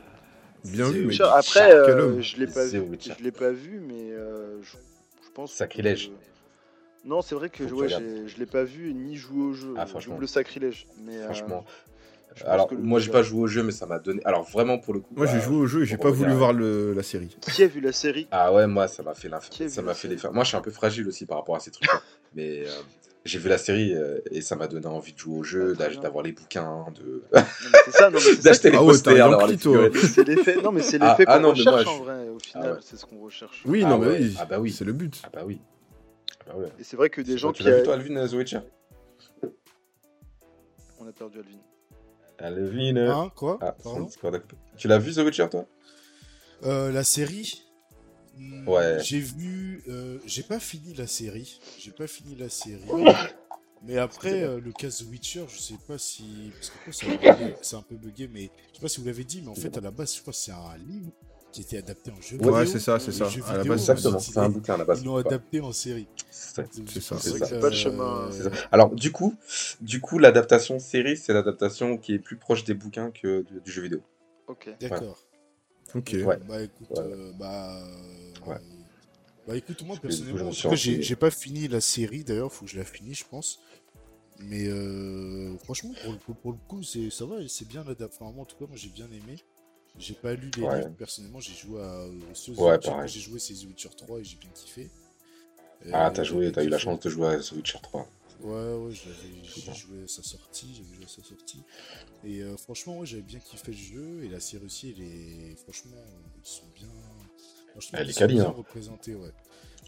[0.64, 1.20] Bien vu, mais.
[1.20, 2.78] Après, euh, je l'ai pas vu.
[2.80, 3.14] Witcher.
[3.18, 4.76] Je l'ai pas vu, mais euh, je,
[5.24, 5.50] je pense.
[5.50, 6.10] que- Sacrilège.
[7.04, 9.74] Non, c'est vrai que ouais, je l'ai pas vu ni joué au jeu.
[9.76, 10.14] Ah, franchement.
[10.14, 10.86] Double sacrilège.
[11.04, 11.64] Mais, euh, Franchement.
[12.36, 14.20] Je Alors, moi, j'ai pas joué au jeu, mais ça m'a donné.
[14.24, 15.14] Alors, vraiment, pour le coup.
[15.16, 17.36] Moi, j'ai bah, joué au jeu et j'ai pas voulu voir le- la série.
[17.40, 18.28] Qui a vu la série?
[18.30, 20.44] Ah ouais, moi, ça m'a fait l'inf- Qui a vu ça m'a fait les Moi,
[20.44, 22.00] je suis un peu fragile aussi par rapport à ces trucs-là.
[22.34, 22.70] mais euh,
[23.24, 25.88] j'ai vu la série euh, et ça m'a donné envie de jouer au jeu, Ah,
[26.02, 28.80] d'avoir les bouquins, de Non, mais C'est ça, non, mais c'est ça d'acheter les Ah
[28.80, 29.92] posters, d'avoir les figurines.
[29.94, 32.28] C'est l'effet, non mais c'est Ah, l'effet ah qu'on non, mais moi, recherche en vrai.
[32.28, 33.62] Au final, Ah c'est ce qu'on recherche.
[33.64, 34.70] Oui, Ah non, mais oui, Ah bah oui.
[34.70, 35.22] c'est le but.
[35.24, 35.60] Ah bah oui.
[36.48, 36.66] Ah bah.
[36.78, 38.60] Et c'est vrai que des gens tu qui, l'as a- vu toi, Alvin, The Witcher?
[41.00, 41.58] On a perdu Alvin.
[42.38, 42.96] Alvin.
[42.96, 43.74] Hein, quoi Ah.
[44.76, 45.66] Tu l'as vu The Witcher toi?
[46.64, 47.62] Euh, La série
[48.38, 48.98] Hmm, Ouais.
[49.02, 49.82] J'ai vu.
[49.88, 51.58] euh, j'ai pas fini la série.
[51.78, 52.82] J'ai pas fini la série.
[53.82, 56.50] Mais après, euh, le cas The Witcher, je sais pas si.
[56.54, 59.48] Parce que c'est un peu bugué, mais je sais pas si vous l'avez dit, mais
[59.48, 61.10] en fait, à la base, je crois que c'est un livre
[61.56, 63.24] qui était adapté en jeu Ouais, c'est ça, c'est ça.
[63.24, 65.00] À la vidéo, base, Exactement, ils- c'est un bouquin à la base.
[65.00, 66.06] Ils l'ont adapté en série.
[66.30, 67.18] C'est- ça.
[67.18, 68.30] C'est pas le chemin.
[68.30, 68.50] c'est ça.
[68.70, 69.34] Alors du coup,
[69.80, 73.70] du coup, l'adaptation série, c'est l'adaptation qui est plus proche des bouquins que du, du
[73.72, 74.00] jeu vidéo.
[74.46, 74.68] Ok.
[74.80, 75.18] D'accord.
[75.94, 76.14] Ok.
[76.24, 76.38] Ouais.
[76.48, 76.98] Bah écoute, Ouais.
[77.04, 77.78] euh, bah.
[77.82, 78.56] euh, Ouais.
[79.48, 82.52] Bah écoute, moi Parce que, du coup, je personnellement, j'ai pas fini la série d'ailleurs,
[82.52, 83.60] faut que je la finisse, je pense.
[84.38, 88.04] Mais euh, franchement, pour le, coup- pour le coup, c'est ça va, c'est bien adapté.
[88.20, 89.36] Enfin, moi, en tout cas, moi j'ai bien aimé.
[89.98, 90.78] J'ai pas lu les Ouais.
[90.80, 93.08] livres personnellement, j'ai joué à The Ouais.
[93.08, 94.90] J'ai joué c'est The Witcher 3 et j'ai bien kiffé.
[95.92, 98.06] Ah, Euh, t'as joué, j'ai t'as eu la chance de jouer à The Witcher 3.
[98.40, 99.72] Ouais, ouais, j'ai bien.
[99.74, 101.62] joué à sa sortie, j'avais joué à sa sortie.
[102.24, 104.24] Et euh, franchement, ouais, j'avais bien kiffé le jeu.
[104.24, 105.56] Et la série aussi, elle est.
[105.56, 105.96] Franchement,
[106.42, 106.88] ils sont bien.
[107.70, 108.54] Franchement, Elle ils est sont bien hein.
[108.56, 109.32] représentés, ouais.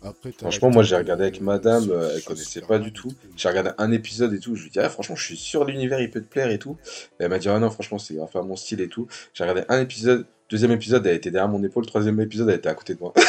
[0.03, 3.13] Après, Franchement, moi j'ai regardé avec madame, euh, elle connaissait pas du tout.
[3.37, 6.01] J'ai regardé un épisode et tout, je lui dis, ah, franchement, je suis sûr l'univers,
[6.01, 6.77] il peut te plaire et tout.
[7.19, 9.09] Et elle m'a dit, ah non, franchement, c'est enfin mon style et tout.
[9.35, 12.69] J'ai regardé un épisode, deuxième épisode, elle était derrière mon épaule, troisième épisode, elle était
[12.69, 13.13] à côté de moi.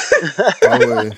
[0.61, 1.09] Ah ouais.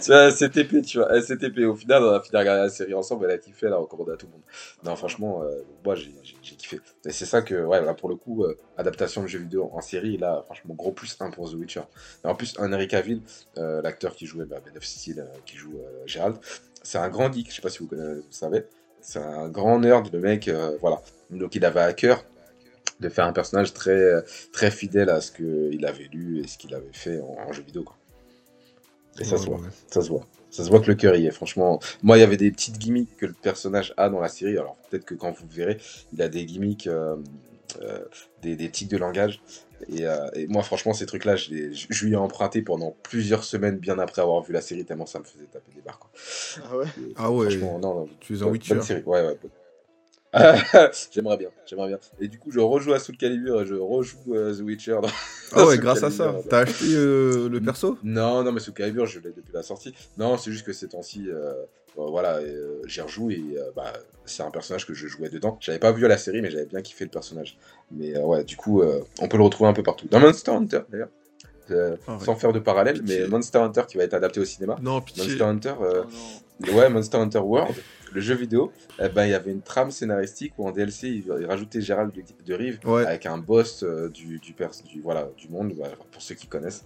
[0.00, 1.08] tu vois, SCTP, tu vois.
[1.12, 3.76] Au final, on a fini à regarder la série ensemble, elle a kiffé, elle a
[3.76, 4.42] recommandé à tout le monde.
[4.84, 6.80] Non, franchement, euh, moi j'ai kiffé.
[7.04, 9.80] Et c'est ça que, ouais, là pour le coup, euh, adaptation de jeu vidéo en
[9.80, 11.82] série, là, franchement, gros plus 1 pour The Witcher.
[12.24, 13.20] Et en plus, Henry Cavill,
[13.58, 16.36] euh, l'acteur qui jouait bah, Ben of Steel, euh, qui joue euh, Gérald,
[16.82, 18.64] c'est un grand geek, je sais pas si vous, connaissez, vous savez.
[19.00, 21.00] C'est un grand nerd, le mec, euh, voilà.
[21.30, 22.24] Donc il avait à cœur
[23.00, 24.20] de faire un personnage très, euh,
[24.52, 27.62] très fidèle à ce qu'il avait lu et ce qu'il avait fait en, en jeu
[27.62, 27.96] vidéo, quoi.
[29.20, 29.56] Et ça se voit.
[29.56, 29.68] ouais.
[29.90, 30.26] Ça se voit.
[30.50, 31.80] Ça se voit que le cœur y est, franchement.
[32.02, 34.56] Moi, il y avait des petites gimmicks que le personnage a dans la série.
[34.58, 35.78] Alors, peut-être que quand vous verrez,
[36.12, 37.16] il a des gimmicks, euh,
[37.82, 37.98] euh,
[38.42, 39.40] des, des tics de langage.
[39.88, 42.96] Et, euh, et moi, franchement, ces trucs-là, je, les- je, je lui ai emprunté pendant
[43.02, 45.98] plusieurs semaines, bien après avoir vu la série, tellement ça me faisait taper des barres.
[45.98, 46.10] Quoi.
[46.64, 46.86] Ah ouais.
[46.98, 47.50] Et, Ah ouais.
[47.50, 48.08] Franchement, non, non.
[48.20, 48.74] Tu es un Ouais, Witcher.
[48.74, 49.02] bonne série.
[49.04, 49.38] Ouais, ouais.
[49.42, 49.50] bonne.
[51.12, 51.98] j'aimerais bien, j'aimerais bien.
[52.20, 54.98] Et du coup, je rejoue à Soul Calibur et je rejoue euh, The Witcher.
[55.02, 55.08] dans-
[55.52, 56.34] Ah ouais, Soul grâce à ça.
[56.48, 57.98] T'as acheté euh, le perso?
[58.02, 59.94] Non, non, mais Soul Calibur, je l'ai depuis la sortie.
[60.18, 61.52] Non, c'est juste que ces temps-ci, euh,
[61.96, 63.92] voilà, euh, j'y rejoue et euh, bah,
[64.26, 65.56] c'est un personnage que je jouais dedans.
[65.60, 67.56] J'avais pas vu la série, mais j'avais bien kiffé le personnage.
[67.90, 70.06] Mais euh, ouais, du coup, euh, on peut le retrouver un peu partout.
[70.10, 71.08] Dans Monster Hunter, d'ailleurs.
[71.70, 72.24] euh, Ah ouais.
[72.24, 73.26] sans faire de parallèle, mais.
[73.26, 74.76] Monster Hunter qui va être adapté au cinéma.
[74.82, 75.22] Non, pitié.
[75.24, 76.18] Monster Hunter, euh, Oh, non.
[76.72, 77.74] Ouais, Monster Hunter World,
[78.12, 81.46] le jeu vidéo, eh ben, il y avait une trame scénaristique où en DLC, ils
[81.46, 83.04] rajoutaient Gérald de, de Rive Ouais.
[83.04, 86.46] avec un boss euh, du, du, pers- du, voilà, du monde, voilà, pour ceux qui
[86.46, 86.82] connaissent.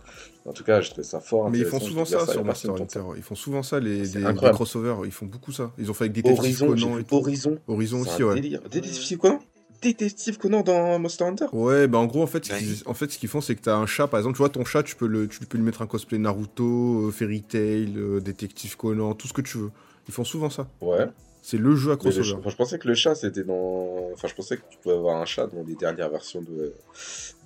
[0.47, 1.49] En tout cas, je trouvais ça fort.
[1.51, 3.03] Mais ils font souvent ça il y a sur Monster Hunter.
[3.17, 5.05] Ils font souvent ça, les, des, des crossovers.
[5.05, 5.71] Ils font beaucoup ça.
[5.79, 6.23] Ils ont fait avec ça.
[6.33, 7.05] Détective Horizon.
[7.11, 8.35] Horizon, Horizon aussi, un ouais.
[8.37, 8.61] délire.
[8.63, 9.39] Détective Conan?
[9.83, 12.59] Détective Conan dans Monster Hunter Ouais, bah en gros, en fait, ce Ouais.
[12.59, 14.49] qu'ils en fait, ce qu'ils font, c'est que t'as un chat, par exemple, tu vois,
[14.51, 17.95] ton chat, tu peux, le, tu peux lui mettre un cosplay Naruto, euh, Fairy Tail,
[17.97, 19.71] euh, Détective Conan, tout ce que tu veux.
[20.09, 20.69] Ils font souvent ça.
[20.81, 21.07] Ouais.
[21.43, 22.23] C'est le jeu à crossover.
[22.29, 24.11] chat- enfin, je pensais que le chat c'était dans.
[24.13, 26.75] Enfin, je pensais que tu pouvais avoir un chat dans les dernières versions de,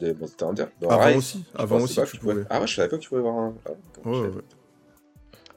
[0.01, 0.65] de Monster Hunter.
[0.81, 2.43] Dans Avant Rise, aussi, avant aussi, tu pouvais.
[2.51, 3.55] Ah ouais, je savais pas que tu pouvais avoir un.
[3.67, 3.71] Ah,
[4.09, 4.29] Ouais, ouais.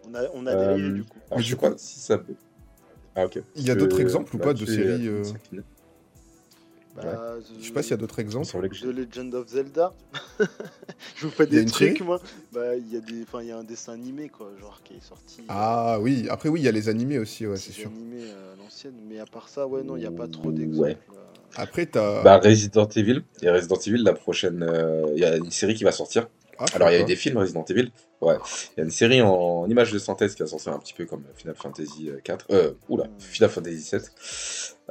[0.09, 1.09] On a, on a Euh, du coup.
[1.09, 1.15] pas.
[1.15, 2.33] Alors, Mais je du sais coup- pas si ça peut.
[3.15, 3.41] Ah, ok.
[3.55, 5.09] Il y a d'autres exemples ou pas de séries,
[6.97, 7.39] euh, euh.
[7.39, 8.69] Bah, Je sais pas s'il y a d'autres exemples.
[8.69, 9.93] The Legend of Zelda.
[11.15, 12.19] je vous fais a des trucs, moi.
[12.51, 14.93] Bah, il y a des, enfin, il y a un dessin animé quoi, genre qui
[14.95, 15.41] est sorti.
[15.49, 17.89] Ah oui, après oui, il y a les animés aussi, ouais, c'est sûr.
[17.89, 20.49] animé euh, à l'ancienne, mais à part ça, ouais, non, il n'y a pas trop
[20.49, 20.53] Ouais.
[20.55, 20.97] d'exemples.
[21.13, 21.15] euh.
[21.55, 22.23] Après, t'as.
[22.23, 23.23] Bah, Resident Evil.
[23.41, 24.63] Et Resident Evil, la prochaine.
[24.63, 26.27] euh, Il y a une série qui va sortir.
[26.59, 27.91] Ah, Alors, il y a eu des films Resident Evil.
[28.19, 28.35] Ouais.
[28.75, 31.05] Il y a une série en images de synthèse qui va sortir un petit peu
[31.05, 32.45] comme Final Fantasy 4.
[32.49, 34.11] Euh, oula, Final Fantasy 7.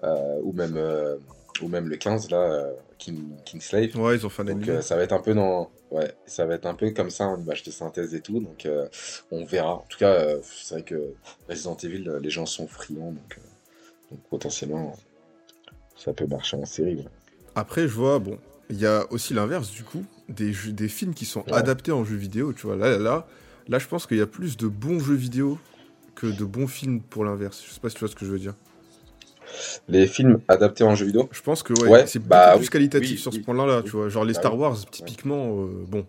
[0.05, 1.17] Euh, ou, même, euh,
[1.63, 3.97] ou même le 15, là, euh, King, Kingslave.
[3.97, 6.45] Ouais, ils ont fait un Donc euh, ça va être un peu dans ouais, ça
[6.47, 8.89] va être un peu comme ça en image de synthèse et tout donc euh,
[9.31, 9.75] on verra.
[9.75, 11.13] En tout cas, c'est vrai que
[11.49, 13.39] Resident Evil les gens sont friands donc,
[14.11, 14.97] donc potentiellement
[15.97, 16.97] ça peut marcher en série.
[16.97, 17.05] ouais.
[17.55, 18.39] Après, je vois, bon,
[18.69, 21.55] il y a aussi l'inverse, du coup, des, jeux- des films qui sont Ouais.
[21.55, 22.77] adaptés en jeux vidéo, tu vois.
[22.77, 23.27] Là, là, là,
[23.69, 25.59] là, je pense qu'il y a plus de bons jeux vidéo
[26.15, 27.63] que de bons films pour l'inverse.
[27.67, 28.55] Je sais pas si tu vois ce que je veux dire.
[29.89, 32.69] Les films adaptés en jeu vidéo Je pense que, ouais, Ouais, c'est bah plus oui,
[32.69, 33.45] qualitatif oui, sur ce oui.
[33.45, 34.09] point-là, là, tu vois.
[34.09, 34.59] Genre les Bah Star.
[34.59, 36.07] Wars, typiquement, euh, bon.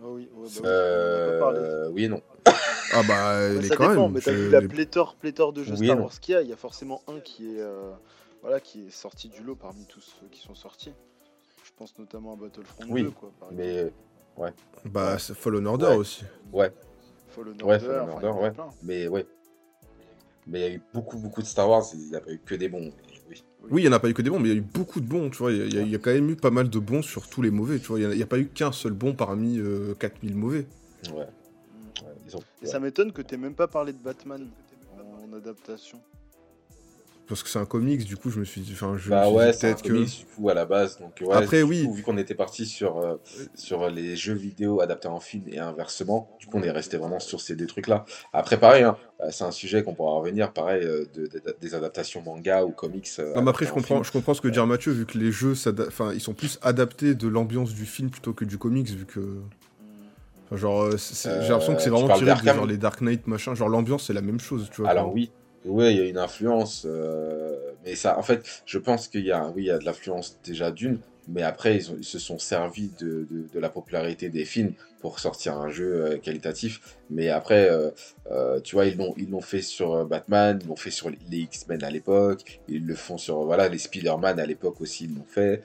[0.00, 0.68] Ah oui, ouais, bah
[1.52, 2.20] oui, euh, oui et non.
[2.92, 4.12] Ah bah, Ouais, les ça quand dépend, même.
[4.12, 5.98] mais t'as vu la pléthore, pléthore de jeux Star.
[6.00, 7.90] Wars qu'il y a, il y a forcément un qui est, euh,
[8.42, 10.92] voilà, qui est sorti du lot parmi tous ceux qui sont sortis.
[11.64, 13.48] Je pense notamment à Battlefront Oui, 2, quoi, par.
[13.52, 13.90] Mais
[14.84, 15.96] Bah, c'est Fallen Order Ouais.
[15.96, 16.24] aussi.
[16.52, 16.70] ouais,
[17.30, 18.52] Fallen ouais, Order, Fallen enfin, Order, ouais.
[18.82, 19.26] mais ouais.
[20.46, 22.40] Mais il y a eu beaucoup beaucoup de Star Wars, il n'y a pas eu
[22.44, 22.92] que des bons.
[23.28, 23.42] oui.
[23.70, 24.60] Oui, il n'y en a pas eu que des bons, mais il y a eu
[24.60, 25.50] beaucoup de bons, tu vois.
[25.50, 27.50] Il y a- il y, quand même eu pas mal de bons sur tous les
[27.50, 27.98] mauvais, tu vois.
[27.98, 30.66] Il n'y a, pas eu qu'un seul bon parmi euh, 4000 mauvais.
[31.10, 31.16] Ouais.
[31.16, 31.26] Ouais,
[32.26, 34.46] ils ont- Et ça m'étonne que t'aies même pas parlé de Batman
[34.98, 35.98] en adaptation.
[37.26, 39.34] Parce que c'est un comics, du coup, je me suis dit, enfin, je Bah dit
[39.34, 39.88] ouais, c'est un que.
[39.88, 40.98] comics, du coup à la base.
[40.98, 41.86] Donc ouais, Après, oui.
[41.86, 43.16] coup, vu qu'on était parti sur euh,
[43.54, 47.20] sur les jeux vidéo adaptés en film et inversement, du coup on est resté vraiment
[47.20, 48.04] sur ces deux trucs là.
[48.34, 51.74] Après pareil, hein, euh, c'est un sujet qu'on pourra revenir, pareil euh, de, de- des
[51.74, 53.08] adaptations manga ou comics.
[53.18, 54.04] euh, Non, mais après, je comprends, film.
[54.04, 55.54] je comprends ce que dire Mathieu, vu que les jeux,
[55.88, 59.40] enfin, ils sont plus adaptés de l'ambiance du film plutôt que du comics, vu que.
[60.52, 63.54] Genre, j'ai l'impression que c'est vraiment tiré de genre les Dark Knight, machin.
[63.54, 64.90] Genre, l'ambiance, c'est la même chose, tu vois.
[64.90, 65.14] Alors quoi.
[65.14, 65.30] oui,
[65.64, 69.32] oui, il y a une influence, euh, mais ça, en fait, je pense qu'il y
[69.32, 72.90] a, oui, il y a de l'influence déjà d'une, mais après ils, se sont servis
[73.00, 76.98] de, de, la popularité des films pour sortir un jeu euh, qualitatif.
[77.08, 77.70] Mais après,
[78.30, 81.38] euh, tu vois, ils l'ont, ils l'ont fait sur Batman, ils l'ont fait sur les
[81.38, 85.24] X-Men à l'époque, ils le font sur, voilà, les Spider-Man à l'époque aussi, ils l'ont
[85.26, 85.62] fait.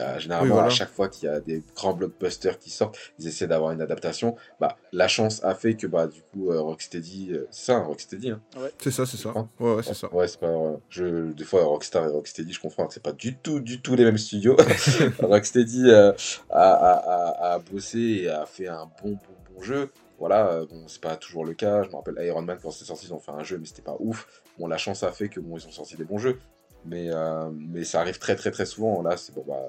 [0.00, 0.66] Euh, généralement, Oui, voilà.
[0.66, 3.80] à chaque fois qu'il y a des grands blockbusters qui sortent, ils essaient d'avoir une
[3.80, 4.34] adaptation.
[4.60, 7.84] Bah, la chance a fait que, bah, du coup, euh, Rocksteady, euh, c'est ça, hein,
[7.84, 8.40] Rocksteady, hein,
[8.78, 9.32] C'est ça, c'est ça.
[9.36, 10.12] Hein Ouais, ouais, c'est ça.
[10.12, 10.46] Ouais, c'est pas.
[10.48, 13.80] euh, Je, des fois, Rockstar et Rocksteady, je comprends que c'est pas du tout, du
[13.80, 14.56] tout les mêmes studios.
[15.20, 16.12] Rocksteady euh,
[16.50, 19.18] a, a, a, a bossé et a fait un bon, bon,
[19.54, 19.90] bon jeu.
[20.18, 21.82] Voilà, bon, c'est pas toujours le cas.
[21.82, 23.82] Je me rappelle Iron Man quand c'était sorti, ils ont fait un jeu, mais c'était
[23.82, 24.42] pas ouf.
[24.58, 26.38] Bon, la chance a fait que bon, ils ont sorti des bons jeux.
[26.86, 29.02] Mais, euh, mais ça arrive très, très, très souvent.
[29.02, 29.68] Là, c'est bon, bah,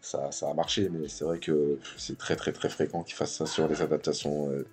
[0.00, 3.34] ça, ça a marché, mais c'est vrai que c'est très, très, très fréquent qu'ils fassent
[3.36, 4.50] ça sur les adaptations.
[4.50, 4.64] euh,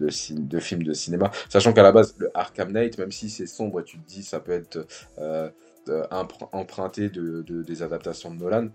[0.00, 1.30] de, films de cinéma.
[1.48, 4.40] Sachant qu'à la base, le Arkham Knight, même si c'est sombre tu te dis ça
[4.40, 4.86] peut être
[5.18, 5.50] euh,
[5.88, 8.68] empr- emprunté de, de- des adaptations de Nolan,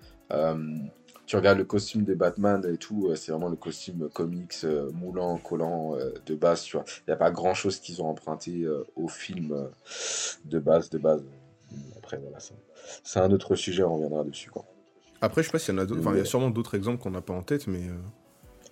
[1.26, 5.96] tu regardes le costume de Batman et tout, c'est vraiment le costume comics moulant, collant
[6.26, 6.68] de base.
[6.74, 9.70] Il n'y a pas grand chose qu'ils ont emprunté au film
[10.46, 11.24] de base, de base.
[11.98, 14.66] Après, voilà, c'est- un autre sujet, on reviendra dessus, quoi.
[15.22, 16.02] Après, je sais pas s'il y en a d'autres.
[16.02, 17.88] Enfin, il y a sûrement d'autres exemples qu'on n'a pas en tête, mais.
[17.88, 17.94] euh,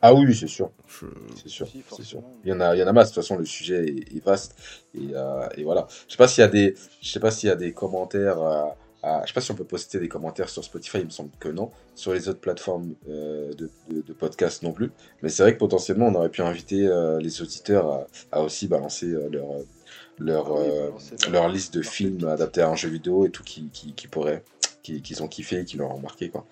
[0.01, 0.71] Ah oui, c'est sûr.
[0.87, 1.05] je-
[1.41, 2.23] C'est sûr, Si, c'est sûr.
[2.43, 3.09] Il y en a, il y en a masse.
[3.09, 4.55] De toute façon, le sujet est, est vaste
[4.95, 5.87] et, euh, et voilà.
[6.07, 8.41] Je sais pas s'il y a des, je sais pas s'il y a des commentaires.
[8.41, 8.63] euh,
[9.03, 10.99] à- je sais pas si on peut poster des commentaires sur Spotify.
[10.99, 11.71] Il me semble que non.
[11.95, 14.91] Sur les autres plateformes euh, de, de, de podcast non plus.
[15.23, 18.67] Mais c'est vrai que potentiellement, on aurait pu inviter euh, les auditeurs à, à aussi
[18.67, 19.45] balancer euh, leur
[20.25, 23.43] leur Ah oui, euh, leur- liste de films adaptés à un jeu vidéo et tout
[23.43, 24.43] qui qui, qui pourraient
[24.83, 26.45] qui qu'ils ont kiffé et qui leur ont marqué quoi.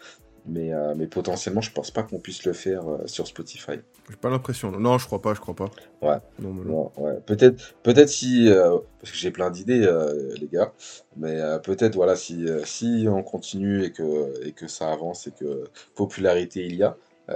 [0.46, 3.74] Mais, euh, mais potentiellement, je pense pas qu'on puisse le faire euh, sur Spotify.
[4.10, 4.72] J'ai pas l'impression.
[4.72, 5.70] Non, je crois pas, je crois pas.
[6.02, 6.16] Ouais.
[6.40, 6.92] Non, mais non.
[6.98, 7.20] Non, ouais.
[7.26, 10.74] Peut-être, peut-être si, euh, parce que j'ai plein d'idées, euh, les gars,
[11.18, 15.28] mais euh, peut-être voilà si, euh, si on continue et que et que ça avance
[15.28, 16.94] et que popularité il y a, euh,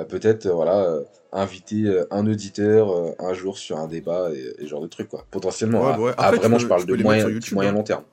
[0.08, 4.39] peut-être euh, voilà euh, inviter euh, un auditeur euh, un jour sur un débat et,
[4.60, 5.26] et ce genre de truc quoi.
[5.32, 5.82] Potentiellement.
[5.82, 6.14] Ouais, ah, bah ouais.
[6.18, 7.72] ah, Après, vraiment, peux- je parle de moyen, YouTube, hein.
[7.72, 8.04] long terme.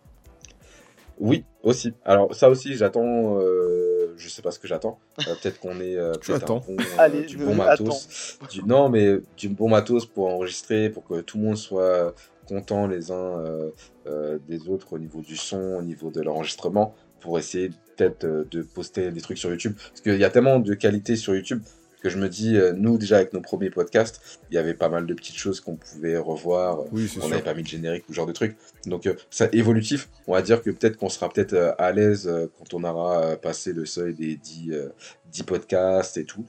[1.18, 1.92] Oui, aussi.
[2.04, 3.38] Alors ça aussi, j'attends.
[3.40, 4.98] Euh, je sais pas ce que j'attends.
[5.20, 6.64] Euh, peut-être qu'on est euh, Tu peut-être un attends.
[6.66, 8.38] bon, euh, Allez, du bon matos.
[8.50, 12.14] Du, non, mais du bon matos pour enregistrer, pour que tout le monde soit
[12.48, 13.70] content les uns euh,
[14.06, 17.70] euh, des autres au niveau du son, au niveau de l'enregistrement, pour essayer
[18.00, 19.74] peut-être euh, de poster des trucs sur YouTube.
[19.76, 21.62] Parce qu'il y a tellement de qualité sur YouTube
[22.00, 24.88] que je me dis, euh, nous déjà avec nos premiers podcasts, il y avait pas
[24.88, 26.84] mal de petites choses qu'on pouvait revoir.
[26.92, 28.56] Oui, c'est On n'avait pas mis de générique ou ce genre de truc.
[28.86, 30.08] Donc euh, c'est évolutif.
[30.26, 33.22] On va dire que peut-être qu'on sera peut-être euh, à l'aise euh, quand on aura
[33.24, 34.88] euh, passé le seuil des 10, euh,
[35.32, 36.46] 10 podcasts et tout.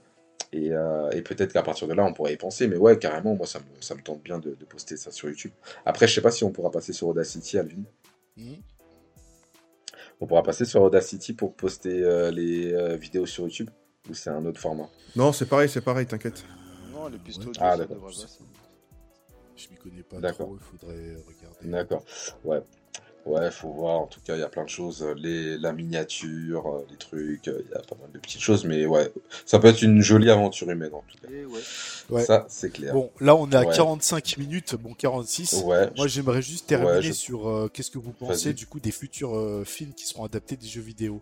[0.54, 2.68] Et, euh, et peut-être qu'à partir de là, on pourrait y penser.
[2.68, 5.30] Mais ouais, carrément, moi, ça me, ça me tente bien de, de poster ça sur
[5.30, 5.52] YouTube.
[5.86, 7.84] Après, je sais pas si on pourra passer sur Audacity, Alvin.
[8.36, 8.56] Mhm.
[10.22, 13.70] On pourra passer sur Audacity pour poster euh, les euh, vidéos sur YouTube.
[14.10, 14.88] Ou c'est un autre format?
[15.16, 16.44] Non, c'est pareil, c'est pareil, t'inquiète.
[16.94, 17.48] Non, les pistes Ouais.
[17.50, 17.96] audio, Ah, ça d'accord.
[17.98, 18.44] devrait passer.
[19.56, 21.68] Je m'y connais pas trop, il faudrait regarder.
[21.68, 22.04] D'accord.
[22.44, 22.62] Ouais.
[23.26, 24.00] Ouais, faut voir.
[24.02, 25.06] En tout cas, il y a plein de choses.
[25.18, 28.66] Les, la miniature, euh, les trucs, euh, il y a pas mal de petites choses.
[28.66, 29.12] Mais ouais,
[29.46, 31.32] ça peut être une jolie aventure humaine en tout cas.
[31.34, 31.60] Et ouais.
[32.10, 32.24] Ouais.
[32.26, 32.94] Ça, c'est clair.
[32.94, 33.76] Bon, là on est à Ouais.
[33.76, 35.64] 45 minutes, bon 46.
[35.66, 35.90] Ouais.
[35.96, 38.54] Moi j'aimerais juste terminer Ouais, je- sur euh, qu'est-ce que vous pensez Vas-y.
[38.56, 41.22] du coup des futurs euh, films qui seront adaptés des jeux vidéo.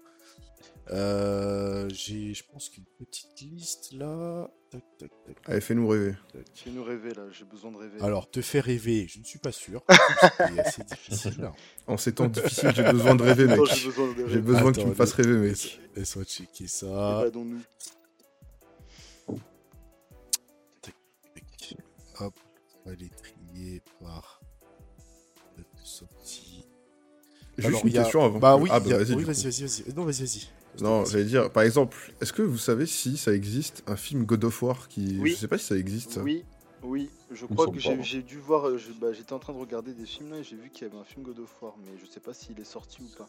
[0.91, 4.49] Euh, J'ai, je pense qu'une petite liste là.
[4.71, 6.15] Tac, tac, tac, Allez, fais-nous rêver.
[6.55, 7.99] Fais-nous rêver là, j'ai besoin de rêver.
[8.01, 9.83] Alors, te faire rêver, je ne suis pas sûr.
[10.37, 11.43] C'est assez difficile.
[11.43, 11.53] hein.
[11.87, 13.59] En ces temps difficiles, j'ai besoin de rêver, mec.
[14.27, 14.77] J'ai besoin de rêver.
[14.77, 15.49] Que tu me fasses rêver, mec.
[15.49, 16.85] Laisse- Laisse-moi checker ça.
[17.21, 17.61] Évadons-nous.
[20.81, 20.95] Tac.
[22.19, 22.33] Hop,
[22.85, 24.41] on va les trier par
[25.83, 26.65] sortie.
[27.57, 28.39] Juste Alors, une a- question avant.
[28.39, 29.15] Bah oui, ah, y a- bah vas-y.
[29.15, 29.93] oui, vas-y, vas-y, vas-y.
[29.95, 30.47] Non, vas-y, vas-y.
[30.82, 34.43] Non, j'allais dire, par exemple, est-ce que vous savez si ça existe un film God
[34.45, 35.17] of War qui.
[35.19, 35.32] Oui.
[35.32, 36.11] Je sais pas si ça existe.
[36.13, 36.21] ça.
[36.21, 36.43] Oui,
[36.84, 39.93] oui, je crois que pas, j'ai dû voir, euh, bah, j'étais en train de regarder
[39.93, 41.91] des films là et j'ai vu qu'il y avait un film God of War, mais
[42.01, 43.27] je sais pas s'il est sorti ou pas.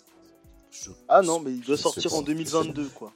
[0.71, 2.27] Je- Ah non, mais il doit Je sortir en pas.
[2.27, 3.13] 2022 quoi.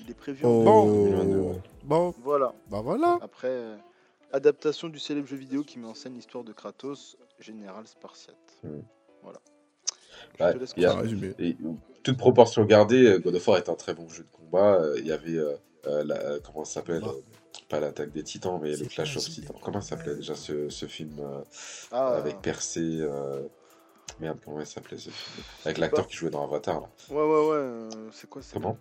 [0.00, 1.04] Il est prévu en Oh.
[1.06, 1.60] 2022, ouais.
[1.84, 2.52] Bon, Voilà.
[2.70, 3.18] bah voilà.
[3.22, 3.76] Après, euh,
[4.32, 8.36] adaptation du célèbre jeu vidéo qui met en scène l'histoire de Kratos, général spartiate.
[8.64, 8.80] Hmm.
[9.22, 9.40] Voilà.
[10.38, 11.02] Je Ouais, te laisse il y a-.
[11.38, 11.56] Et
[12.02, 14.74] toute proportion gardée, euh, God of War est un très bon jeu de combat.
[14.80, 17.02] Euh, Il y avait, euh, la, comment ça s'appelle
[17.68, 19.56] Pas l'attaque des titans, mais le Clash of Titans.
[19.62, 21.40] Comment ça s'appelait déjà ce, ce film euh,
[21.90, 23.42] Ah, avec Percé euh,
[24.20, 26.80] Merde, comment il s'appelait ce film Avec l'acteur qui jouait dans Avatar.
[26.80, 26.88] Là.
[27.10, 27.88] ouais, ouais, ouais.
[28.12, 28.76] c'est quoi Comment?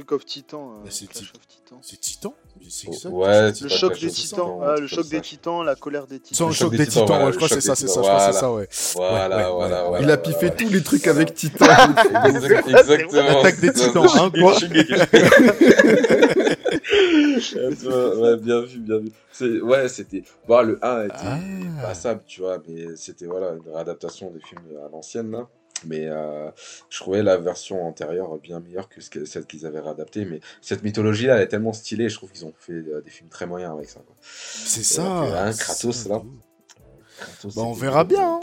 [0.00, 0.72] Truc of Titan.
[0.72, 1.78] euh, Bah, c'est of Titan.
[1.82, 2.34] C'est Titan
[2.68, 3.12] C'est Oh, exact.
[3.12, 4.60] ouais, c'est Le choc des titans.
[4.62, 6.48] Ah, le choc des titans, la colère des Sans titans.
[6.48, 8.38] le choc des titans, je crois que c'est ça, c'est ça, je crois que c'est
[8.40, 8.68] ça, ouais.
[8.96, 9.88] Voilà, Ouais, ouais, voilà, ouais.
[9.90, 10.04] voilà.
[10.04, 10.54] Il a piffé voilà.
[10.56, 11.66] tous les trucs avec Titan.
[12.24, 13.22] Exact- Exactement.
[13.22, 14.54] L'attaque des titans, hein, quoi.
[17.50, 19.12] ouais, bien vu, bien vu.
[19.32, 20.22] C'est- Ouais, c'était.
[20.48, 21.38] Bon, le 1 était Ah.
[21.82, 25.46] passable, tu vois, mais c'était voilà, une réadaptation des films à l'ancienne, là.
[25.86, 26.50] Mais euh,
[26.90, 30.24] je trouvais la version antérieure bien meilleure que ce que- celle qu'ils avaient réadaptée.
[30.24, 33.28] Mais cette mythologie-là, elle est tellement stylée, je trouve qu'ils ont fait euh, des films
[33.30, 34.00] très moyens avec ça.
[34.22, 35.22] C'est ça.
[35.24, 36.22] puis, hein, c'est Kratos, ça, là.
[37.18, 38.40] Kratos, Bah, on verra bien, hein.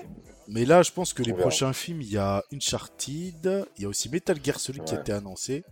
[0.50, 1.42] Mais là, je pense que les verra.
[1.42, 5.00] prochains films, il y a Uncharted, il y a aussi Metal Gear Solid qui a
[5.02, 5.64] été annoncé,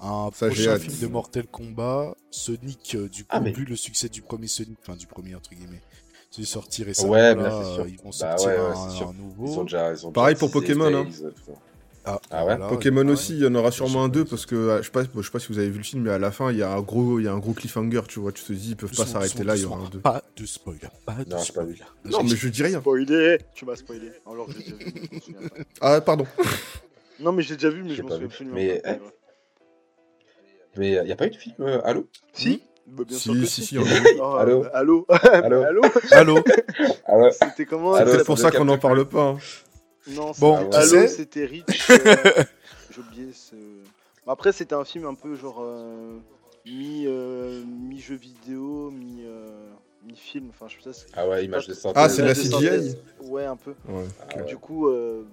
[0.00, 3.76] un Ça, prochain film de Mortal Kombat, Sonic, euh, du coup, Ah, mais- vu le
[3.76, 5.82] succès du premier Sonic, enfin du premier entre guillemets,
[6.36, 7.86] c'est sorti récemment, Ouais, mais là, là, c'est sûr.
[7.88, 9.08] ils vont Bah sortir ouais, ouais, un, c'est sûr.
[9.08, 9.60] un Ils nouveau.
[9.60, 11.06] ont déjà, ils ont Pareil déjà pour Pokémon, hein.
[12.04, 12.54] Ah, Ah ouais?
[12.56, 13.12] voilà, Pokémon ouais.
[13.12, 14.90] aussi, il y en aura Je sûrement un deux je parce que euh, je sais
[14.92, 16.58] pas, je sais pas si vous avez vu le film, mais à la fin il
[16.58, 18.70] y a un gros, il y a un gros cliffhanger, tu vois, tu te dis
[18.70, 19.90] ils peuvent pas s'arrêter là, il y aura un doucement.
[19.90, 20.00] deux.
[20.00, 21.64] Pas de spoil, pas de Non, pas.
[22.04, 22.80] Non mais je dis rien.
[22.80, 24.12] Spoilé Tu m'as spoilé.
[24.24, 25.56] Alors j'ai déjà vu, je souviens pas.
[25.80, 26.26] Ah pardon.
[27.18, 28.92] Non, mais j'ai déjà vu, mais je m'en souviens absolument Mais, pas.
[28.92, 28.98] eh,
[30.76, 32.08] Mais il n'y a pas eu de film euh, Halo?
[32.34, 33.66] Si Bah, bien sûr Si, que si, si.
[33.66, 35.64] si, on a Allô Allô Allô Allô
[36.12, 36.44] Allô
[37.06, 39.22] Ah C'était comment C'est pour ça qu'on capte en parle pas.
[39.30, 39.38] hein.
[40.08, 41.90] Non, Bon, c'était- tu Allô, sais c'était Rich.
[41.90, 42.44] euh,
[42.90, 43.56] J'ai oublié ce.
[44.26, 46.18] Après, c'était un film un peu genre euh,
[46.64, 49.68] mi euh, mi jeu vidéo, mi euh,
[50.04, 50.50] mi film.
[50.50, 50.92] Enfin, je sais pas.
[50.92, 51.92] c'est- Ah ouais, image de synthèse.
[52.02, 52.96] Ah, c'est de la CGI?
[53.20, 53.74] Ouais, un peu.
[53.88, 54.06] Ouais.
[54.36, 54.42] Ah.
[54.42, 55.24] Du coup, euh,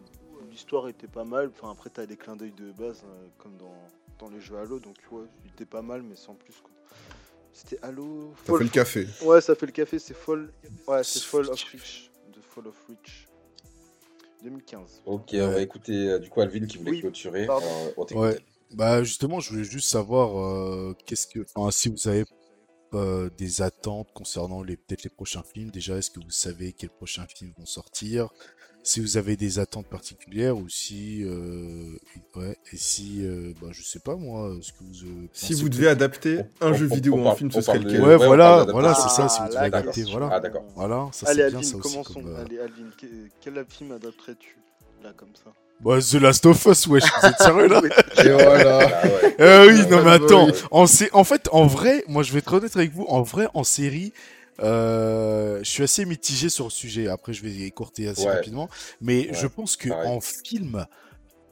[0.51, 1.51] l'histoire était pas mal.
[1.55, 4.79] Enfin, après, t'as des clins d'œil de base, euh, comme dans, dans les jeux Halo.
[4.79, 6.55] Donc, ouais, il était pas mal, mais sans plus.
[6.63, 6.71] quoi.
[7.53, 8.33] C'était Halo.
[8.45, 9.07] Ça fait le café.
[9.21, 10.51] Ouais, ça fait le café, c'est Fall.
[10.87, 12.09] Ouais, c'est Fall of Reach.
[12.35, 13.27] De Fall of Reach.
[14.43, 15.01] 2015.
[15.05, 17.45] Ok, on va écouter euh, du coup Alvin qui voulait Oui, clôturer.
[17.45, 17.65] pardon.
[17.65, 18.23] Alors, on t'écoute.
[18.23, 18.39] Ouais.
[18.73, 22.25] Bah justement, je voulais juste savoir euh, qu'est-ce que, enfin, si vous avez
[22.95, 25.71] euh, des attentes concernant les peut-être les prochains films?
[25.71, 28.29] Déjà, est-ce que vous savez quels prochains films vont sortir?
[28.85, 31.97] Si vous avez des attentes particulières ou si, euh,
[32.35, 35.69] ouais, et si, euh, bah je sais pas moi, ce que vous euh, Si vous
[35.69, 38.01] devez adapter On- un on- jeu on- vidéo en parle- film, ce serait lequel?
[38.01, 39.29] Ouais, voilà, c'est ça.
[39.29, 40.65] Si vous devez Ah, adapter, voilà, Ah, d'accord.
[40.75, 42.13] voilà, ça c'est Allez, bien Alvin, ça aussi commençons.
[42.13, 42.35] comme.
[42.35, 44.57] Allez, Alvin, que- quel film adapterais-tu
[45.01, 45.51] Là, comme ça?
[45.81, 47.81] Bah, The Last of Us, wesh, vous êtes sérieux là?
[48.23, 48.79] Et voilà.
[49.03, 49.35] Ah ouais.
[49.41, 52.39] Euh, oui, non mais ouais, attends, en, sé- en fait, en vrai, moi je vais
[52.39, 54.13] être honnête avec vous, en vrai, en série,
[54.61, 57.07] euh, je suis assez mitigé sur le sujet.
[57.09, 58.33] Après, je vais écourter assez Ouais.
[58.35, 58.69] rapidement,
[59.01, 60.07] mais Ouais, je pense que pareil.
[60.09, 60.85] en film,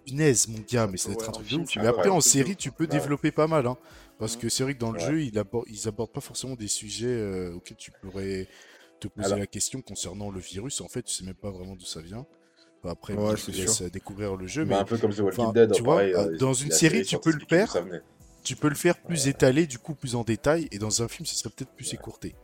[0.05, 1.75] punaise, mon gars, mais ça va Ouais, être un truc de ouf.
[1.75, 2.89] Mais après, en série, tu peux Ouais.
[2.89, 3.75] développer pas mal, hein,
[4.17, 5.07] parce que c'est vrai que dans le Ouais.
[5.07, 8.47] jeu, ils abordent, ils abordent pas forcément des sujets euh, auxquels tu pourrais
[9.01, 10.79] te poser Alors- la question concernant le virus.
[10.79, 12.25] En fait, tu sais même pas vraiment d'où ça vient.
[12.83, 15.53] Après, Ouais, je te laisse découvrir le jeu, Bah, mais un peu comme The Walking
[15.53, 17.75] Dead, tu vois, pareil, euh, euh, dans une série, tu peux le faire.
[18.43, 21.25] tu peux le faire plus étalé, du coup plus en détail, et dans un film,
[21.27, 21.93] ce serait peut-être plus Ouais.
[21.95, 22.35] écourté.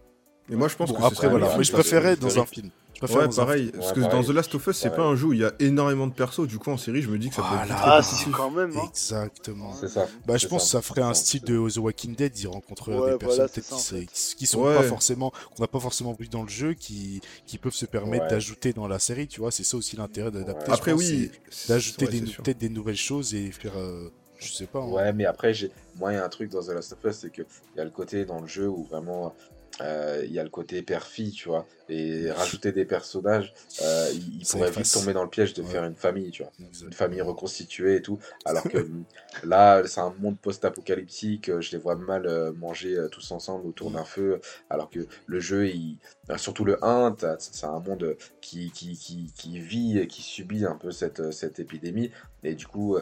[0.50, 2.46] Et moi, je pense Bon, que ce après, serait voilà, mais je préférais dans un
[2.46, 2.70] film.
[2.94, 3.66] Je préfère Ouais, pareil.
[3.68, 3.72] film.
[3.74, 4.24] Parce Ouais, que dans.
[4.24, 6.48] The Last of Us, c'est pas un jeu où il y a énormément de persos.
[6.48, 7.76] Du coup, en série, je me dis que ça peut être.
[7.84, 8.72] Ah, si, quand même.
[8.76, 8.82] Hein.
[8.90, 9.74] Exactement.
[9.80, 10.08] C'est ça.
[10.26, 12.40] Bah, je pense que ça ferait un style de The Walking Dead.
[12.40, 14.74] Ils rencontreraient Ouais, des personnes voilà, peut-être c'est qui, sont Ouais.
[14.76, 18.24] pas forcément, qu'on n'a pas forcément vu dans le jeu, qui, qui peuvent se permettre
[18.24, 18.30] Ouais.
[18.32, 19.28] d'ajouter dans la série.
[19.28, 20.72] Tu vois, c'est ça aussi l'intérêt d'adapter.
[20.72, 21.30] Après, pense, oui.
[21.68, 24.80] d'ajouter peut-être des nouvelles choses et faire, euh, je sais pas.
[24.80, 24.88] hein.
[24.88, 25.72] Ouais, mais après, j'ai...
[25.98, 27.46] moi, il y a un truc dans The Last of Us, c'est qu'il
[27.76, 29.36] y a le côté dans le jeu où vraiment
[29.82, 31.68] euh, il y a le côté père-fille, tu vois.
[31.90, 35.70] Et rajouter des personnages, euh, il, pourrait vite tomber dans le piège de Ouais.
[35.70, 36.52] faire une famille, tu vois.
[36.60, 36.88] Exactement.
[36.88, 38.20] Une famille reconstituée et tout.
[38.46, 39.06] Alors que hum,
[39.44, 41.50] là, c'est un monde post-apocalyptique.
[41.50, 44.42] euh, Je les vois mal euh, manger tous ensemble autour d'un feu.
[44.70, 46.00] Alors que le jeu, il...
[46.30, 50.22] euh, surtout le 1, t'as- c'est un monde qui, qui, qui, qui vit et qui
[50.22, 52.12] subit un peu cette, cette épidémie.
[52.44, 52.98] Et du coup,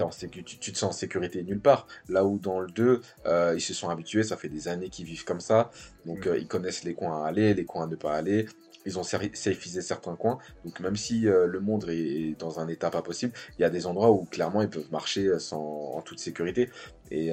[0.00, 1.86] en sécu- tu, tu te sens en sécurité nulle part.
[2.08, 5.06] Là où dans le 2, euh, ils se sont habitués, ça fait des années qu'ils
[5.06, 5.70] vivent comme ça.
[6.06, 8.46] Donc euh, ils connaissent les coins à aller, les coins à ne pas aller.
[8.84, 10.38] Ils ont safeisé certains coins.
[10.64, 13.64] Donc même si euh, le monde est, est dans un état pas possible, il y
[13.64, 15.62] a des endroits où clairement ils peuvent marcher sans,
[15.94, 16.68] en toute sécurité.
[17.10, 17.32] Et,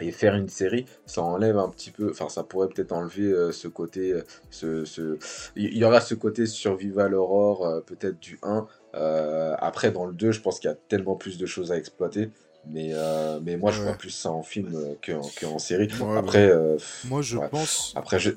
[0.00, 3.52] et faire une série, ça enlève un petit peu, enfin ça pourrait peut-être enlever euh,
[3.52, 5.18] ce côté, euh, ce, ce...
[5.56, 8.66] il y aura ce côté survival horror euh, peut-être du 1.
[8.94, 11.76] Euh, après dans le 2, je pense qu'il y a tellement plus de choses à
[11.76, 12.30] exploiter.
[12.66, 12.92] Mais,
[13.42, 14.76] mais moi je vois plus ça en film
[15.40, 15.88] qu'en série.
[15.98, 16.52] Ouais, après,
[17.04, 17.94] Moi, je pense.
[17.96, 18.32] après je,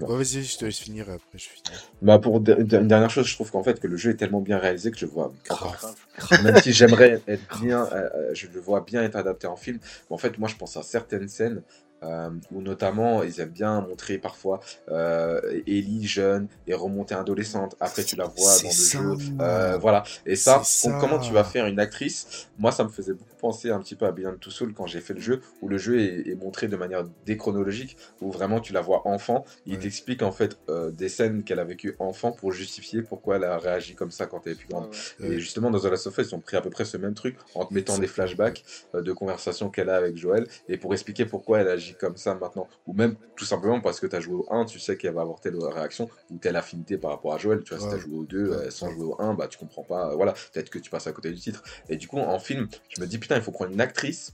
[0.00, 1.78] Ouais, vas-y, je te laisse finir et après je finis.
[2.02, 4.58] bah pour une dernière chose, je trouve qu'en fait que le jeu est tellement bien
[4.58, 5.94] réalisé que je vois Grave.
[6.42, 9.78] même si j'aimerais être bien, euh, euh, je le vois bien être adapté en film.
[10.10, 11.62] mais en fait, moi, je pense à certaines scènes
[12.04, 17.74] euh, où notamment ils aiment bien montrer parfois euh, Ellie jeune et remonter adolescente.
[17.80, 19.16] Après, tu la vois dans le ça, jeu.
[19.40, 20.02] Euh, voilà.
[20.26, 20.62] Et ça,
[21.00, 22.48] comment tu vas faire une actrice?
[22.58, 25.00] Moi, ça me faisait beaucoup penser un petit peu à Beyond Two Souls quand j'ai
[25.00, 28.72] fait le jeu, où le jeu est, est montré de manière déchronologique, où vraiment tu
[28.72, 29.44] la vois enfant.
[29.66, 29.80] Il Ouais.
[29.80, 33.58] t'explique en fait euh, des scènes qu'elle a vécues enfant pour justifier pourquoi elle a
[33.58, 34.88] réagi comme ça quand elle est plus grande.
[35.20, 36.96] Ouais, Et justement, dans The Last of Us, ils ont pris à peu près ce
[36.96, 40.76] même truc en te mettant des flashbacks euh, de conversations qu'elle a avec Joël et
[40.76, 42.68] pour expliquer pourquoi elle agit comme ça maintenant.
[42.86, 45.22] Ou même tout simplement parce que tu as joué au 1, tu sais qu'elle va
[45.22, 47.62] avoir telle réaction ou telle affinité par rapport à Joël.
[47.64, 47.90] Tu vois, si Ouais.
[47.92, 50.10] tu as joué au 2 euh, sans jouer au 1, bah tu comprends pas.
[50.10, 51.62] euh, voilà, peut-être que tu passes à côté du titre.
[51.88, 54.32] Et du coup, en film, je me dis putain, il faut prendre une actrice.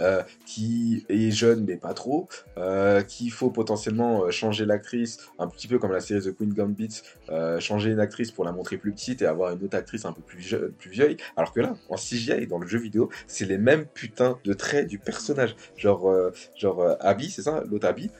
[0.00, 2.28] Euh, qui est jeune mais pas trop,
[2.58, 6.52] euh, qu'il faut potentiellement euh, changer l'actrice, un petit peu comme la série The Queen
[6.52, 10.04] Gambit, euh, changer une actrice pour la montrer plus petite et avoir une autre actrice
[10.04, 11.16] un peu plus, jeune, plus vieille.
[11.36, 14.86] Alors que là, en CGI, dans le jeu vidéo, c'est les mêmes putains de traits
[14.88, 15.54] du personnage.
[15.76, 16.10] Genre,
[16.56, 17.62] genre Abby, c'est ça?
[17.70, 18.10] L'autre Abby?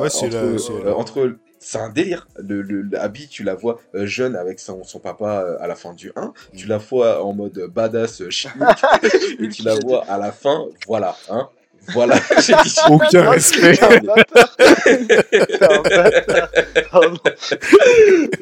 [0.00, 2.26] Ouais, la- entre c'est un délire.
[2.38, 5.66] Le, le, le Abby, tu la vois euh, jeune avec son, son papa euh, à
[5.66, 6.32] la fin du 1.
[6.56, 6.68] Tu Mm.
[6.68, 8.56] la vois en mode badass euh, chimique.
[9.40, 10.64] et tu la vois à la fin.
[10.86, 11.48] Voilà, hein.
[11.94, 13.72] Voilà, j'ai dit Aucun respect.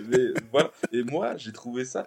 [0.09, 0.71] Mais voilà.
[0.93, 2.07] Et moi, j'ai trouvé ça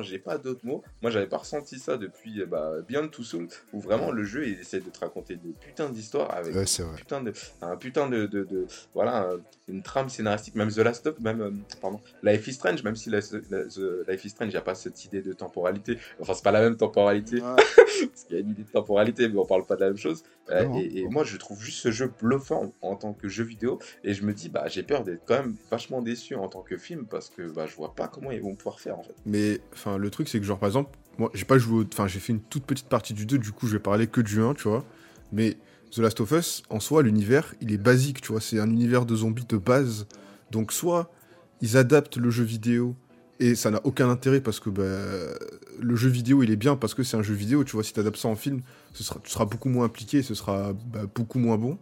[0.00, 0.82] J'ai pas d'autres mots.
[1.02, 4.46] Moi, j'avais pas ressenti ça depuis euh, bah, Beyond Two Souls, où vraiment le jeu,
[4.46, 6.64] il essaie de te raconter des putains d'histoires avec Ouais,
[6.96, 7.32] putain de,
[7.62, 9.30] un putain de, de, de- voilà,
[9.68, 10.54] une trame scénaristique.
[10.54, 13.20] Même The Last of, même, euh, pardon, Life is Strange, même si la-
[13.50, 15.98] la- The Life is Strange, il a pas cette idée de temporalité.
[16.20, 17.56] Enfin, c'est pas la même temporalité, Ouais.
[18.10, 19.96] parce qu'il y a une idée de temporalité, mais on parle pas de la même
[19.98, 20.22] chose.
[20.50, 20.78] Euh, Non.
[20.78, 24.14] et, et moi, je trouve juste ce jeu bluffant en, tant que jeu vidéo, et
[24.14, 27.06] je me dis, bah, j'ai peur d'être quand même vachement déçu en tant que film,
[27.06, 29.14] parce que bah, je vois pas comment ils vont pouvoir faire en fait.
[29.26, 31.84] Mais enfin, le truc, c'est que, genre, par exemple, moi, j'ai pas joué.
[31.92, 34.20] Enfin, j'ai fait une toute petite partie du 2, du coup, je vais parler que
[34.20, 34.84] du 1, tu vois.
[35.32, 35.56] Mais
[35.90, 38.40] The Last of Us, en soi, l'univers, il est basique, tu vois.
[38.40, 40.06] C'est un univers de zombies de base.
[40.50, 41.10] Donc, soit
[41.60, 42.94] ils adaptent le jeu vidéo
[43.40, 44.82] Et ça n'a aucun intérêt parce que bah,
[45.78, 47.64] le jeu vidéo, il est bien parce que c'est un jeu vidéo.
[47.64, 48.62] Tu vois, si tu adaptes ça en film,
[48.94, 51.78] ce sera, tu seras beaucoup moins impliqué, ce sera bah, beaucoup moins bon.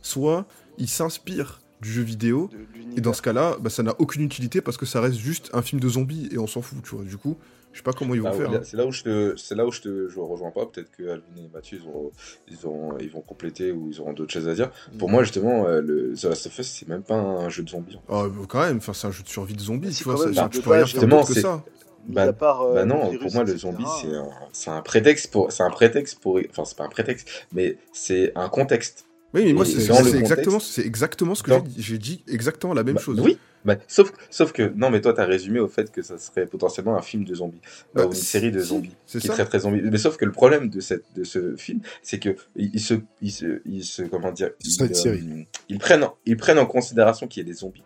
[0.00, 0.46] Soit
[0.78, 2.50] il s'inspire du jeu vidéo,
[2.96, 5.60] et dans ce cas-là, bah, ça n'a aucune utilité parce que ça reste juste un
[5.60, 7.04] film de zombies et on s'en fout, tu vois.
[7.04, 7.36] Du coup,
[7.74, 8.50] je sais pas comment ils vont Bah, faire.
[8.52, 8.60] hein.
[8.62, 10.64] C'est là où je te, c'est là où je te, je rejoins pas.
[10.64, 12.10] Peut-être que Alvin et Mathieu, ils, ont,
[12.48, 14.70] ils, ont, ils vont compléter ou ils auront d'autres choses à dire.
[14.98, 17.68] Pour moi, justement, euh, le The Last of Us, c'est même pas un jeu de
[17.68, 17.98] zombies.
[18.08, 20.24] Ah, bah, quand même, enfin, c'est un jeu de survie de zombies, si, tu vois.
[20.24, 21.62] même, ça- tu peux rien faire que c'est- ça.
[22.06, 25.30] Bah- part, euh, bah non, virus, pour moi, le zombie, c'est un, c'est un prétexte
[25.32, 29.06] pour, c'est un prétexte pour, enfin, c'est pas un prétexte, mais c'est un contexte.
[29.34, 31.74] Oui, mais moi, c'est exactement, c'est exactement ce que j'ai dit.
[31.82, 33.20] J'ai dit exactement la même Bah, chose.
[33.20, 36.46] Oui, bah, sauf, sauf que, non, mais toi, t'as résumé au fait que ça serait
[36.46, 37.60] potentiellement un film de zombies,
[37.94, 38.94] Bah, euh, ou une série de zombies.
[39.06, 39.32] C'est qui ça.
[39.34, 39.80] traiterait zombies.
[39.82, 42.94] Mais sauf que le problème de, cette, de ce film, c'est que il il se,
[43.20, 47.26] il se, il se, comment dire, ils, euh, ils prennent, en- ils prennent en considération
[47.26, 47.82] qu'il y a des zombies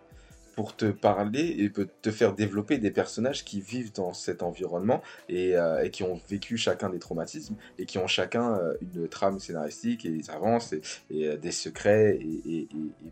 [0.59, 5.03] pour te parler et peut te faire développer des personnages qui vivent dans cet environnement
[5.29, 9.07] et, euh, et qui ont vécu chacun des traumatismes et qui ont chacun euh, une
[9.07, 10.81] trame scénaristique et ils avancent et,
[11.13, 12.67] et, euh, des secrets et,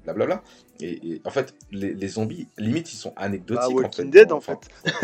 [0.04, 0.42] blablabla.
[0.80, 3.62] Et, en fait, les, les zombies, limite, ils sont anecdotiques.
[3.62, 4.10] Bah, en Walking fait.
[4.10, 4.58] Dead, en fait.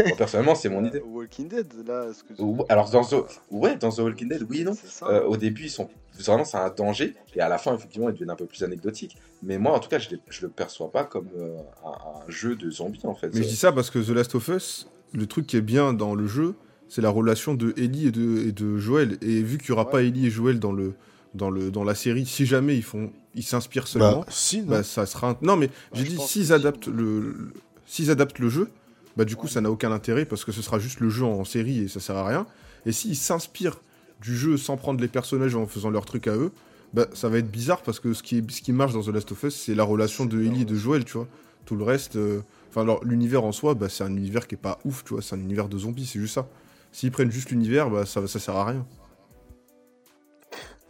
[0.07, 1.01] moi, personnellement, c'est mon idée.
[1.01, 2.13] Walking Dead, là.
[2.13, 2.35] ce que-
[2.73, 4.73] Alors, dans The, ouais, dans The Walking Dead, oui et non.
[5.05, 5.89] Euh, au début, ils sont
[6.21, 9.17] vraiment c'est un danger, et à la fin, effectivement, ils deviennent un peu plus anecdotiques.
[9.43, 12.55] Mais moi, en tout cas, je, je le perçois pas comme euh, un, un jeu
[12.57, 13.29] de zombies, en fait.
[13.35, 15.93] Mais je dis ça parce que The Last of Us, le truc qui est bien
[15.93, 16.55] dans le jeu,
[16.89, 19.17] c'est la relation de Ellie et de, et de Joël.
[19.23, 19.91] Et vu qu'il n'y aura Ouais.
[19.91, 20.95] pas Ellie et Joël dans, le,
[21.35, 24.67] dans, le, dans la série, si jamais ils font ils s'inspirent seulement, Bah, si, non.
[24.69, 25.39] bah, ça sera un...
[25.41, 27.51] Non, mais j'ai je dit, s'ils adaptent le-
[27.87, 28.69] s'ils adaptent le jeu,
[29.17, 31.45] bah du coup, ça n'a aucun intérêt parce que ce sera juste le jeu en
[31.45, 32.47] série et ça sert à rien.
[32.85, 33.81] Et s'ils s'inspirent
[34.23, 36.53] du jeu sans prendre les personnages en faisant leur truc à eux,
[36.95, 39.09] bah ça va être bizarre parce que ce qui, est, ce qui marche dans The
[39.09, 41.27] Last of Us, c'est la relation de Ellie et de Joël, tu vois.
[41.65, 44.59] Tout le reste, euh, enfin, alors l'univers en soi, bah, c'est un univers qui est
[44.59, 45.23] pas ouf, tu vois.
[45.23, 46.49] C'est un univers de zombies, c'est juste ça.
[46.93, 48.87] S'ils prennent juste l'univers, bah ça, ça sert à rien.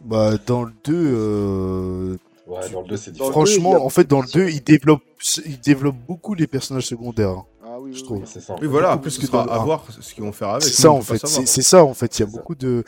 [0.01, 3.31] Bah, dans le 2, euh, Ouais, dans le 2, c'est Dans le différent.
[3.31, 5.01] franchement, en fait, dans le beaucoup 2, de- il développe,
[5.45, 7.29] il développe beaucoup les personnages secondaires.
[7.29, 7.45] hein.
[7.83, 8.23] Oui, je trouve.
[8.25, 8.53] C'est ça.
[8.53, 10.63] en Oui, voilà, plus que à voir ce qu'ils vont faire avec.
[10.63, 12.17] C'est ça en fait, c'est ça en fait.
[12.17, 12.83] Il y a beaucoup de.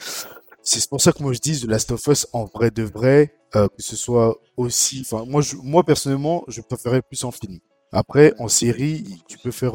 [0.63, 3.35] C'est pour ça que moi je dis The Last of Us en vrai de vrai,
[3.55, 5.05] euh, que ce soit aussi.
[5.05, 7.59] Enfin, moi, je, moi personnellement, je préférais plus en film.
[7.91, 9.73] Après, en série, tu peux faire,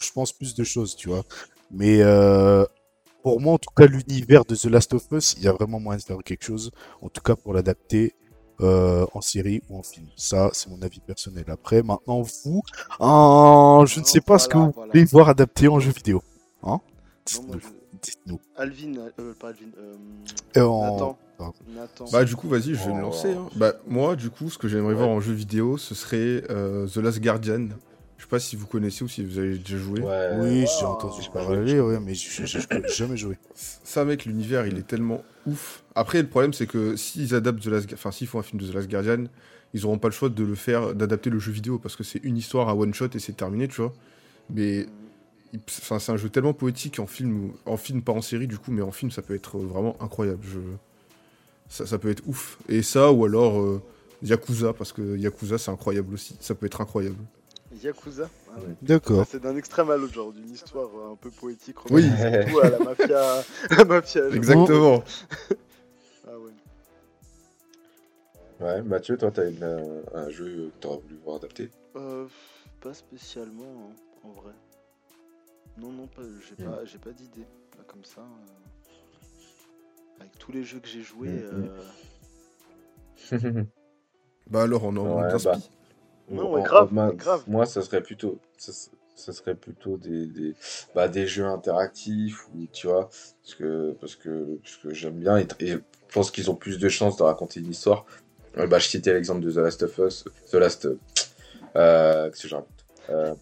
[0.00, 1.24] je pense, plus de choses, tu vois.
[1.70, 2.64] Mais euh,
[3.22, 5.80] pour moi, en tout cas, l'univers de The Last of Us, il y a vraiment
[5.80, 6.70] moyen de faire quelque chose.
[7.02, 8.14] En tout cas, pour l'adapter
[8.60, 10.06] euh, en série ou en film.
[10.16, 11.44] Ça, c'est mon avis personnel.
[11.48, 12.62] Après, maintenant, vous,
[13.00, 14.92] euh, je ne sais pas ce que Voilà, vous voilà.
[14.92, 16.22] voulez voir adapté en jeu vidéo.
[16.62, 16.80] Hein
[17.26, 17.60] Dites-nous.
[18.02, 18.40] Dites-nous.
[18.56, 19.94] Alvin, euh, pas Alvin, euh,
[20.56, 21.18] Euh, en- Nathan.
[21.74, 22.04] Nathan.
[22.12, 23.02] Bah du coup vas-y je vais me Oh.
[23.02, 23.32] lancer.
[23.32, 23.46] hein.
[23.54, 24.98] Bah moi du coup ce que j'aimerais Ouais.
[24.98, 27.68] voir en jeu vidéo ce serait euh, The Last Guardian.
[28.16, 30.00] Je sais pas si vous connaissez ou si vous avez déjà joué.
[30.00, 30.30] Ouais.
[30.40, 33.38] Oui, j'ai entendu J'ai parler, ouais, mais je n'ai jamais joué.
[33.54, 35.84] Ça mec l'univers il est tellement ouf.
[35.98, 38.70] Après le problème c'est que s'ils adaptent The Last enfin s'ils font un film de
[38.70, 39.24] The Last Guardian,
[39.74, 42.20] ils auront pas le choix de le faire d'adapter le jeu vidéo parce que c'est
[42.22, 43.92] une histoire à one shot et c'est terminé tu vois.
[44.48, 44.86] Mais
[45.68, 48.70] enfin c'est un jeu tellement poétique en film en film pas en série du coup
[48.70, 50.44] mais en film ça peut être vraiment incroyable.
[50.44, 50.60] Je...
[51.68, 52.58] Ça, ça peut être ouf.
[52.68, 53.82] Et ça ou alors euh,
[54.22, 56.36] Yakuza parce que Yakuza c'est incroyable aussi.
[56.38, 57.18] Ça peut être incroyable.
[57.82, 58.30] Yakuza?
[58.52, 58.76] Ah ouais.
[58.82, 59.26] D'accord.
[59.28, 61.90] C'est d'un extrême à l'autre, genre d'une histoire euh, un peu poétique.
[61.90, 62.08] Oui.
[62.08, 63.44] à la mafia.
[63.76, 65.02] la mafia Exactement.
[68.60, 68.82] Ouais.
[68.82, 71.70] Mathieu, toi, t'as une, euh, un jeu que t'aurais voulu voir adapté?
[71.96, 72.26] Euh,
[72.80, 73.94] pas spécialement, hein,
[74.24, 74.52] en vrai.
[75.76, 76.68] Non, non, pas, j'ai Mm.
[76.68, 77.46] pas, j'ai pas d'idée.
[77.76, 78.20] Là, comme ça.
[78.20, 78.94] euh,
[80.20, 81.28] Avec tous les jeux que j'ai joués.
[81.28, 81.68] Mm,
[83.32, 83.64] euh,
[84.50, 85.58] Bah alors on en Ouais, on bah.
[86.30, 87.44] Non, En- ouais, grave, en- grave.
[87.46, 88.72] Moi, ça serait plutôt, ça,
[89.14, 90.54] ça serait plutôt des, des,
[90.94, 93.08] bah, des jeux interactifs ou tu vois,
[93.42, 95.78] parce que parce que parce que j'aime bien et, et je
[96.12, 98.04] pense qu'ils ont plus de chances de raconter une histoire.
[98.58, 100.88] Euh, bah, je citais l'exemple de The Last of Us, The Last,
[101.76, 103.34] euh, que je raconte, euh,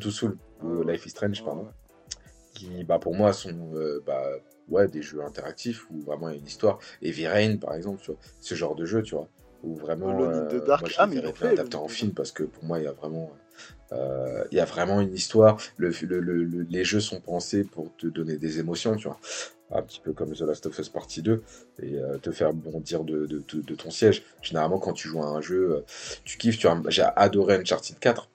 [0.00, 2.20] Two Soul ou Life is Strange, pardon, Ouais.
[2.54, 4.22] qui, bah, pour moi, sont, euh, bah,
[4.68, 6.78] ouais, des jeux interactifs où vraiment il y a une histoire.
[7.02, 9.28] Et V-Rain, par exemple, tu vois, ce genre de jeu, tu vois,
[9.62, 10.80] où vraiment, in the euh, Dark.
[10.82, 12.88] moi, je Ah, mais fait, Alone in en film parce que pour moi, il y
[12.88, 13.30] a vraiment,
[13.92, 15.56] euh, il y a vraiment une histoire.
[15.76, 19.18] Le, le- le- le- les jeux sont pensés pour te donner des émotions, tu vois.
[19.70, 21.42] Un petit peu comme The Last of Us Partie 2
[21.82, 24.22] et euh, te faire bondir de, de, de- de ton siège.
[24.40, 25.80] Généralement, quand tu joues à un jeu, euh,
[26.24, 26.58] tu kiffes.
[26.58, 28.30] Tu vois, J'ai adoré Uncharted 4.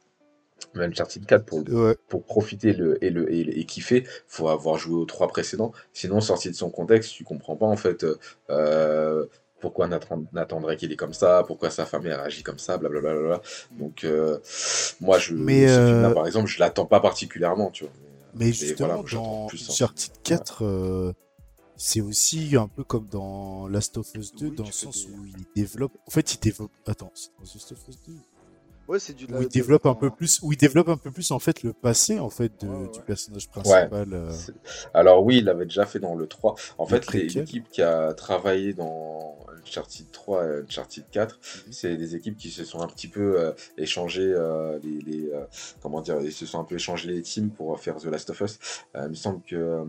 [0.75, 1.97] Mais Uncharted 4, pour, le- Ouais.
[2.07, 5.71] pour profiter le, et, le, et, le- et kiffer, faut avoir joué aux trois précédents.
[5.91, 8.05] Sinon, sorti de son contexte, tu comprends pas en fait
[8.51, 9.25] euh,
[9.59, 13.11] pourquoi Nathan, Drake il est comme ça, pourquoi sa femme elle réagit comme ça, blablabla.
[13.13, 13.41] Bla, bla, bla.
[13.71, 14.37] Donc, euh,
[15.01, 17.93] moi, je, Mais, ce film-là, par exemple, je l'attends pas particulièrement, tu vois.
[18.35, 19.47] Mais, justement, voilà, dans.
[19.53, 21.13] Uncharted 4, euh,
[21.75, 25.11] c'est aussi un peu comme dans Last of Us 2, Oui, dans le sens des-
[25.13, 25.93] où il développe.
[26.07, 26.71] En fait, il développe.
[26.87, 28.13] Attends, c'est dans Last of Us 2
[28.87, 31.31] Ouais, c'est du où il développe un peu plus, où il développe un peu plus
[31.31, 32.91] en fait le passé en fait de, Ouais, ouais.
[32.91, 34.13] du personnage principal.
[34.13, 34.31] euh,
[34.93, 36.55] Alors oui, il l'avait déjà fait dans le 3.
[36.77, 41.71] En Le fait, l'équipe qui a travaillé dans Uncharted 3 et Uncharted 4, Mhm.
[41.71, 45.45] c'est des équipes qui se sont un petit peu euh, échangées euh, les, les, euh,
[45.81, 48.41] comment dire, ils se sont un peu échangés les teams pour faire The Last of
[48.41, 48.59] Us.
[48.97, 49.85] Euh, il me semble que euh,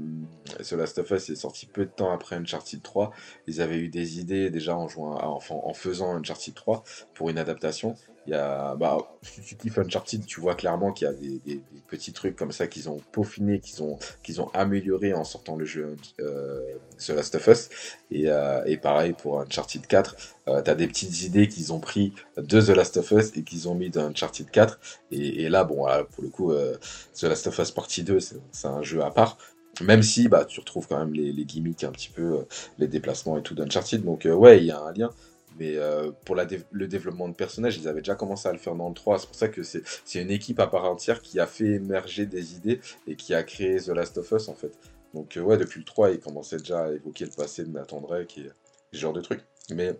[0.63, 3.11] The Last of Us est sorti peu de temps après Uncharted 3.
[3.49, 6.85] Ils avaient eu des idées déjà en jouant, à- enfin, en faisant Uncharted 3
[7.15, 7.97] pour une adaptation.
[8.27, 11.61] Il y a, bah, si tu kiffes Uncharted, tu vois clairement qu'il y a des,
[11.89, 15.65] petits trucs comme ça qu'ils ont peaufiné, qu'ils ont, qu'ils ont amélioré en sortant le
[15.65, 16.61] jeu euh,
[16.99, 17.69] The Last of Us.
[18.11, 20.17] Et, euh, pareil pour Uncharted 4,
[20.49, 23.69] euh, t'as des petites idées qu'ils ont pris de The Last of Us et qu'ils
[23.69, 24.79] ont mis dans Uncharted 4.
[25.11, 26.77] Et, là, bon, pour le coup, euh,
[27.15, 29.39] The Last of Us Partie 2, c'est un jeu à part.
[29.81, 32.45] Même si bah, tu retrouves quand même les, gimmicks un petit peu,
[32.79, 34.05] les déplacements et tout d'Uncharted.
[34.05, 35.11] Donc euh, ouais, il y a un lien.
[35.59, 38.89] Mais euh, pour le développement de personnages, ils avaient déjà commencé à le faire dans
[38.89, 39.21] le 3.
[39.21, 42.27] C'est pour ça que c'est c'est une équipe à part entière qui a fait émerger
[42.27, 44.73] des idées et qui a créé The Last of Us en fait.
[45.15, 48.01] Donc euh, ouais, depuis le 3, ils commençaient déjà à évoquer le passé de Nathan
[48.01, 48.51] Drake et
[48.93, 49.45] ce genre de trucs.
[49.71, 49.95] Mais,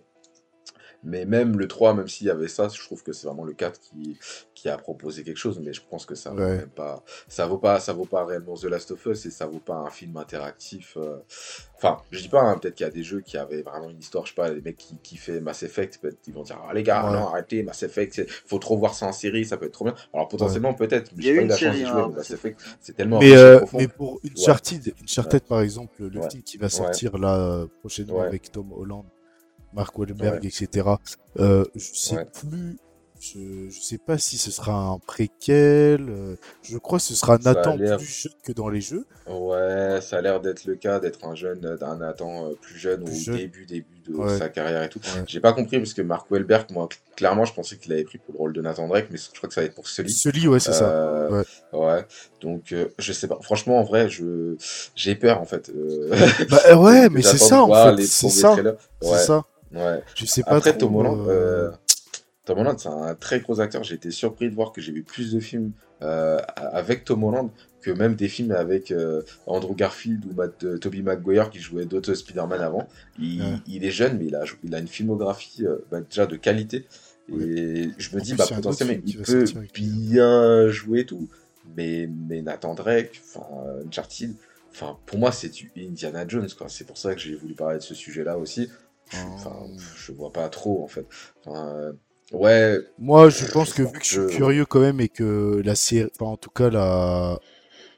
[1.05, 3.53] mais même le 3, même s'il y avait ça, je trouve que c'est vraiment le
[3.53, 4.17] 4 qui,
[4.53, 5.59] qui a proposé quelque chose.
[5.63, 6.57] Mais je pense que ça vaut Ouais.
[6.57, 9.45] même pas, ça vaut pas, ça vaut pas réellement The Last of Us et ça
[9.45, 10.97] vaut pas un film interactif.
[10.97, 11.17] euh,
[11.77, 13.99] Enfin, je dis pas, hein, peut-être qu'il y a des jeux qui avaient vraiment une
[13.99, 16.57] histoire, je sais pas, les mecs qui, qui fait Mass Effect, peut-être ils vont dire,
[16.67, 17.11] ah les gars, Ouais.
[17.13, 19.85] non, arrêtez, Mass Effect, c'est- faut trop voir ça en série, ça peut être trop
[19.85, 19.93] bien.
[20.13, 21.83] Alors potentiellement, peut-être, mais Il y a j'ai eu pas eu une la chance d'y
[21.83, 22.61] hein, jouer, mais Mass Effect.
[22.79, 23.77] C'est tellement Mais, euh, profond.
[23.77, 26.29] mais pour Uncharted, Uncharted par exemple, le Ouais.
[26.29, 28.27] film qui va sortir là euh, prochainement Ouais.
[28.27, 29.03] avec Tom Holland,
[29.75, 30.47] Mark Wahlberg, Ouais.
[30.47, 30.87] etc.
[31.39, 32.25] Euh, je sais Ouais.
[32.25, 32.77] plus,
[33.19, 36.07] je, je sais pas si ce sera un préquel.
[36.09, 39.05] euh, je crois que ce sera Ça Nathan plus jeune que dans les jeux.
[39.27, 42.77] Ouais, ça a l'air d'être le cas, d'être un jeune, euh, d'un Nathan euh, plus
[42.77, 43.37] jeune Plus au jeune.
[43.37, 44.37] début, début de Ouais.
[44.37, 44.99] sa carrière et tout.
[45.27, 48.19] J'ai pas compris parce que Mark Wahlberg, moi, cl- clairement, je pensais qu'il avait pris
[48.19, 50.11] pour le rôle de Nathan Drake, mais je crois que ça va être pour Sully.
[50.13, 51.27] Sully, ouais, c'est ça.
[51.73, 52.05] Ouais.
[52.41, 53.39] Donc, euh, je sais pas.
[53.41, 54.55] Franchement, en vrai, je
[54.95, 55.69] j'ai peur en fait.
[55.69, 56.09] euh,
[56.49, 58.55] Bah ouais, mais c'est ça en fait, c'est ça,
[59.01, 59.43] c'est ça.
[59.75, 60.03] Ouais.
[60.15, 60.87] Je sais pas Après, trop.
[60.87, 61.71] Tom Holland, euh, euh,
[62.45, 63.83] Tom Holland, c'est un très gros acteur.
[63.83, 65.71] J'ai été surpris de voir que j'ai vu plus de films
[66.01, 67.49] euh, avec Tom Holland
[67.81, 72.13] que même des films avec euh, Andrew Garfield ou Matt, Tobey Maguire qui jouaient d'autres
[72.15, 72.87] Spider-Man avant.
[73.19, 73.47] Il, Ouais.
[73.67, 76.85] il est jeune, mais il a, il a une filmographie bah, déjà de qualité.
[77.29, 81.27] Et je me En dis, plus, bah, potentiellement, il peut bien jouer tout.
[81.75, 83.21] Mais, mais Nathan Drake,
[83.85, 84.33] Uncharted,
[84.71, 86.47] enfin, pour moi, c'est du Indiana Jones.
[86.67, 88.69] C'est pour ça que j'ai voulu parler de ce sujet-là aussi.
[89.13, 91.07] Enfin, euh, je vois pas trop, en fait.
[91.45, 91.93] Enfin, euh,
[92.31, 95.75] ouais, Moi, je pense que vu que je suis curieux quand même et que la
[95.75, 97.39] série, enfin, en tout cas la,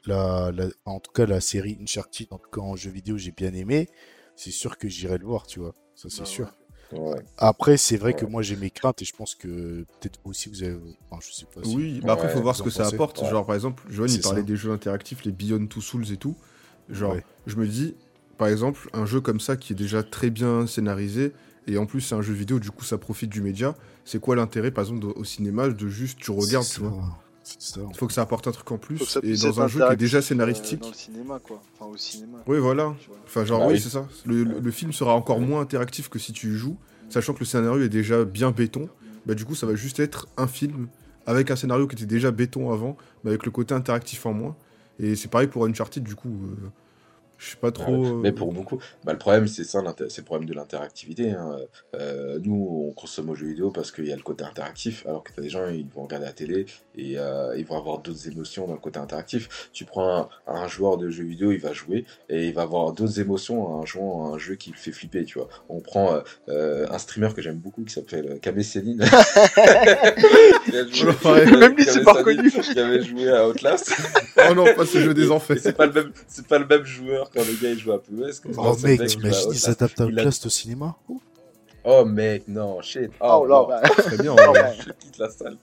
[0.06, 0.52] la,
[0.84, 3.88] en tout cas la série Uncharted, en tout cas en jeu vidéo, j'ai bien aimé.
[4.36, 5.74] C'est sûr que j'irai le voir, tu vois.
[5.94, 6.52] Ça, c'est Bah sûr.
[6.92, 7.22] ouais.
[7.38, 10.62] Après, c'est vrai que moi j'ai mes craintes et je pense que peut-être aussi vous
[10.64, 10.78] avez,
[11.10, 11.62] enfin, je sais pas.
[11.64, 13.22] si- Oui, bah après, Ouais, faut voir ce que ça pensez apporte.
[13.22, 13.28] Ouais.
[13.28, 14.46] Genre, par exemple, Joanne, il parlait ça.
[14.46, 16.36] des jeux interactifs, les Beyond Two Souls et tout.
[16.88, 17.24] Genre, Ouais.
[17.46, 17.96] je me dis,
[18.38, 21.32] par exemple, un jeu comme ça qui est déjà très bien scénarisé,
[21.66, 23.74] et en plus, c'est un jeu vidéo, du coup, ça profite du média.
[24.04, 26.94] C'est quoi l'intérêt, par exemple, de- au cinéma, de juste, tu regardes, tu vois?
[27.76, 29.18] Il faut que ça apporte un truc en plus.
[29.22, 30.80] Et dans un jeu qui est déjà euh, scénaristique.
[30.80, 31.62] Dans le cinéma, quoi.
[31.74, 32.38] Enfin, au cinéma.
[32.46, 32.94] Oui, voilà.
[33.26, 33.80] Enfin, genre, Bah oui, oui.
[33.80, 34.06] c'est ça.
[34.26, 36.76] Le, le- le film sera encore moins interactif que si tu y joues,
[37.08, 38.88] sachant que le scénario est déjà bien béton.
[39.24, 40.88] Bah, du coup, ça va juste être un film
[41.26, 44.56] avec un scénario qui était déjà béton avant, mais avec le côté interactif en moins.
[44.98, 46.28] Et c'est pareil pour Uncharted, du coup.
[46.28, 46.68] euh,
[47.38, 47.96] je sais pas trop.
[47.96, 51.30] Ouais, euh, Mais pour beaucoup, bah, le problème c'est ça, c'est le problème de l'interactivité.
[51.32, 51.56] hein.
[51.94, 55.22] Euh, nous, on consomme aux jeux vidéo parce qu'il y a le côté interactif, alors
[55.24, 56.66] que t'as des gens, ils vont regarder la télé
[56.96, 59.70] et euh, ils vont avoir d'autres émotions dans le côté interactif.
[59.72, 62.92] Tu prends un, un joueur de jeux vidéo, il va jouer et il va avoir
[62.92, 65.48] d'autres émotions en jouant à un jeu qui le fait flipper, tu vois.
[65.68, 69.04] On prend euh, euh, un streamer que j'aime beaucoup qui s'appelle Kamé Céline.
[70.72, 72.50] Même lui, c'est pas reconnu.
[72.50, 73.92] Qui avait joué à Outlast.
[74.50, 75.56] Oh non, pas ce jeu des enfers.
[75.60, 77.98] c'est pas le même, c'est pas le même joueur quand le gars il joue à
[78.02, 78.42] PES.
[78.56, 79.54] Oh mec, t'imagines ils Outlast.
[79.58, 80.96] s'adaptent à Il Outlast au cinéma
[81.84, 83.10] Oh mec, non, shit.
[83.20, 83.68] Oh, là, non.
[83.68, 83.80] bah.
[83.96, 84.34] Très bien.
[84.36, 84.74] Oh, ouais.
[84.78, 85.56] Je quitte la salle.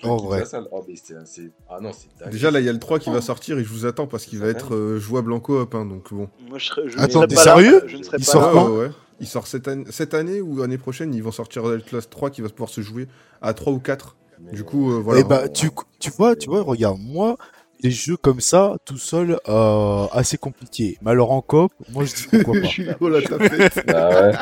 [0.00, 0.38] Je En quitte vrai.
[0.40, 0.68] la salle.
[0.70, 2.30] Oh mais c'est, ah non, c'est dingue.
[2.32, 4.24] Déjà, là, il y a le 3 qui va sortir et je vous attends parce
[4.26, 5.74] qu'il va Ça être euh, jouable en coop.
[5.74, 6.28] hein, donc bon.
[6.48, 7.86] Moi, je serais, je Attends, t'es sérieux là.
[7.88, 8.48] Je ne serais Il pas sort là.
[8.48, 8.90] Ouais, quand ouais, ouais.
[9.20, 12.40] Il sort cette année, cette année ou l'année prochaine, ils vont sortir Outlast 3 qui
[12.42, 13.08] va pouvoir se jouer
[13.42, 14.16] à 3 ou 4.
[14.40, 15.20] Mais- Du coup, euh, voilà.
[15.20, 17.36] Eh bah, tu, tu vois, tu vois, regarde, moi,
[17.84, 20.98] les jeux comme ça, tout seul, euh, assez compliqué.
[21.02, 22.54] Mais alors en coop, moi je dis pourquoi
[23.00, 23.08] pas.
[23.10, 23.84] la tapette.
[23.88, 24.32] Ah ouais.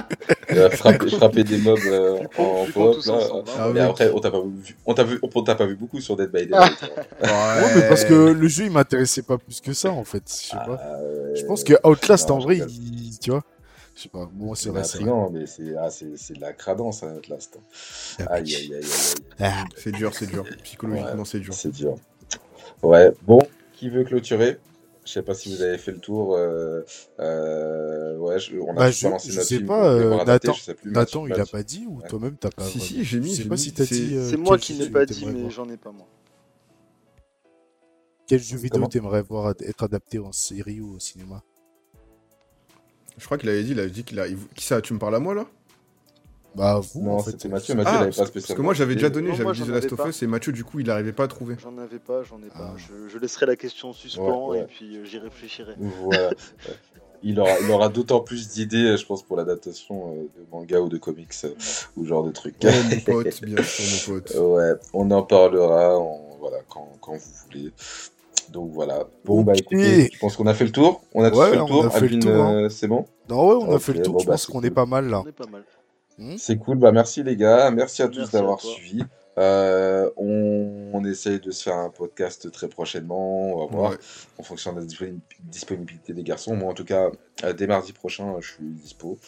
[0.50, 3.12] Il va frapper, frapper des mobs euh, en coop là.
[3.14, 3.42] hein.
[3.58, 3.86] Ah Mais ouais.
[3.86, 6.30] après, on t'a pas vu, on t'a vu, on t'a pas vu beaucoup sur Dead
[6.30, 6.72] by Daylight.
[7.22, 7.62] hein.
[7.62, 10.22] Ouais, mais parce que le jeu il m'intéressait pas plus que ça en fait.
[10.26, 10.78] Je sais pas.
[10.80, 10.96] Ah.
[11.34, 13.42] Je pense que Outlast Non, en je vrai, il- tu vois.
[13.94, 14.26] Je sais pas.
[14.32, 14.82] Bon, c'est vrai,
[15.32, 17.58] mais c'est ah, c'est c'est de la cradence hein, Outlast.
[18.20, 18.82] Ah, Aïe aïe aïe aïe.
[19.40, 20.44] Ah, C'est dur, c'est dur.
[20.64, 21.24] Psychologiquement, Ouais.
[21.26, 21.52] c'est dur.
[21.52, 21.96] C'est dur.
[22.82, 23.38] Ouais, bon,
[23.72, 24.58] qui veut clôturer?
[25.04, 26.36] Je sais pas si vous avez fait le tour.
[26.36, 26.82] euh,
[27.18, 30.52] euh, ouais, je- on a Bah, je- balancé je notre sais film pas, euh, Nathan-
[30.52, 32.08] je sais plus, Nathan, il a pas dit ou Ouais.
[32.08, 32.64] toi-même t'as pas.
[32.64, 34.16] Si, vraiment- si, j'ai mis, Je sais pas mis, si t'as c'est- dit.
[34.16, 36.06] euh, C'est moi qui n'ai pas dit, mais j'en ai pas moi.
[38.28, 41.42] Quel jeu vidéo t'aimerais voir être adapté en série ou au cinéma?
[43.18, 44.26] Je crois qu'il avait dit, il avait dit qu'il a.
[44.28, 45.46] il- Qui ça Tu me parles à moi là?
[46.54, 47.30] Bah vous Non, en fait.
[47.32, 47.74] c'était Mathieu.
[47.74, 48.42] Mathieu, il Ah, avait pas que- spécialement.
[48.46, 50.06] parce que moi j'avais déjà donné, Non, j'avais dit The Last of.
[50.06, 51.56] Us et Mathieu du coup il arrivait pas à trouver.
[51.62, 52.72] J'en avais pas, j'en ai pas.
[52.72, 52.74] Ah.
[52.76, 54.64] Je, je laisserai la question en suspens Ouais, ouais.
[54.64, 55.74] et puis euh, j'y réfléchirai.
[55.78, 56.28] Voilà.
[56.28, 56.34] Ouais.
[57.24, 60.88] Il aura, il aura d'autant plus d'idées, je pense, pour l'adaptation euh, de manga ou
[60.88, 61.50] de comics euh,
[61.96, 62.56] ou genre de trucs.
[62.64, 64.34] Mon pote, bien sûr mon pote.
[64.34, 67.70] Ouais, on en parlera on- voilà, quand, quand vous voulez.
[68.50, 69.06] Donc voilà.
[69.24, 71.00] Bon, bah écoutez, je pense qu'on a fait le tour.
[71.14, 71.86] On a Ouais, fait le on tour.
[71.86, 72.54] a fait le Albin, tour, hein.
[72.64, 74.14] euh, c'est bon Non ouais, on a fait le tour.
[74.14, 74.66] bon, je bah, pense qu'on cool.
[74.66, 75.22] est pas mal là.
[75.24, 75.62] On est pas mal.
[76.38, 76.78] C'est cool.
[76.78, 77.70] Bah merci les gars.
[77.70, 79.02] Merci à tous d'avoir suivi.
[79.38, 83.54] Euh, on, on essaye de se faire un podcast très prochainement.
[83.54, 83.96] On va voir Ouais.
[84.38, 86.54] en fonction de la disponi- disponibilité des garçons.
[86.54, 87.10] Moi, en tout cas,
[87.44, 89.18] euh, dès mardi prochain, je suis dispo.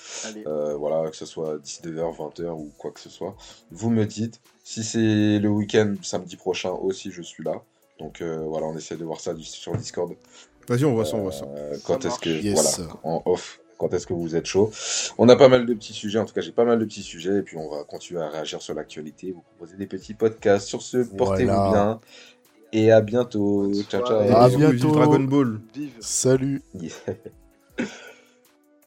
[0.46, 3.34] Euh, voilà, que ce soit 19h, 20h ou quoi que ce soit.
[3.70, 4.40] Vous me dites.
[4.62, 7.62] Si c'est le week-end, samedi prochain aussi, je suis là.
[7.98, 10.12] Donc euh, voilà, on essaie de voir ça sur Discord.
[10.68, 11.46] Vas-y, on voit ça, on voit ça.
[11.56, 14.70] Euh, quand est-ce que voilà, en off, quand est-ce que vous êtes chaud
[15.18, 16.18] On a pas mal de petits sujets.
[16.18, 18.28] En tout cas, j'ai pas mal de petits sujets et puis on va continuer à
[18.28, 19.32] réagir sur l'actualité.
[19.32, 20.66] Vous proposer des petits podcasts.
[20.66, 21.70] Sur ce, portez-vous Voilà.
[21.70, 22.00] bien
[22.74, 23.72] et à bientôt.
[23.88, 24.18] Ciao ciao.
[24.18, 24.90] À bientôt.
[24.90, 25.60] Dragon Ball.
[25.74, 25.92] Vive.
[26.00, 26.62] Salut.
[26.74, 26.92] Yeah.